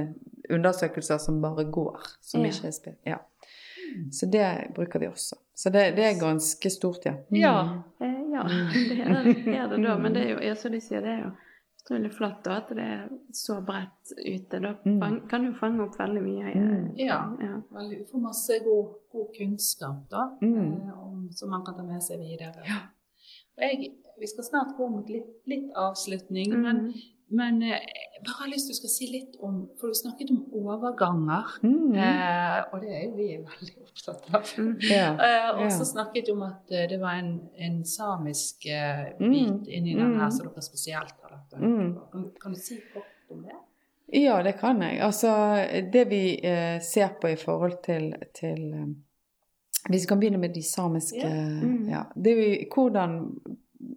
undersøkelser 0.51 1.18
som 1.18 1.41
bare 1.43 1.64
går, 1.70 1.99
som 2.24 2.45
ikke 2.47 2.68
er 2.68 2.72
spilt. 2.77 3.01
Ja. 3.07 3.18
Så 4.12 4.26
det 4.30 4.70
bruker 4.74 4.99
vi 5.01 5.09
også. 5.09 5.37
Så 5.55 5.70
det, 5.72 5.97
det 5.97 6.05
er 6.05 6.20
ganske 6.20 6.70
stort, 6.70 7.05
ja. 7.07 7.12
Mm. 7.30 7.37
Ja. 7.41 7.57
Eh, 8.01 8.22
ja, 8.32 8.43
det 8.89 9.01
er, 9.01 9.28
er 9.62 9.68
det 9.68 9.82
da. 9.87 9.97
Men 9.99 10.12
det 10.14 10.22
er 10.26 10.30
jo, 10.34 10.39
ja, 10.45 10.55
som 10.55 10.72
de 10.72 10.80
sier, 10.80 11.01
det 11.01 11.09
er 11.14 11.22
jo 11.24 11.30
utrolig 11.87 12.11
flott 12.12 12.41
da, 12.45 12.57
at 12.61 12.68
det 12.74 12.82
er 12.82 13.09
så 13.32 13.61
bredt 13.64 14.12
ute. 14.18 14.61
Da 14.61 14.74
Mm. 14.84 14.99
fang, 15.01 15.16
kan 15.30 15.45
du 15.47 15.53
fange 15.55 15.82
opp 15.87 15.97
veldig 16.01 16.22
mye. 16.22 16.49
eh, 16.51 16.61
Mm. 16.61 16.93
Ja. 16.99 17.20
ja. 17.41 17.62
Veldig, 17.72 17.99
vi 17.99 18.05
får 18.12 18.20
masse 18.26 18.59
god, 18.64 18.95
god 19.12 19.28
kunnskap 19.39 20.09
da, 20.11 20.24
Mm. 20.43 20.72
eh, 20.72 20.99
om, 21.07 21.28
som 21.32 21.51
man 21.51 21.64
kan 21.64 21.74
ta 21.76 21.82
med 21.82 22.03
seg 22.03 22.18
videre. 22.20 22.61
Og 23.57 23.62
jeg, 23.62 23.93
vi 24.20 24.26
skal 24.26 24.45
snart 24.45 24.76
gå 24.76 24.89
mot 24.91 25.09
litt, 25.09 25.30
litt 25.47 25.70
avslutning, 25.76 26.53
Mm. 26.53 26.62
men 26.62 26.93
eh, 27.62 27.81
jeg 28.14 28.22
bare 28.24 28.37
har 28.39 28.49
lyst 28.49 28.68
til 28.70 28.87
å 28.87 28.91
si 28.91 29.07
litt 29.11 29.37
om 29.43 29.68
For 29.81 29.89
du 29.89 29.95
snakket 29.95 30.31
om 30.31 30.45
overganger, 30.53 31.45
Mm. 31.62 31.95
eh, 31.97 32.64
og 32.72 32.81
det 32.81 32.91
er 32.95 33.03
jo 33.05 33.16
vi 33.16 33.27
veldig 33.37 33.77
opptatt 33.83 34.35
av. 34.35 34.43
Mm. 34.59 34.77
ja. 34.81 35.09
Eh, 35.14 35.51
og 35.57 35.62
Ja. 35.62 35.68
så 35.70 35.85
snakket 35.85 36.27
du 36.27 36.33
om 36.33 36.43
at 36.43 36.70
eh, 36.70 36.87
det 36.89 37.01
var 37.01 37.14
en, 37.18 37.41
en 37.59 37.85
samisk 37.85 38.66
eh, 38.66 39.12
Mm. 39.20 39.31
bit 39.33 39.68
inni 39.68 39.95
den 39.95 40.12
Mm. 40.14 40.20
her 40.20 40.31
som 40.31 40.47
dere 40.47 40.62
spesielt 40.62 41.14
har 41.22 41.31
lagt 41.31 41.53
Mm. 41.61 41.99
Kan, 42.12 42.31
kan 42.43 42.53
du 42.53 42.59
si 42.59 42.81
kort 42.95 43.05
om 43.31 43.43
det? 43.43 43.57
Ja, 44.22 44.43
det 44.43 44.59
kan 44.61 44.81
jeg. 44.83 45.01
Altså, 45.01 45.29
det 45.93 46.09
vi 46.09 46.39
eh, 46.45 46.81
ser 46.81 47.09
på 47.20 47.29
i 47.29 47.37
forhold 47.37 47.83
til, 47.83 48.14
til 48.35 48.95
Hvis 49.89 50.03
vi 50.03 50.07
kan 50.07 50.20
begynne 50.20 50.39
med 50.39 50.55
de 50.55 50.62
samiske 50.62 51.16
Ja. 51.22 51.29
Mm. 51.62 51.89
ja. 51.89 52.03
Det 52.14 52.33
er 52.33 52.37
jo 52.59 52.64
hvordan 52.74 53.41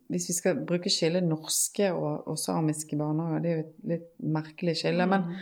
Hvis 0.09 0.29
vi 0.29 0.33
skal 0.33 0.63
bruke 0.65 0.89
skillet 0.89 1.23
norske 1.23 1.91
og, 1.93 2.27
og 2.27 2.37
samiske 2.41 2.97
barnehager, 2.97 3.43
det 3.43 3.49
er 3.51 3.57
jo 3.59 3.65
et 3.67 3.91
litt 3.93 4.07
merkelig 4.39 4.75
skille. 4.81 5.05
Men, 5.05 5.21
Mm. 5.21 5.35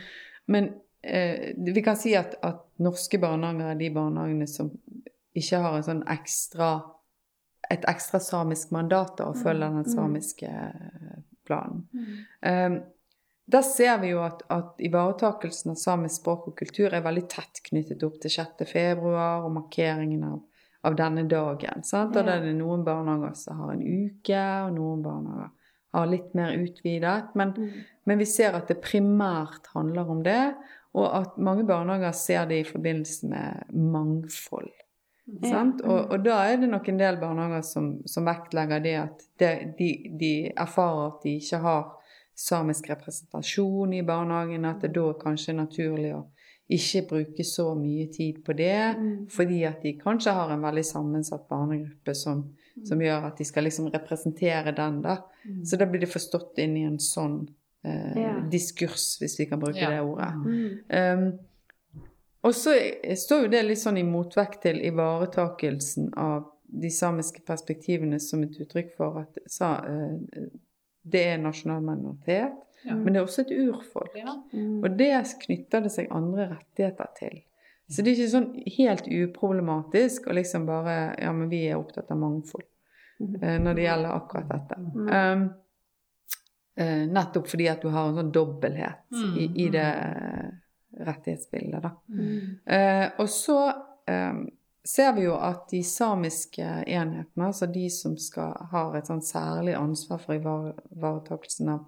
men 0.47 0.67
eh, 1.03 1.53
vi 1.55 1.81
kan 1.85 1.95
si 1.95 2.13
at, 2.19 2.35
at 2.43 2.63
norske 2.83 3.17
barnehager 3.21 3.71
er 3.71 3.79
de 3.79 3.89
barnehagene 3.95 4.47
som 4.47 4.71
ikke 5.37 5.61
har 5.63 5.77
en 5.77 5.87
sånn 5.87 6.03
ekstra 6.11 6.73
et 7.69 7.83
ekstra 7.89 8.19
samisk 8.23 8.71
mandat 8.71 9.19
og 9.19 9.35
følger 9.43 9.67
den 9.73 9.83
Mm. 9.83 9.91
samiske 9.95 10.47
eh, 10.47 11.17
planen. 11.45 11.87
Mm. 11.91 12.75
Um, 12.75 12.77
der 13.51 13.61
ser 13.61 13.97
vi 14.01 14.07
jo 14.11 14.21
at, 14.23 14.41
at 14.51 14.79
ivaretakelsen 14.83 15.71
av 15.71 15.75
samisk 15.79 16.21
språk 16.21 16.47
og 16.47 16.55
kultur 16.59 16.93
er 16.93 17.03
veldig 17.03 17.25
tett 17.31 17.61
knyttet 17.63 18.03
opp 18.03 18.19
til 18.21 18.31
6. 18.31 18.65
februar 18.67 19.45
og 19.45 19.53
markeringen 19.55 20.23
av, 20.27 20.41
av 20.87 20.95
denne 20.97 21.25
dagen. 21.29 21.83
Sant? 21.83 22.15
Og 22.15 22.25
da 22.27 22.37
er 22.39 22.49
noen 22.55 22.85
barnehager 22.87 23.35
som 23.35 23.61
har 23.63 23.75
en 23.75 23.83
uke, 23.83 24.41
og 24.65 24.73
noen 24.77 25.03
barnehager 25.05 25.53
har 25.97 26.09
litt 26.11 26.33
mer 26.37 26.55
utvidet. 26.57 27.35
Men, 27.35 27.53
Mm. 27.57 27.69
men 28.05 28.17
vi 28.17 28.25
ser 28.25 28.55
at 28.55 28.67
det 28.67 28.81
primært 28.83 29.67
handler 29.73 30.09
om 30.09 30.23
det, 30.23 30.55
og 30.97 31.07
at 31.15 31.37
mange 31.37 31.63
barnehager 31.67 32.11
ser 32.11 32.45
det 32.49 32.59
i 32.61 32.67
forbindelse 32.71 33.27
med 33.29 33.73
mangfold. 33.73 34.71
Sant? 35.43 35.81
Og, 35.83 36.11
og 36.11 36.23
da 36.23 36.37
er 36.47 36.57
det 36.61 36.69
nok 36.71 36.87
en 36.87 36.99
del 37.01 37.17
barnehager 37.19 37.61
som, 37.67 37.89
som 38.07 38.25
vektlegger 38.25 38.79
det 38.83 38.95
at 38.95 39.25
det, 39.39 39.51
de, 39.79 39.89
de 40.19 40.31
erfarer 40.55 41.07
at 41.09 41.23
de 41.23 41.33
ikke 41.35 41.59
har 41.65 41.89
samisk 42.37 42.89
representasjon 42.89 43.93
i 43.97 44.03
barnehagen, 44.07 44.65
at 44.69 44.85
det 44.85 44.93
da 44.95 45.09
kanskje 45.19 45.51
er 45.51 45.57
naturlig 45.57 46.13
å 46.15 46.23
ikke 46.69 47.07
bruke 47.07 47.43
så 47.47 47.75
mye 47.79 48.07
tid 48.11 48.43
på 48.43 48.53
det, 48.57 48.95
Mm. 48.97 49.27
fordi 49.29 49.63
at 49.63 49.81
de 49.83 49.93
kanskje 49.97 50.33
har 50.33 50.51
en 50.51 50.61
veldig 50.61 50.83
sammensatt 50.85 51.47
barnegruppe 51.47 52.13
som, 52.15 52.41
som 52.83 52.99
gjør 52.99 53.23
at 53.31 53.37
de 53.37 53.43
skal 53.45 53.63
liksom 53.63 53.87
representere 53.93 54.73
den, 54.75 55.01
da. 55.01 55.17
Så 55.63 55.77
da 55.79 55.85
blir 55.85 55.99
det 56.01 56.09
forstått 56.11 56.57
inn 56.59 56.75
i 56.77 56.83
en 56.83 56.97
sånn 56.99 57.47
eh, 57.85 58.17
Ja. 58.17 58.39
diskurs, 58.51 59.17
hvis 59.21 59.39
vi 59.39 59.45
kan 59.45 59.59
bruke 59.59 59.79
Ja. 59.79 59.89
det 59.89 60.01
ordet. 60.01 60.33
Mm. 60.35 61.23
Um, 61.23 61.39
og 62.43 62.53
så 62.53 62.73
står 63.15 63.41
jo 63.43 63.47
det 63.47 63.65
litt 63.65 63.77
sånn 63.79 63.97
i 63.97 64.03
motvekt 64.03 64.61
til 64.61 64.81
ivaretakelsen 64.83 66.13
av 66.17 66.51
de 66.67 66.89
samiske 66.89 67.41
perspektivene 67.47 68.19
som 68.19 68.43
et 68.43 68.59
uttrykk 68.59 68.91
for 68.97 69.19
at 69.19 69.37
sa, 69.47 69.75
eh, 69.85 70.49
det 71.07 71.25
er 71.25 71.37
nasjonal 71.37 71.81
minoritet, 71.81 72.51
Ja. 72.87 72.95
men 72.95 73.13
det 73.13 73.19
er 73.21 73.25
også 73.27 73.41
et 73.45 73.51
urfolk. 73.57 74.15
Ja. 74.15 74.33
Mm. 74.53 74.79
Og 74.83 74.97
det 74.97 75.11
knytter 75.45 75.81
det 75.85 75.91
seg 75.91 76.07
andre 76.11 76.49
rettigheter 76.55 77.11
til. 77.19 77.41
Så 77.89 78.03
det 78.03 78.11
er 78.11 78.17
ikke 78.17 78.31
sånn 78.33 78.49
helt 78.77 79.05
uproblematisk 79.07 80.27
å 80.27 80.33
liksom 80.35 80.65
bare 80.67 81.15
Ja, 81.21 81.31
men 81.33 81.47
vi 81.49 81.65
er 81.69 81.77
opptatt 81.79 82.11
av 82.11 82.17
mangfold 82.19 82.65
Mhm. 83.19 83.43
eh, 83.43 83.59
når 83.59 83.73
det 83.75 83.83
gjelder 83.87 84.11
akkurat 84.13 84.49
dette. 84.49 84.75
Mm. 84.77 85.07
Um, 85.09 85.49
eh, 86.77 87.07
nettopp 87.07 87.47
fordi 87.47 87.67
at 87.71 87.81
du 87.81 87.89
har 87.89 88.09
en 88.09 88.15
sånn 88.19 88.31
dobbelthet 88.31 89.07
Mm, 89.11 89.37
i, 89.37 89.45
i 89.63 89.67
mm. 89.67 89.71
det 89.71 89.85
eh, 89.85 90.51
rettighetsbildet, 91.07 91.81
da. 91.83 91.91
Mm. 92.09 92.59
Eh, 92.65 93.09
og 93.19 93.27
så 93.29 93.57
um, 94.07 94.43
ser 94.87 95.13
vi 95.17 95.25
jo 95.25 95.35
at 95.35 95.65
de 95.71 95.81
samiske 95.83 96.63
enhetene, 96.87 97.45
altså 97.49 97.67
de 97.73 97.89
som 97.89 98.15
skal, 98.17 98.53
har 98.71 98.95
et 98.95 99.07
sånn 99.09 99.21
særlig 99.21 99.75
ansvar 99.77 100.19
for 100.23 100.33
ivar- 100.37 100.75
ivaretakelsen 100.95 101.69
av 101.69 101.85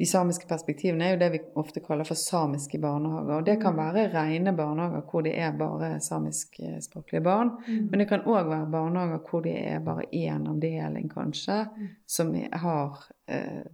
de 0.00 0.06
samiske 0.08 0.48
perspektivene, 0.48 1.04
er 1.04 1.14
jo 1.14 1.20
det 1.20 1.30
vi 1.34 1.40
ofte 1.60 1.82
kaller 1.84 2.08
for 2.08 2.16
samiske 2.16 2.78
barnehager. 2.80 3.34
Og 3.36 3.44
det 3.44 3.58
kan 3.60 3.76
være 3.76 4.06
rene 4.14 4.54
barnehager 4.56 5.02
hvor 5.10 5.26
det 5.26 5.34
er 5.36 5.58
bare 5.58 5.90
samiskspråklige 6.00 7.20
barn. 7.24 7.52
Mm. 7.66 7.90
Men 7.90 8.00
det 8.00 8.08
kan 8.08 8.24
òg 8.24 8.48
være 8.48 8.70
barnehager 8.72 9.20
hvor 9.28 9.44
det 9.44 9.58
er 9.60 9.82
bare 9.84 10.08
én 10.08 10.48
avdeling, 10.48 11.10
kanskje, 11.12 11.66
som 12.08 12.32
er, 12.34 12.48
har 12.62 13.04
eh, 13.28 13.68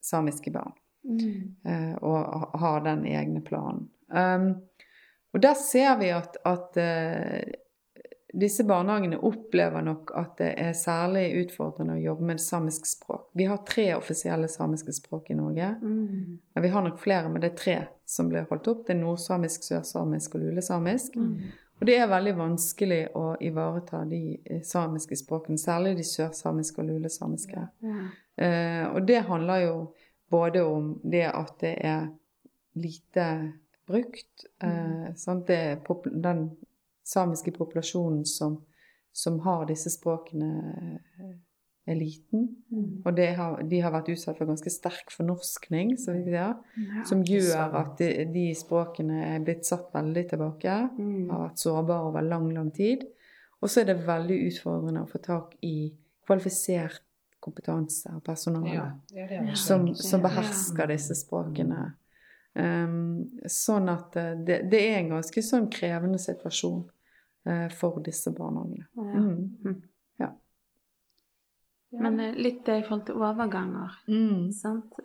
samiske 0.00 0.54
barn 0.54 0.76
Mm. 1.04 1.54
eh, 1.64 1.94
og 2.04 2.58
har 2.60 2.80
den 2.84 3.06
egne 3.06 3.40
planen. 3.40 3.86
Um, 4.12 4.50
og 5.32 5.42
der 5.42 5.54
ser 5.54 5.94
vi 5.96 6.10
at, 6.12 6.36
at 6.44 6.76
eh, 6.76 7.52
disse 8.32 8.64
barnehagene 8.64 9.18
opplever 9.26 9.82
nok 9.82 10.12
at 10.18 10.36
det 10.38 10.50
er 10.62 10.74
særlig 10.78 11.24
utfordrende 11.40 11.96
å 11.96 12.02
jobbe 12.02 12.28
med 12.28 12.42
samisk 12.42 12.86
språk. 12.86 13.24
Vi 13.34 13.46
har 13.50 13.62
tre 13.66 13.88
offisielle 13.96 14.48
samiske 14.48 14.94
språk 14.94 15.32
i 15.32 15.38
Norge. 15.38 15.72
Mm. 15.82 16.38
Vi 16.62 16.68
har 16.68 16.84
nok 16.86 17.00
flere, 17.02 17.28
men 17.28 17.42
det 17.42 17.52
er 17.52 17.58
tre 17.58 17.78
som 18.06 18.30
blir 18.30 18.46
holdt 18.50 18.70
opp. 18.70 18.84
Det 18.86 18.94
er 18.94 19.00
nordsamisk, 19.02 19.66
sørsamisk 19.66 20.36
og 20.38 20.44
lulesamisk. 20.44 21.18
Mm. 21.18 21.50
Og 21.80 21.88
det 21.88 21.96
er 21.96 22.10
veldig 22.12 22.36
vanskelig 22.36 23.00
å 23.16 23.24
ivareta 23.40 24.04
de 24.08 24.22
eh, 24.44 24.62
samiske 24.68 25.16
språkene, 25.16 25.58
særlig 25.58 25.96
de 25.98 26.06
sørsamiske 26.06 26.82
og 26.82 26.90
lulesamiske. 26.92 27.66
Ja. 27.86 28.06
Eh, 28.36 28.84
og 28.92 29.06
det 29.08 29.24
handler 29.26 29.64
jo 29.64 29.76
både 30.30 30.64
om 30.68 30.92
det 31.02 31.26
at 31.32 31.56
det 31.64 31.74
er 31.80 32.10
lite 32.78 33.26
brukt. 33.88 34.44
Eh, 34.62 35.08
er 35.10 35.80
den 36.22 36.44
samiske 37.06 37.52
populasjonen 37.56 38.24
som, 38.28 38.58
som 39.12 39.38
har 39.46 39.66
disse 39.70 39.90
språkene, 39.90 40.50
eh, 41.20 41.38
er 41.90 41.96
liten. 41.96 42.42
Mm. 42.70 43.02
Og 43.06 43.14
det 43.16 43.28
har, 43.34 43.62
de 43.66 43.78
har 43.82 43.90
vært 43.90 44.10
utsatt 44.12 44.36
for 44.38 44.46
ganske 44.46 44.70
sterk 44.70 45.10
fornorskning, 45.10 45.96
som, 45.98 46.20
Ja. 46.28 46.52
som 47.08 47.22
gjør 47.24 47.74
at 47.80 47.96
de, 47.98 48.10
de 48.30 48.44
språkene 48.54 49.22
er 49.34 49.40
blitt 49.44 49.64
satt 49.66 49.88
veldig 49.94 50.26
tilbake. 50.30 50.76
Mm. 50.98 51.30
Har 51.32 51.48
vært 51.48 51.58
sårbare 51.64 52.10
over 52.12 52.22
lang, 52.22 52.50
lang 52.54 52.70
tid. 52.76 53.06
Og 53.60 53.68
så 53.68 53.80
er 53.82 53.90
det 53.90 54.06
veldig 54.06 54.38
utfordrende 54.50 55.02
å 55.02 55.08
få 55.10 55.18
tak 55.24 55.56
i 55.66 55.90
kvalifisert 56.28 57.02
kompetanse 57.40 58.12
og 58.14 58.22
personale 58.24 58.74
Ja. 58.74 58.86
Ja, 59.16 59.26
det 59.26 59.40
det. 59.48 59.56
som, 59.58 59.88
som 59.96 60.20
behersker 60.22 60.86
disse 60.92 61.16
språkene. 61.16 61.94
Um, 62.54 63.28
sånn 63.46 63.86
at 63.92 64.16
eh, 64.18 64.32
det, 64.42 64.56
det 64.72 64.80
er 64.88 64.96
en 64.98 65.12
ganske 65.12 65.42
sånn 65.46 65.68
krevende 65.70 66.18
situasjon 66.18 66.80
eh, 67.46 67.68
for 67.70 68.00
disse 68.02 68.32
barnehagene. 68.34 68.88
Ja. 70.18 70.32
Mm. 70.32 72.00
Men 72.02 72.18
eh, 72.20 72.34
litt 72.34 72.66
i 72.66 72.80
forhold 72.82 73.06
til 73.06 73.22
overganger, 73.22 74.00
Mm. 74.10 74.50
sant? 74.52 74.98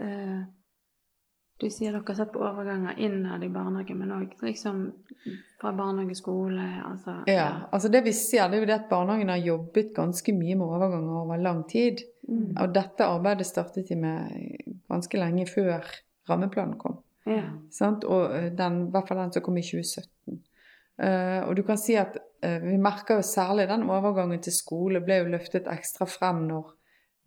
Du 1.56 1.70
sier 1.72 1.94
dere 1.94 2.04
har 2.04 2.18
sett 2.18 2.34
på 2.34 2.42
overganger 2.44 2.98
innad 3.00 3.44
i 3.46 3.48
barnehagen, 3.50 4.02
men 4.02 4.12
òg 4.12 4.34
liksom 4.44 4.82
fra 5.62 5.72
barnehage, 5.72 6.18
skole, 6.20 6.66
altså 6.84 7.22
Ja, 7.32 7.70
altså 7.72 7.88
det 7.94 8.02
vi 8.04 8.12
ser, 8.12 8.50
det 8.50 8.58
er 8.58 8.66
jo 8.66 8.68
det 8.68 8.76
at 8.76 8.90
barnehagen 8.90 9.32
har 9.32 9.40
jobbet 9.40 9.94
ganske 9.96 10.36
mye 10.36 10.58
med 10.60 10.68
overganger 10.68 11.22
over 11.22 11.40
lang 11.40 11.64
tid. 11.70 12.04
Mm. 12.28 12.58
Og 12.60 12.74
dette 12.76 13.08
arbeidet 13.08 13.48
startet 13.48 13.88
de 13.88 13.96
med 13.96 14.76
ganske 14.92 15.18
lenge 15.22 15.48
før 15.48 15.88
rammeplanen 16.28 16.76
kom. 16.82 17.00
Ja. 17.26 17.46
Sant? 17.74 18.06
Og 18.06 18.34
eh, 18.36 18.52
den, 18.54 18.86
i 18.88 18.94
hvert 18.94 19.10
fall 19.10 19.24
den 19.24 19.34
som 19.34 19.44
kom 19.46 19.58
i 19.58 19.66
2017. 19.66 20.42
Uh, 20.96 21.42
og 21.50 21.58
du 21.58 21.66
kan 21.68 21.76
si 21.76 21.98
at 22.00 22.14
uh, 22.16 22.62
vi 22.64 22.78
merker 22.80 23.18
jo 23.20 23.26
særlig 23.28 23.66
den 23.68 23.82
overgangen 23.92 24.40
til 24.40 24.54
skole 24.56 25.02
ble 25.04 25.18
jo 25.20 25.32
løftet 25.34 25.68
ekstra 25.68 26.08
frem 26.08 26.46
når 26.48 26.70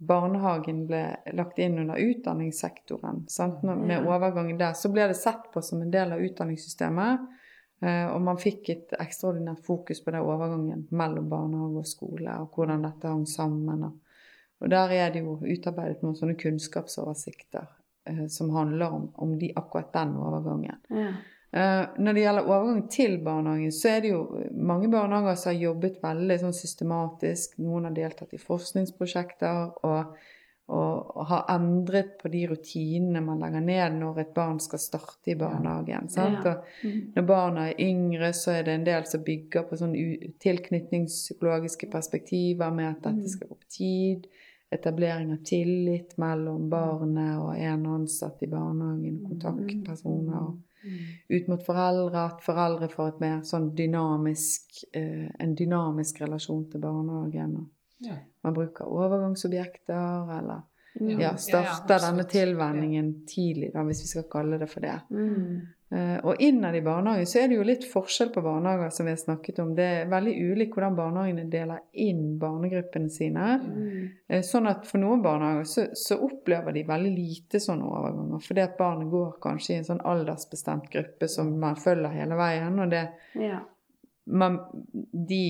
barnehagen 0.09 0.87
ble 0.89 1.03
lagt 1.37 1.59
inn 1.61 1.77
under 1.83 2.01
utdanningssektoren. 2.01 3.27
Sant? 3.29 3.61
Når, 3.67 3.83
med 3.91 4.09
overgangen 4.09 4.57
der 4.61 4.73
så 4.79 4.89
ble 4.95 5.11
det 5.11 5.19
sett 5.21 5.51
på 5.53 5.61
som 5.61 5.83
en 5.85 5.93
del 5.93 6.15
av 6.17 6.25
utdanningssystemet. 6.25 7.27
Uh, 7.85 8.09
og 8.15 8.23
man 8.27 8.41
fikk 8.41 8.73
et 8.73 8.95
ekstraordinært 8.99 9.67
fokus 9.67 10.01
på 10.03 10.15
den 10.15 10.25
overgangen 10.25 10.87
mellom 10.91 11.29
barnehage 11.31 11.83
og 11.83 11.91
skole, 11.91 12.39
og 12.41 12.57
hvordan 12.57 12.87
dette 12.89 13.11
hang 13.11 13.27
sammen. 13.29 13.85
Og, 13.87 14.23
og 14.63 14.73
der 14.73 14.95
er 14.97 15.13
det 15.15 15.23
jo 15.27 15.37
utarbeidet 15.43 16.03
noen 16.03 16.17
sånne 16.19 16.39
kunnskapsoversikter 16.41 17.69
eh, 17.69 17.78
som 18.29 18.51
handler 18.51 18.95
om, 18.95 19.09
om 19.15 19.39
de, 19.39 19.53
akkurat 19.57 19.93
den 19.93 20.17
overgangen. 20.17 20.79
Ja. 20.89 21.11
Uh, 21.49 21.85
når 21.97 22.13
det 22.13 22.23
gjelder 22.27 22.49
overgang 22.51 22.81
til 22.93 23.15
barnehagen, 23.25 23.71
så 23.73 23.89
er 23.95 24.03
det 24.05 24.11
jo 24.11 24.19
mange 24.53 24.91
barnehager 24.93 25.35
som 25.41 25.55
har 25.55 25.63
jobbet 25.63 26.03
veldig 26.03 26.37
sånn 26.43 26.53
systematisk. 26.59 27.55
Noen 27.65 27.87
har 27.89 27.95
deltatt 27.97 28.35
i 28.37 28.41
forskningsprosjekter 28.43 29.71
og, 29.89 30.19
og, 30.69 31.07
og 31.17 31.25
har 31.31 31.47
endret 31.55 32.19
på 32.21 32.29
de 32.29 32.43
rutinene 32.51 33.23
man 33.25 33.41
legger 33.41 33.65
ned 33.65 33.97
når 33.97 34.21
et 34.27 34.35
barn 34.37 34.61
skal 34.61 34.83
starte 34.83 35.33
i 35.33 35.39
barnehagen. 35.41 36.11
sant? 36.13 36.45
Ja. 36.45 36.53
Og 36.59 36.85
Mm. 36.85 36.99
når 37.17 37.25
barna 37.27 37.65
er 37.71 37.81
yngre, 37.81 38.29
så 38.37 38.53
er 38.59 38.63
det 38.69 38.75
en 38.75 38.85
del 38.85 39.07
som 39.09 39.25
bygger 39.25 39.65
på 39.71 39.79
sånn 39.81 39.97
tilknytningspsykologiske 40.45 41.89
perspektiver 41.91 42.71
med 42.71 42.91
at 42.91 43.03
dette 43.09 43.29
skal 43.33 43.49
gå 43.49 43.57
på 43.57 43.73
tid. 43.73 44.29
Etablering 44.71 45.33
av 45.33 45.39
tillit 45.49 46.17
mellom 46.21 46.69
barnet 46.71 47.39
og 47.41 47.55
en 47.57 47.87
ansatt 47.87 48.43
i 48.43 48.47
barnehagen, 48.53 49.23
kontaktpersoner. 49.29 50.41
og 50.43 50.59
Ut 51.29 51.49
mot 51.49 51.65
foreldre, 51.67 52.21
at 52.31 52.43
foreldre 52.45 52.89
får 52.89 53.09
et 53.09 53.21
mer 53.21 53.41
sånn 53.45 53.75
dynamisk, 53.75 54.85
eh, 54.95 55.29
en 55.41 55.55
dynamisk 55.55 56.21
relasjon 56.21 56.71
til 56.71 56.81
barnehagen. 56.81 57.57
Ja. 58.01 58.15
Man 58.45 58.55
bruker 58.55 58.85
overgangsobjekter, 58.87 60.39
eller 60.39 60.63
Mm. 61.01 61.21
ja, 61.21 61.37
starter 61.37 61.95
Ja, 61.95 62.11
denne 62.11 62.25
tilvenningen 62.25 63.27
tidlig, 63.27 63.73
da, 63.73 63.85
hvis 63.85 64.01
vi 64.03 64.07
skal 64.09 64.25
kalle 64.31 64.59
det 64.59 64.69
for 64.71 64.81
det. 64.81 65.01
Mm. 65.11 65.61
Eh, 65.91 66.19
Og 66.25 66.37
innad 66.45 66.75
i 66.77 66.83
barnehagen 66.85 67.27
så 67.27 67.39
er 67.41 67.49
det 67.49 67.57
jo 67.57 67.63
litt 67.65 67.85
forskjell 67.89 68.29
på 68.35 68.43
barnehager, 68.45 68.91
som 68.93 69.07
vi 69.07 69.13
har 69.15 69.21
snakket 69.23 69.59
om. 69.63 69.71
Det 69.75 69.85
er 70.03 70.11
veldig 70.11 70.35
ulikt 70.53 70.75
hvordan 70.77 70.97
barnehagene 70.99 71.47
deler 71.51 71.79
inn 71.93 72.39
barnegruppene 72.39 73.09
sine. 73.11 73.47
Mm. 73.63 74.11
Eh, 74.29 74.43
Sånn 74.45 74.69
at 74.69 74.85
for 74.87 74.99
noen 75.01 75.23
barnehager 75.25 75.65
så, 75.65 75.87
så 75.97 76.19
opplever 76.27 76.73
de 76.77 76.83
veldig 76.91 77.15
lite 77.17 77.61
sånne 77.65 77.89
overganger. 77.89 78.43
Fordi 78.45 78.61
at 78.67 78.77
barnet 78.79 79.09
går 79.11 79.39
kanskje 79.41 79.73
i 79.75 79.79
en 79.79 79.89
sånn 79.89 80.05
aldersbestemt 80.05 80.91
gruppe 80.93 81.29
som 81.33 81.55
man 81.61 81.77
følger 81.81 82.13
hele 82.21 82.37
veien. 82.37 82.79
Og 82.85 82.91
det, 82.93 83.07
Ja. 83.35 83.63
man, 84.27 84.59
de 85.13 85.43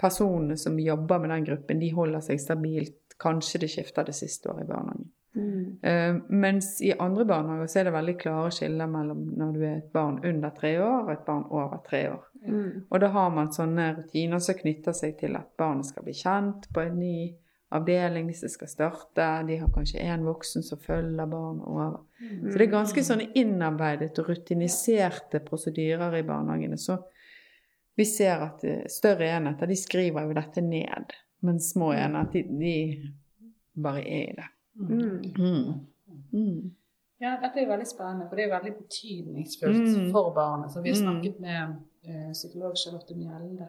personene 0.00 0.56
som 0.56 0.78
jobber 0.80 1.18
med 1.18 1.30
den 1.30 1.44
gruppen, 1.44 1.78
de 1.80 1.90
holder 1.92 2.20
seg 2.24 2.40
stabilt. 2.40 2.96
Kanskje 3.20 3.60
det 3.60 3.70
skifter 3.72 4.04
det 4.04 4.14
siste 4.14 4.48
året 4.52 4.64
i 4.64 4.72
barnehagen. 4.72 5.10
Mm. 5.36 5.64
Uh, 5.84 6.20
mens 6.32 6.82
i 6.82 6.94
andre 6.98 7.26
barnehager 7.28 7.68
så 7.68 7.80
er 7.80 7.88
det 7.88 7.96
veldig 7.96 8.16
klare 8.20 8.52
skiller 8.56 8.88
mellom 8.88 9.26
når 9.36 9.50
du 9.52 9.64
er 9.64 9.74
et 9.78 9.90
barn 9.92 10.20
under 10.24 10.54
tre 10.56 10.76
år 10.80 11.02
og 11.02 11.10
et 11.12 11.26
barn 11.26 11.44
over 11.50 11.82
tre 11.86 12.02
år. 12.14 12.22
Mm. 12.46 12.70
Og 12.88 13.02
da 13.02 13.10
har 13.12 13.34
man 13.34 13.52
sånne 13.52 13.90
rutiner 13.98 14.40
som 14.42 14.56
knytter 14.56 14.96
seg 14.96 15.18
til 15.20 15.36
at 15.36 15.50
barnet 15.58 15.90
skal 15.90 16.06
bli 16.06 16.14
kjent 16.16 16.70
på 16.72 16.86
en 16.86 16.96
ny 17.00 17.18
avdeling 17.76 18.28
hvis 18.30 18.44
det 18.46 18.52
skal 18.54 18.70
starte. 18.70 19.26
De 19.48 19.58
har 19.60 19.72
kanskje 19.74 20.04
én 20.04 20.24
voksen 20.26 20.64
som 20.64 20.80
følger 20.80 21.26
barnet 21.26 21.66
over. 21.66 22.00
Så 22.20 22.54
det 22.54 22.66
er 22.66 22.72
ganske 22.72 23.04
sånne 23.04 23.28
innarbeidet 23.36 24.18
og 24.22 24.30
rutiniserte 24.30 25.42
prosedyrer 25.44 26.16
i 26.20 26.24
barnehagene. 26.26 26.78
Så 26.78 26.98
vi 27.96 28.04
ser 28.04 28.44
at 28.44 28.64
eh, 28.64 28.84
større 28.92 29.30
enheter 29.38 29.70
de 29.70 29.76
skriver 29.80 30.26
jo 30.28 30.36
dette 30.36 30.62
ned, 30.64 31.14
mens 31.46 31.70
små 31.72 31.94
enheter 31.96 32.44
de, 32.44 32.60
de 32.60 33.82
bare 33.82 34.04
er 34.04 34.30
i 34.30 34.36
det. 34.36 34.50
Mm. 34.78 35.22
Mm. 35.38 35.86
Mm. 36.32 36.74
Ja, 37.20 37.36
dette 37.42 37.60
er 37.62 37.68
veldig 37.70 37.86
spennende, 37.88 38.26
for 38.28 38.36
det 38.36 38.44
er 38.44 38.58
veldig 38.58 38.74
betydningsfullt 38.76 39.96
Mm. 39.96 40.10
for 40.12 40.34
barnet. 40.34 40.72
Så 40.72 40.82
vi 40.82 40.88
har 40.88 40.96
snakket 40.96 41.40
med 41.40 41.76
uh, 42.08 42.32
psykolog 42.32 42.72
Charlotte 42.76 43.14
Mjelde 43.16 43.68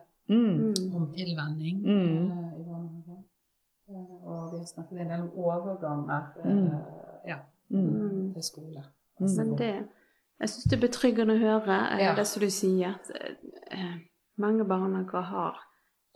om 0.96 1.14
tilvenning 1.14 1.78
Mm. 1.82 2.32
eh, 2.32 2.60
i 2.60 2.64
barnehagen. 2.68 3.24
Uh, 3.90 4.28
og 4.28 4.52
vi 4.54 4.58
har 4.58 4.66
snakket 4.66 5.00
en 5.02 5.10
del 5.10 5.22
om 5.22 5.32
overganger 5.36 6.22
ja, 7.28 7.38
til 8.34 8.44
skole. 8.44 8.84
Men 9.20 9.58
det 9.58 9.88
Jeg 10.40 10.50
syns 10.50 10.64
det 10.70 10.78
er 10.78 10.88
betryggende 10.88 11.34
å 11.34 11.38
høre 11.40 11.98
Ja. 12.00 12.16
det 12.16 12.28
som 12.28 12.42
du 12.42 12.50
sier. 12.50 12.90
At, 12.94 13.12
eh, 13.72 13.96
mange 14.38 14.66
barnehager 14.66 15.22
har 15.22 15.67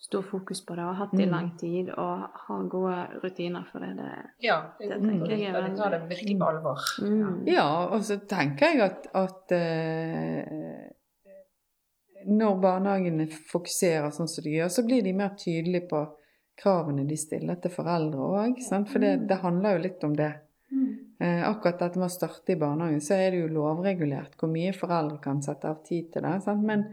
stor 0.02 0.24
fokus 0.26 0.64
på 0.66 0.76
det 0.76 0.82
og 0.84 0.96
har 0.96 1.00
hatt 1.06 1.12
det 1.14 1.24
i 1.24 1.30
Mm. 1.30 1.32
lang 1.36 1.50
tid 1.60 1.90
og 1.94 2.24
har 2.48 2.64
gode 2.70 2.96
rutiner 3.24 3.66
for 3.72 3.80
det. 3.80 3.92
det 3.98 4.14
Ja, 4.48 4.56
det, 4.80 4.90
Det 4.90 5.02
tenker 5.02 5.32
jeg 5.38 5.54
er 5.54 5.76
tar 5.78 5.92
det 5.92 6.02
virkelig 6.10 6.40
på 6.40 6.48
alvor. 6.50 6.80
mm. 7.02 7.44
Ja, 7.48 7.68
og 7.88 8.02
så 8.04 8.18
tenker 8.28 8.66
jeg 8.74 8.82
at, 8.82 9.08
at 9.14 9.54
uh, 9.54 10.90
når 12.28 12.60
barnehagene 12.62 13.28
fokuserer 13.52 14.10
sånn 14.14 14.28
som 14.30 14.44
de 14.44 14.58
gjør, 14.58 14.70
så 14.70 14.84
blir 14.86 15.04
de 15.04 15.14
mer 15.14 15.36
tydelige 15.38 15.88
på 15.90 16.02
kravene 16.62 17.08
de 17.08 17.18
stiller 17.18 17.56
til 17.62 17.72
foreldre 17.74 18.20
òg. 18.20 18.60
For 18.92 19.00
det, 19.00 19.28
det 19.30 19.38
handler 19.42 19.78
jo 19.78 19.84
litt 19.88 20.04
om 20.04 20.14
det. 20.18 20.34
Mm. 20.72 20.92
Eh, 21.22 21.42
akkurat 21.50 21.80
dette 21.80 22.00
med 22.00 22.08
å 22.10 22.14
starte 22.14 22.54
i 22.54 22.60
barnehagen, 22.60 23.02
så 23.02 23.18
er 23.18 23.32
det 23.32 23.42
jo 23.42 23.48
lovregulert 23.56 24.38
hvor 24.40 24.50
mye 24.52 24.74
foreldre 24.74 25.20
kan 25.24 25.42
sette 25.42 25.70
av 25.70 25.82
tid 25.86 26.12
til 26.14 26.22
det. 26.26 26.36
Sant? 26.46 26.64
Men, 26.66 26.86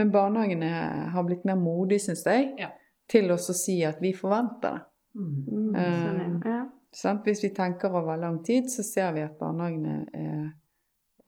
men 0.00 0.10
barnehagene 0.14 0.68
har 1.14 1.24
blitt 1.28 1.44
mer 1.48 1.58
modige, 1.60 2.00
syns 2.08 2.24
jeg, 2.26 2.54
Ja. 2.58 2.70
til 3.10 3.30
oss 3.34 3.50
å 3.52 3.54
si 3.56 3.80
at 3.84 4.00
vi 4.00 4.12
forventer 4.16 4.78
det. 4.78 4.80
Mm. 5.14 5.32
Mm. 5.48 5.74
Sånn, 5.74 6.42
ja. 6.46 6.60
Sant? 6.92 7.24
Hvis 7.26 7.42
vi 7.44 7.50
tenker 7.54 7.92
over 7.94 8.16
lang 8.18 8.40
tid, 8.46 8.64
så 8.70 8.82
ser 8.86 9.12
vi 9.14 9.20
at 9.22 9.36
barnehagene 9.38 10.06
er, 10.14 10.52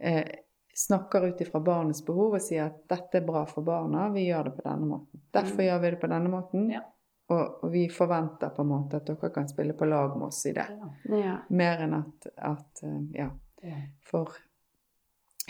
er, 0.01 0.31
snakker 0.75 1.27
ut 1.29 1.41
ifra 1.45 1.61
barnets 1.61 2.01
behov 2.07 2.35
og 2.39 2.41
sier 2.41 2.65
at 2.71 2.79
dette 2.89 3.19
er 3.21 3.27
bra 3.27 3.45
for 3.47 3.63
barna, 3.67 4.07
vi 4.15 4.25
gjør 4.31 4.45
det 4.49 4.55
på 4.57 4.63
denne 4.71 4.87
måten. 4.89 5.21
Derfor 5.35 5.59
Mm. 5.61 5.67
gjør 5.69 5.81
vi 5.83 5.91
det 5.91 6.01
på 6.01 6.09
denne 6.15 6.31
måten, 6.33 6.71
Ja. 6.73 6.81
og, 7.29 7.59
og 7.65 7.73
vi 7.73 7.89
forventer 7.89 8.55
på 8.57 8.63
en 8.63 8.69
måte 8.73 8.95
at 8.97 9.05
dere 9.07 9.31
kan 9.35 9.49
spille 9.49 9.75
på 9.75 9.85
lag 9.89 10.17
med 10.17 10.27
oss 10.29 10.47
i 10.47 10.53
det. 10.53 10.67
Ja. 11.11 11.17
ja. 11.19 11.37
Mer 11.51 11.83
enn 11.85 11.95
at, 11.95 12.27
at 12.39 12.83
eh, 12.85 13.01
ja, 13.21 13.31
Ja. 13.63 13.77
for 14.11 14.29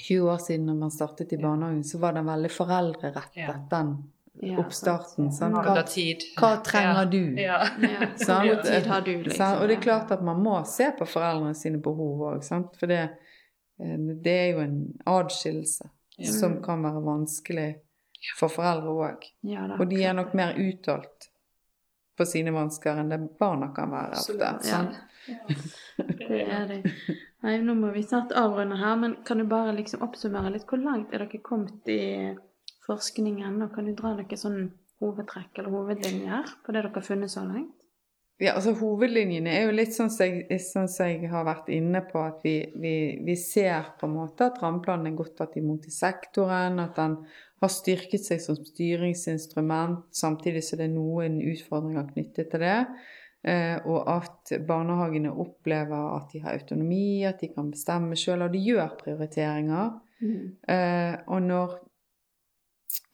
20 0.00 0.30
år 0.32 0.38
siden 0.38 0.66
når 0.66 0.74
man 0.80 0.90
startet 0.90 1.32
i 1.32 1.36
barnehagen, 1.36 1.84
så 1.84 1.98
var 1.98 2.12
den 2.16 2.26
veldig 2.26 2.50
foreldrerettet, 2.50 3.36
Ja. 3.36 3.52
den 3.70 3.96
oppstarten. 4.58 5.28
Sånn. 5.32 5.52
Hva, 5.52 5.74
hva 6.40 6.52
trenger 6.64 7.10
du? 7.10 7.18
Liksom? 8.16 8.46
Og 9.60 9.68
det 9.68 9.76
er 9.76 9.82
klart 9.82 10.10
at 10.10 10.22
man 10.24 10.40
må 10.42 10.56
se 10.66 10.90
på 10.98 11.06
foreldrene 11.06 11.54
sine 11.54 11.78
behov 11.84 12.24
òg, 12.32 12.44
for 12.78 12.86
det, 12.90 13.02
eh, 13.82 13.96
det 14.24 14.32
er 14.38 14.48
jo 14.54 14.60
en 14.64 14.78
adskillelse 15.06 15.90
Ja. 16.18 16.30
som 16.30 16.62
kan 16.62 16.82
være 16.84 17.02
vanskelig 17.04 17.68
for 18.38 18.48
foreldre 18.48 18.88
òg. 18.88 19.28
Og 19.80 19.88
de 19.90 20.02
er 20.04 20.12
nok 20.14 20.34
mer 20.34 20.54
uttalt 20.54 21.28
på 22.16 22.26
sine 22.28 22.52
vansker 22.52 22.98
enn 23.00 23.08
det 23.08 23.38
barna 23.38 23.72
kan 23.74 23.90
være 23.90 24.12
ofte. 24.18 24.48
Absolutt. 24.48 24.96
Ja. 25.28 25.36
Det 26.18 26.40
er 26.50 26.66
det. 26.66 26.92
Nei, 27.42 27.56
nå 27.58 27.74
må 27.74 27.90
vi 27.90 28.04
snart 28.06 28.32
avrunde 28.38 28.78
her, 28.78 28.96
men 29.00 29.16
kan 29.26 29.40
du 29.42 29.48
bare 29.50 29.74
liksom 29.74 30.04
oppsummere 30.06 30.52
litt? 30.54 30.66
Hvor 30.68 30.78
langt 30.78 31.10
er 31.10 31.24
dere 31.24 31.42
kommet 31.42 31.88
i 31.90 32.02
forskningen, 32.86 33.58
og 33.64 33.74
kan 33.74 33.88
du 33.88 33.96
dra 33.98 34.14
dere 34.18 34.38
sånn 34.38 34.68
hovedtrekk 35.02 35.58
eller 35.58 35.74
hovedlinjer 35.74 36.52
på 36.62 36.74
det 36.74 36.84
dere 36.84 36.92
har 36.94 37.06
funnet 37.06 37.32
så 37.32 37.42
langt? 37.46 37.74
Ja, 38.42 38.56
altså 38.56 38.72
Hovedlinjene 38.74 39.52
er 39.54 39.68
jo 39.68 39.74
litt 39.74 39.92
sånn 39.94 40.10
som 40.10 40.26
jeg, 40.26 40.58
sånn 40.64 40.88
har 41.30 41.44
vært 41.46 41.68
inne 41.70 42.00
på, 42.08 42.18
at 42.26 42.40
vi, 42.42 42.56
vi, 42.74 42.94
vi 43.22 43.36
ser 43.38 43.92
på 44.00 44.08
en 44.08 44.16
måte 44.16 44.48
at 44.48 44.58
rammeplanen 44.62 45.12
er 45.12 45.18
godt 45.18 45.36
tatt 45.38 45.54
imot 45.60 45.86
i 45.86 45.94
sektoren, 45.94 46.80
at 46.82 46.96
den 46.98 47.20
har 47.62 47.70
styrket 47.70 48.24
seg 48.26 48.42
som 48.42 48.58
styringsinstrument, 48.58 50.08
samtidig 50.18 50.64
som 50.66 50.80
det 50.80 50.88
er 50.88 50.94
noen 50.96 51.38
utfordringer 51.52 52.08
knyttet 52.10 52.50
til 52.50 52.64
det. 52.64 52.80
Eh, 53.42 53.78
og 53.90 54.06
at 54.06 54.52
barnehagene 54.68 55.32
opplever 55.34 56.12
at 56.16 56.28
de 56.30 56.42
har 56.44 56.54
autonomi, 56.54 57.24
at 57.26 57.40
de 57.42 57.50
kan 57.50 57.72
bestemme 57.72 58.18
sjøl, 58.18 58.44
og 58.46 58.52
de 58.54 58.62
gjør 58.62 58.96
prioriteringer. 59.00 59.98
Mm. 60.22 60.42
og 61.26 61.40
når 61.42 61.72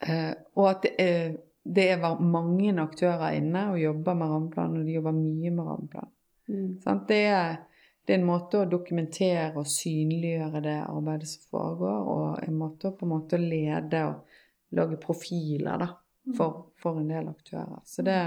eh, 0.05 0.35
Og 0.61 0.67
at 0.69 0.83
det 0.85 0.91
er, 1.01 1.31
det 1.65 1.87
er 1.95 2.21
mange 2.21 2.75
aktører 2.83 3.39
inne 3.39 3.71
og 3.73 3.81
jobber 3.81 4.19
med 4.19 4.29
rammeplan, 4.35 4.77
og 4.77 4.85
de 4.85 4.97
jobber 4.99 5.17
mye 5.17 5.51
med 5.51 5.71
rammeplan. 5.71 6.11
Mm. 6.49 6.69
Sant? 6.85 7.09
Det, 7.09 7.23
er, 7.33 7.57
det 8.05 8.15
er 8.15 8.21
en 8.21 8.29
måte 8.29 8.61
å 8.61 8.69
dokumentere 8.69 9.55
og 9.57 9.69
synliggjøre 9.69 10.63
det 10.65 10.77
arbeidet 10.83 11.31
som 11.31 11.49
foregår, 11.57 12.13
og 12.13 12.45
en 12.45 12.61
måte 12.61 12.91
å 12.91 12.97
på 12.97 13.09
en 13.09 13.15
måte 13.15 13.41
lede 13.41 14.05
og 14.11 14.39
lage 14.77 15.01
profiler 15.01 15.81
da, 15.81 15.91
for, 16.37 16.69
for 16.81 17.01
en 17.01 17.09
del 17.09 17.29
aktører. 17.33 17.81
Så 17.89 18.05
det, 18.05 18.21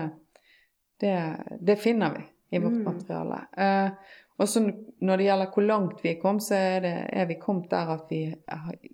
det, 1.02 1.16
det 1.60 1.76
finner 1.82 2.16
vi 2.18 2.24
i 2.58 2.60
vårt 2.60 2.74
Mm. 2.80 2.84
materiale. 2.84 3.42
Eh, 3.58 3.92
og 4.42 4.48
så 4.50 4.60
når 5.02 5.18
det 5.18 5.26
gjelder 5.28 5.52
hvor 5.54 5.66
langt 5.68 6.00
vi 6.04 6.16
kommet, 6.20 6.44
så 6.44 6.56
er, 6.58 6.80
det, 6.82 6.94
er 7.14 7.26
vi 7.30 7.36
kommet 7.40 7.70
der 7.70 7.92
at 7.94 8.08
vi 8.10 8.22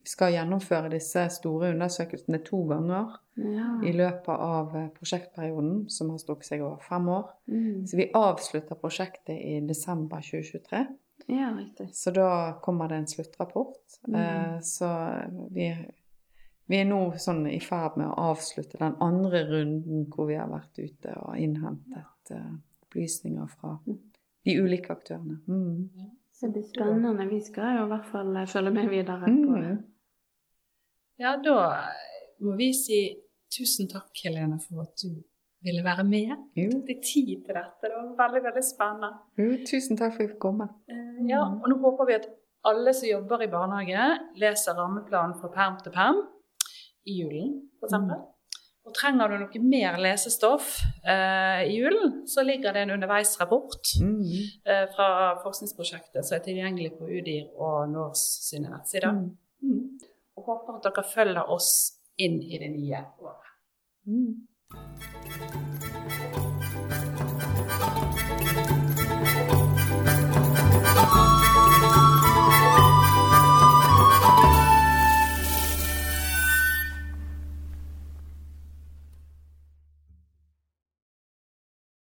skal 0.06 0.34
gjennomføre 0.34 0.90
disse 0.92 1.24
store 1.38 1.70
undersøkelsene 1.72 2.42
to 2.46 2.64
ganger 2.68 3.14
Ja. 3.38 3.68
i 3.86 3.92
løpet 3.94 4.30
av 4.34 4.76
eh, 4.76 4.88
prosjektperioden, 4.98 5.90
som 5.90 6.10
har 6.10 6.18
strukket 6.18 6.46
seg 6.50 6.62
over 6.66 6.78
fem 6.84 7.08
år. 7.10 7.30
Mm. 7.48 7.86
Så 7.88 7.98
vi 7.98 8.10
avslutter 8.14 8.76
prosjektet 8.76 9.38
i 9.40 9.60
desember 9.68 10.18
2023. 10.22 10.86
ja. 11.30 11.52
Så 11.94 12.12
da 12.12 12.60
kommer 12.62 12.88
det 12.90 12.96
en 12.96 13.08
sluttrapport. 13.08 13.78
Mm. 14.08 14.16
Eh, 14.16 14.60
så 14.62 14.90
vi, 15.52 15.70
Vi 16.68 16.82
er 16.82 16.88
nå 16.90 17.00
sånn 17.22 17.46
i 17.48 17.60
ferd 17.64 17.96
med 18.00 18.10
å 18.10 18.32
avslutte 18.34 18.80
den 18.82 18.98
andre 19.04 19.46
runden 19.48 20.08
hvor 20.12 20.28
vi 20.28 20.36
har 20.36 20.50
vært 20.52 20.80
ute 20.82 21.14
og 21.22 21.38
innhentet 21.40 22.34
uh, 22.36 22.58
opplysninger 22.84 23.48
fra 23.54 23.78
de 23.88 24.56
ulike 24.60 24.92
aktørene. 24.92 25.40
Mm. 25.48 26.12
Det 26.42 26.50
blir 26.54 26.66
spennende. 26.68 27.30
Vi 27.32 27.40
skal 27.46 27.80
jo 27.80 27.86
i 27.88 27.92
hvert 27.94 28.12
fall 28.12 28.36
følge 28.52 28.74
med 28.76 28.92
videre 28.92 29.32
på 29.32 29.56
det. 29.56 29.72
Mm. 29.72 29.80
Ja, 31.18 31.34
da 31.42 31.56
må 32.44 32.54
vi 32.60 32.70
si 32.78 33.00
tusen 33.50 33.88
takk, 33.90 34.12
Helene, 34.24 34.60
for 34.62 34.84
at 34.84 34.94
du 35.02 35.16
ville 35.66 35.84
være 35.84 36.04
med. 36.06 36.36
Jo. 36.60 36.70
er 36.84 37.00
tid 37.02 37.32
til 37.48 37.56
dette. 37.56 37.82
Det 37.82 37.94
var 37.96 38.12
veldig, 38.28 38.44
veldig 38.46 38.64
spennende. 38.64 39.10
jo, 39.40 39.48
tusen 39.66 39.98
takk 39.98 40.14
for 40.14 40.22
at 40.22 40.28
jeg 40.28 40.36
fikk 40.36 40.44
komme. 40.44 40.70
Eh, 40.92 41.06
Ja, 41.32 41.42
og 41.48 41.66
nå 41.72 41.80
håper 41.82 42.06
vi 42.06 42.20
at 42.20 42.28
alle 42.68 42.94
som 42.94 43.08
jobber 43.10 43.42
i 43.42 43.50
barnehage, 43.50 44.08
leser 44.38 44.78
rammeplanen 44.78 45.34
fra 45.40 45.50
perm 45.50 45.80
til 45.82 45.96
perm 45.96 46.22
i 47.08 47.22
julen, 47.22 47.54
f.eks. 47.80 47.96
Og 48.88 48.94
trenger 48.96 49.28
du 49.28 49.36
noe 49.42 49.62
mer 49.68 49.98
lesestoff 50.00 50.78
eh, 51.04 51.64
i 51.68 51.74
julen, 51.76 52.22
så 52.28 52.44
ligger 52.48 52.72
det 52.76 52.86
en 52.86 52.94
underveisrapport 52.96 53.98
Mm. 54.00 54.22
eh, 54.64 54.86
fra 54.96 55.08
forskningsprosjektet 55.44 56.24
som 56.24 56.38
er 56.38 56.44
tilgjengelig 56.46 56.94
på 57.00 57.10
UDIR 57.10 57.50
og 57.58 57.90
NORS 57.92 58.24
sine 58.48 58.72
nettsider. 58.72 59.12
Mm. 59.12 59.34
Mm. 59.64 60.00
Og 60.38 60.44
håper 60.52 60.78
at 60.80 60.88
dere 60.88 61.04
følger 61.04 61.52
oss 61.52 61.72
inn 62.18 62.40
i 62.44 62.58
det 62.64 62.72
nye 62.72 63.04
året. 63.20 63.52
Mm. 64.08 65.77